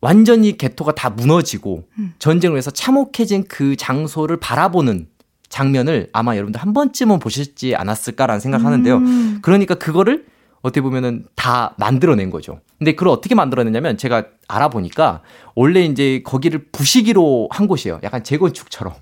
완전히 0.00 0.56
개토가 0.56 0.94
다 0.94 1.10
무너지고 1.10 1.84
음. 1.98 2.14
전쟁을 2.18 2.56
해서 2.56 2.70
참혹해진 2.70 3.44
그 3.48 3.76
장소를 3.76 4.38
바라보는 4.38 5.06
장면을 5.48 6.08
아마 6.12 6.36
여러분들 6.36 6.60
한 6.60 6.72
번쯤은 6.72 7.18
보셨지 7.18 7.74
않았을까라는 7.74 8.40
생각하는데요. 8.40 8.96
음. 8.96 9.38
그러니까 9.42 9.76
그거를 9.76 10.26
어떻게 10.60 10.80
보면은 10.80 11.26
다 11.34 11.74
만들어낸 11.78 12.30
거죠. 12.30 12.60
근데 12.78 12.92
그걸 12.92 13.08
어떻게 13.08 13.34
만들어냈냐면 13.34 13.96
제가 13.96 14.24
알아보니까 14.48 15.22
원래 15.54 15.84
이제 15.84 16.22
거기를 16.24 16.66
부시기로 16.72 17.48
한 17.50 17.66
곳이에요. 17.66 18.00
약간 18.02 18.24
재건축처럼. 18.24 18.94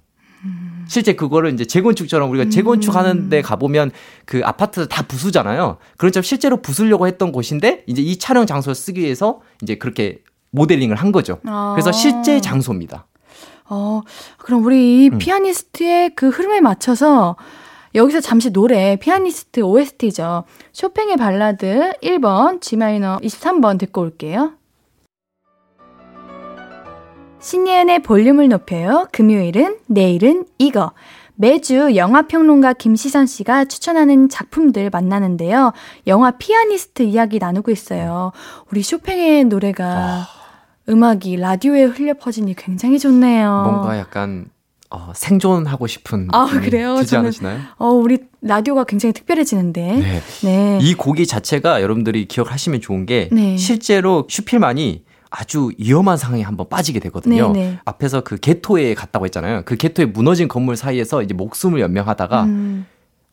실제 0.87 1.15
그거를 1.15 1.53
이제 1.53 1.65
재건축처럼 1.65 2.31
우리가 2.31 2.49
재건축하는 2.49 3.29
데 3.29 3.43
가보면 3.43 3.91
그 4.25 4.41
아파트 4.45 4.87
다 4.87 5.03
부수잖아요. 5.03 5.79
그런 5.97 6.13
점 6.13 6.23
실제로 6.23 6.63
부수려고 6.63 7.07
했던 7.09 7.33
곳인데 7.33 7.83
이제 7.87 8.03
이 8.03 8.17
촬영 8.19 8.47
장소를 8.47 8.75
쓰기 8.75 9.01
위해서 9.01 9.41
이제 9.63 9.75
그렇게 9.77 10.21
모델링을 10.51 10.95
한 10.95 11.11
거죠. 11.11 11.41
그래서 11.75 11.91
실제 11.91 12.41
장소입니다. 12.41 13.07
어, 13.69 14.03
그럼 14.39 14.65
우리 14.65 15.05
이 15.05 15.09
음. 15.09 15.19
피아니스트의 15.19 16.15
그 16.15 16.29
흐름에 16.29 16.61
맞춰서 16.61 17.37
여기서 17.97 18.21
잠시 18.21 18.51
노래 18.51 18.97
피아니스트 18.97 19.61
OST죠. 19.61 20.45
쇼팽의 20.73 21.17
발라드 21.17 21.95
1번, 22.03 22.61
G 22.61 22.77
마이너 22.77 23.17
23번 23.23 23.79
듣고 23.79 24.03
올게요. 24.03 24.53
신예은의 27.41 28.03
볼륨을 28.03 28.49
높여요. 28.49 29.09
금요일은 29.13 29.79
내일은 29.87 30.45
이거. 30.59 30.93
매주 31.37 31.97
영화평론가 31.97 32.75
김시선 32.75 33.27
씨가 33.27 33.65
추천하는 33.67 34.29
작품들 34.29 34.91
만나는데요. 34.91 35.73
영화 36.07 36.33
피아니스트 36.33 37.03
이야기 37.03 37.39
나누고 37.39 37.71
있어요. 37.71 38.33
우리 38.71 38.83
쇼팽의 38.83 39.45
노래가 39.45 39.87
아... 39.87 40.27
음악이 40.89 41.37
라디오에 41.37 41.85
울려 41.85 42.15
퍼지니 42.15 42.55
굉장히 42.57 42.99
좋네요. 42.99 43.63
뭔가 43.65 43.99
약간 43.99 44.51
어, 44.91 45.13
생존하고 45.15 45.87
싶은 45.87 46.29
아 46.33 46.47
그래요? 46.47 46.97
들지 46.97 47.17
않으시나요? 47.17 47.61
어 47.79 47.89
우리 47.89 48.19
라디오가 48.41 48.85
굉장히 48.85 49.13
특별해지는데. 49.13 49.83
네. 49.83 50.23
네. 50.43 50.79
이 50.81 50.95
곡이 50.95 51.27
자체가 51.27 51.83
여러분들이 51.83 52.27
기억하시면 52.27 52.81
좋은 52.81 53.07
게 53.07 53.29
네. 53.33 53.57
실제로 53.57 54.27
슈필만이 54.29 55.05
아주 55.31 55.71
위험한 55.79 56.17
상황에 56.17 56.43
한번 56.43 56.69
빠지게 56.69 57.01
되거든요. 57.01 57.53
네네. 57.53 57.71
네. 57.71 57.79
앞에서 57.85 58.23
그 58.23 58.39
게토에 58.39 58.95
갔다고 58.95 59.25
했잖아요. 59.27 59.63
그 59.65 59.77
게토에 59.77 60.07
무너진 60.07 60.49
건물 60.49 60.77
사이에서 60.77 61.23
이제 61.23 61.35
목숨을 61.35 61.81
연명하다가 61.81 62.45
음. 62.45 62.87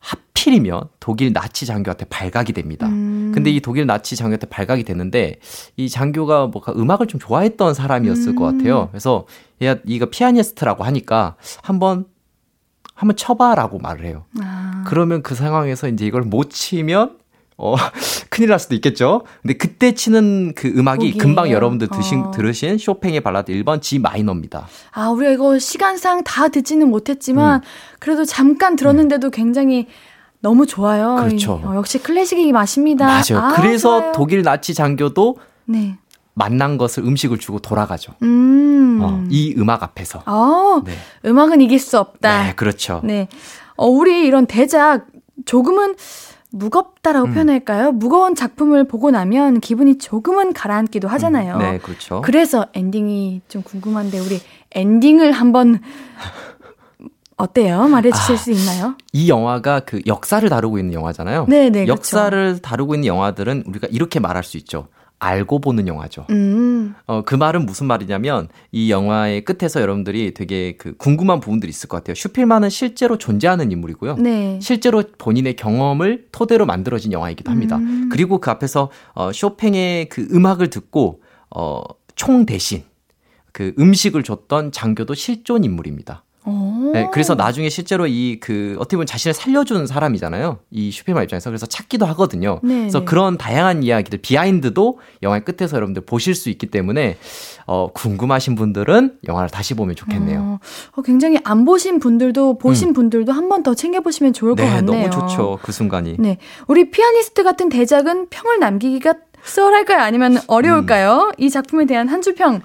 하필이면 0.04 0.90
독일 1.00 1.32
나치 1.32 1.66
장교한테 1.66 2.06
발각이 2.06 2.54
됩니다. 2.54 2.88
음. 2.88 3.32
근데 3.34 3.50
이 3.50 3.62
독일 3.62 3.86
나치 3.86 4.16
장교한테 4.16 4.48
발각이 4.48 4.84
됐는데 4.84 5.40
이 5.78 5.90
장교가 5.90 6.48
뭐가 6.48 6.74
음악을 6.74 7.08
좀 7.08 7.20
좋아했던 7.20 7.74
사람이었을 7.74 8.34
음. 8.34 8.36
것 8.36 8.46
같아요. 8.46 8.90
그래서 8.92 9.26
얘가 9.62 9.78
이거 9.86 10.08
피아니스트라고 10.08 10.84
하니까 10.84 11.36
한번 11.62 12.06
한번 12.94 13.16
쳐봐라고 13.16 13.80
말을 13.80 14.06
해요. 14.06 14.26
아. 14.42 14.84
그러면 14.86 15.24
그 15.24 15.36
상황에서 15.36 15.88
이제 15.88 16.06
이걸 16.06 16.22
못 16.22 16.50
치면 16.50 17.18
어, 17.58 17.76
큰일 18.30 18.50
날 18.50 18.60
수도 18.60 18.76
있겠죠. 18.76 19.24
근데 19.42 19.56
그때 19.56 19.94
치는 19.94 20.54
그 20.56 20.68
음악이 20.68 21.12
곡이에요. 21.12 21.18
금방 21.18 21.52
여러분들 21.52 21.88
드신, 21.88 22.22
어. 22.22 22.32
들으신 22.32 22.78
쇼팽의 22.78 23.22
발라드 23.22 23.52
1번 23.52 23.82
G 23.82 24.00
마이너입니다. 24.00 24.68
아, 24.92 25.10
우리가 25.10 25.32
이거 25.32 25.60
시간상 25.60 26.24
다 26.24 26.48
듣지는 26.48 26.90
못했지만, 26.90 27.62
음. 27.62 27.68
그래도 28.00 28.26
잠깐 28.26 28.76
들었는데도 28.76 29.28
음. 29.28 29.32
굉장히 29.32 29.88
너무 30.40 30.66
좋아요. 30.66 31.16
그렇죠. 31.24 31.62
어, 31.64 31.76
역시 31.76 32.00
클래식이 32.00 32.52
맛입니다. 32.52 33.06
맞아요. 33.06 33.46
아, 33.46 33.54
그래서 33.56 34.00
좋아요. 34.02 34.12
독일 34.14 34.44
나치 34.44 34.74
장교도 34.74 35.38
네. 35.66 35.98
만난 36.34 36.78
것을 36.78 37.04
음식을 37.04 37.38
주고 37.38 37.60
돌아가죠. 37.60 38.14
음. 38.24 39.00
어, 39.02 39.24
이 39.30 39.56
음악 39.58 39.84
앞에서. 39.84 40.24
어, 40.26 40.82
네. 40.86 40.94
음악은 41.26 41.62
이길 41.62 41.80
수 41.80 41.98
없다. 41.98 42.44
네, 42.44 42.54
그렇죠. 42.56 43.02
네. 43.04 43.28
어, 43.76 43.88
우리 43.88 44.26
이런 44.26 44.46
대작 44.46 45.08
조금은 45.46 45.96
무겁다라고 46.54 47.28
음. 47.28 47.34
표현할까요? 47.34 47.92
무거운 47.92 48.36
작품을 48.36 48.84
보고 48.84 49.10
나면 49.10 49.60
기분이 49.60 49.98
조금은 49.98 50.54
가라앉기도 50.54 51.08
하잖아요. 51.08 51.56
음, 51.56 51.60
네, 51.60 51.78
그렇죠. 51.80 52.22
그래서 52.22 52.68
엔딩이 52.76 53.42
좀 53.48 53.64
궁금한데 53.64 54.20
우리 54.20 54.40
엔딩을 54.72 55.32
한번 55.32 55.80
어때요? 57.38 57.88
말해 57.88 58.12
주실 58.12 58.36
아, 58.36 58.38
수 58.38 58.52
있나요? 58.52 58.96
이 59.12 59.30
영화가 59.30 59.82
그 59.82 60.02
역사를 60.06 60.48
다루고 60.48 60.78
있는 60.78 60.94
영화잖아요. 60.94 61.48
네, 61.50 61.72
네. 61.72 61.86
그렇죠. 61.86 61.92
역사를 61.92 62.44
그렇죠. 62.46 62.62
다루고 62.62 62.94
있는 62.94 63.08
영화들은 63.08 63.64
우리가 63.66 63.88
이렇게 63.90 64.20
말할 64.20 64.44
수 64.44 64.58
있죠. 64.58 64.88
알고 65.24 65.60
보는 65.60 65.88
영화죠. 65.88 66.26
음. 66.30 66.96
어, 67.06 67.22
그 67.24 67.36
말은 67.36 67.66
무슨 67.66 67.88
말이냐면 67.88 68.50
이 68.72 68.92
영화의 68.92 69.46
끝에서 69.46 69.80
여러분들이 69.82 70.34
되게 70.34 70.76
그 70.78 70.96
궁금한 70.98 71.40
부분들이 71.40 71.70
있을 71.70 71.88
것 71.88 71.98
같아요. 71.98 72.16
슈필만은 72.16 72.70
실제로 72.70 73.18
존재하는 73.18 73.72
인물이고요. 73.72 74.16
네. 74.18 74.60
실제로 74.62 75.04
본인의 75.18 75.56
경험을 75.56 76.28
토대로 76.32 76.66
만들어진 76.66 77.14
영화이기도 77.14 77.50
합니다. 77.50 77.78
음. 77.78 78.10
그리고 78.12 78.40
그 78.40 78.52
앞에서 78.52 78.90
어, 79.14 79.32
쇼팽의 79.32 80.10
그 80.10 80.28
음악을 80.32 80.70
듣고 80.70 81.22
어, 81.50 81.82
총 82.16 82.46
대신 82.46 82.84
그 83.54 83.74
음식을 83.80 84.24
줬던 84.24 84.72
장교도 84.72 85.14
실존 85.14 85.64
인물입니다. 85.64 86.24
오. 86.94 86.98
네, 86.98 87.10
그래서 87.12 87.34
나중에 87.36 87.70
실제로 87.70 88.06
이 88.08 88.38
그 88.40 88.76
어떻게 88.78 88.96
보면 88.98 89.06
자신을 89.08 89.34
살려준 89.34 89.88
사람이잖아요. 89.88 90.60
이 90.72 90.92
슈페마 90.92 91.24
입장에서 91.24 91.50
그래서 91.50 91.66
찾기도 91.66 92.06
하거든요. 92.08 92.60
네, 92.64 92.80
그래서 92.82 93.00
네. 93.00 93.06
그런 93.06 93.38
다양한 93.38 93.84
이야기들 93.84 94.20
비하인드도 94.22 95.00
영화의 95.24 95.44
끝에서 95.46 95.76
여러분들 95.78 96.04
보실 96.06 96.36
수 96.36 96.50
있기 96.50 96.68
때문에 96.68 97.18
어, 97.66 97.90
궁금하신 97.94 98.56
분들은 98.56 99.18
영화를 99.28 99.50
다시 99.50 99.74
보면 99.74 99.96
좋겠네요. 99.96 100.40
어, 100.40 100.60
어, 100.96 101.02
굉장히 101.02 101.38
안 101.44 101.66
보신 101.66 102.00
분들도 102.00 102.58
보신 102.60 102.90
음. 102.90 102.94
분들도 102.94 103.32
한 103.32 103.50
번 103.50 103.64
더 103.64 103.74
챙겨 103.74 104.00
보시면 104.02 104.34
좋을 104.34 104.56
네, 104.56 104.64
것 104.64 104.70
같네요. 104.70 105.10
너무 105.10 105.10
좋죠. 105.10 105.60
그 105.64 105.72
순간이. 105.72 106.16
네. 106.20 106.38
우리 106.68 106.92
피아니스트 106.92 107.44
같은 107.44 107.70
대작은 107.70 108.28
평을 108.30 108.60
남기기가 108.60 109.14
쏠할까요? 109.44 110.00
아니면 110.00 110.38
어려울까요? 110.48 111.32
음. 111.38 111.44
이 111.44 111.50
작품에 111.50 111.86
대한 111.86 112.08
한 112.10 112.22
줄 112.22 112.36
평 112.36 112.62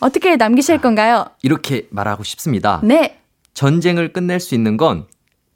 어떻게 0.00 0.36
남기실 0.36 0.78
건가요? 0.78 1.26
이렇게 1.42 1.86
말하고 1.90 2.22
싶습니다. 2.24 2.80
네. 2.82 3.18
전쟁을 3.54 4.12
끝낼 4.12 4.40
수 4.40 4.54
있는 4.54 4.76
건 4.76 5.06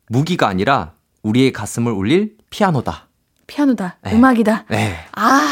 무기가 0.08 0.48
아니라 0.48 0.92
우리의 1.22 1.52
가슴을 1.52 1.92
울릴 1.92 2.36
피아노다. 2.50 3.08
피아노다. 3.46 3.98
네. 4.02 4.14
음악이다. 4.14 4.66
네. 4.70 4.96
아. 5.12 5.48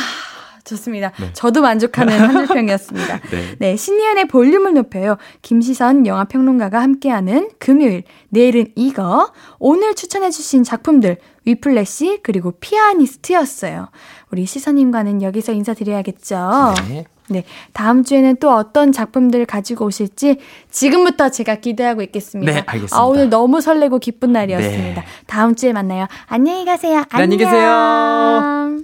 좋습니다. 0.65 1.13
네. 1.21 1.31
저도 1.35 1.61
만족하는 1.61 2.19
한 2.19 2.33
줄평이었습니다. 2.47 3.21
네. 3.31 3.57
네, 3.59 3.77
신예은의 3.77 4.29
볼륨을 4.29 4.73
높여요. 4.73 5.19
김시선 5.43 6.07
영화평론가가 6.07 6.81
함께하는 6.81 7.51
금요일. 7.59 8.05
내일은 8.31 8.69
이거. 8.75 9.31
오늘 9.59 9.95
추천해주신 9.95 10.65
작품들 10.65 11.19
위플래시 11.45 12.21
그리고 12.23 12.53
피아니스트였어요. 12.53 13.89
우리 14.35 14.47
시선님과는 14.47 15.23
여기서 15.23 15.53
인사드려야겠죠. 15.53 16.75
네. 16.89 17.05
네. 17.29 17.45
다음 17.73 18.03
주에는 18.03 18.37
또 18.41 18.53
어떤 18.53 18.91
작품들을 18.91 19.47
가지고 19.47 19.85
오실지 19.87 20.39
지금부터 20.73 21.29
제가 21.29 21.55
기대하고 21.55 22.03
있겠습니다. 22.03 22.53
네, 22.53 22.59
알겠습니다. 22.67 22.99
아, 22.99 23.05
오늘 23.05 23.31
너무 23.31 23.61
설레고 23.61 24.01
기쁜 24.01 24.33
날이었습니다. 24.33 25.01
네. 25.03 25.07
다음 25.29 25.55
주에 25.55 25.73
만나요. 25.73 26.09
안녕히 26.27 26.65
가세요. 26.65 26.99
네, 26.99 27.07
안녕. 27.11 27.23
안녕히 27.23 27.45
계세요. 27.45 28.81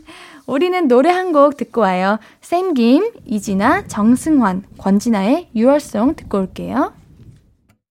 우리는 0.47 0.87
노래 0.87 1.11
한 1.11 1.33
곡 1.33 1.57
듣고 1.57 1.81
와요. 1.81 2.19
샘김, 2.41 3.11
이진아, 3.27 3.89
정승환, 3.89 4.63
권진아의 4.79 5.49
유월송 5.57 6.15
듣고 6.15 6.39
올게요. 6.39 6.93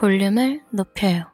볼륨을 0.00 0.62
높여요. 0.70 1.24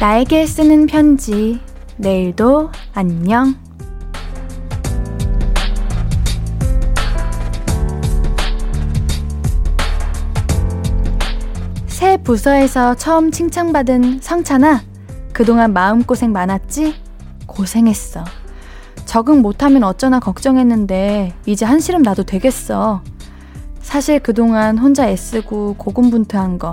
나에게 0.00 0.46
쓰는 0.46 0.86
편지 0.86 1.60
내일도 1.96 2.70
안녕. 2.94 3.56
새 11.88 12.16
부서에서 12.22 12.94
처음 12.94 13.32
칭찬받은 13.32 14.20
성찬아, 14.20 14.89
그동안 15.40 15.72
마음고생 15.72 16.32
많았지? 16.32 16.96
고생했어. 17.46 18.24
적응 19.06 19.40
못하면 19.40 19.84
어쩌나 19.84 20.20
걱정했는데, 20.20 21.32
이제 21.46 21.64
한시름 21.64 22.02
나도 22.02 22.24
되겠어. 22.24 23.00
사실 23.80 24.20
그동안 24.20 24.76
혼자 24.76 25.08
애쓰고 25.08 25.76
고군분투한 25.78 26.58
거, 26.58 26.72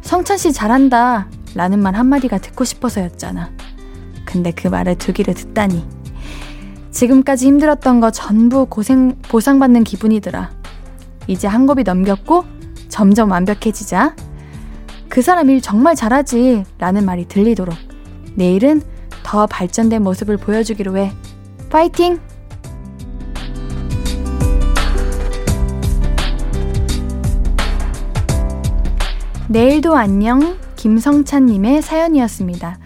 성찬 0.00 0.36
씨 0.36 0.52
잘한다. 0.52 1.28
라는 1.54 1.78
말 1.78 1.94
한마디가 1.94 2.38
듣고 2.38 2.64
싶어서였잖아. 2.64 3.52
근데 4.24 4.50
그 4.50 4.66
말을 4.66 4.98
두 4.98 5.12
귀를 5.12 5.34
듣다니. 5.34 5.86
지금까지 6.90 7.46
힘들었던 7.46 8.00
거 8.00 8.10
전부 8.10 8.66
고생, 8.66 9.16
보상받는 9.28 9.84
기분이더라. 9.84 10.50
이제 11.28 11.46
한 11.46 11.68
곱이 11.68 11.84
넘겼고, 11.84 12.46
점점 12.88 13.30
완벽해지자. 13.30 14.16
그 15.08 15.22
사람 15.22 15.50
일 15.50 15.60
정말 15.60 15.94
잘하지 15.94 16.64
라는 16.78 17.04
말이 17.04 17.28
들리도록 17.28 17.91
내일은 18.34 18.82
더 19.22 19.46
발전된 19.46 20.02
모습을 20.02 20.36
보여주기로 20.36 20.96
해. 20.96 21.12
파이팅! 21.70 22.20
내일도 29.48 29.96
안녕 29.96 30.58
김성찬님의 30.76 31.82
사연이었습니다. 31.82 32.78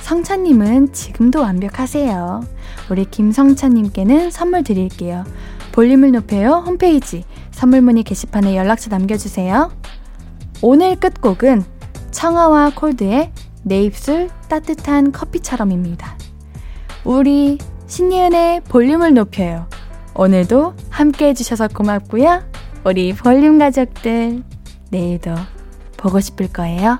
성찬님은 0.00 0.92
지금도 0.92 1.40
완벽하세요. 1.40 2.42
우리 2.90 3.04
김성찬님께는 3.04 4.30
선물 4.30 4.64
드릴게요. 4.64 5.24
볼륨을 5.72 6.12
높여요 6.12 6.62
홈페이지 6.66 7.24
선물 7.50 7.80
문의 7.82 8.04
게시판에 8.04 8.56
연락처 8.56 8.90
남겨주세요. 8.90 9.70
오늘 10.62 10.96
끝곡은 10.96 11.64
청아와 12.10 12.72
콜드의 12.74 13.30
내 13.64 13.82
입술 13.82 14.28
따뜻한 14.48 15.10
커피처럼입니다. 15.10 16.16
우리 17.04 17.58
신예은의 17.86 18.62
볼륨을 18.62 19.14
높여요. 19.14 19.66
오늘도 20.14 20.74
함께 20.90 21.28
해주셔서 21.28 21.68
고맙고요. 21.68 22.42
우리 22.84 23.14
볼륨 23.14 23.58
가족들, 23.58 24.42
내일도 24.90 25.34
보고 25.96 26.20
싶을 26.20 26.52
거예요. 26.52 26.98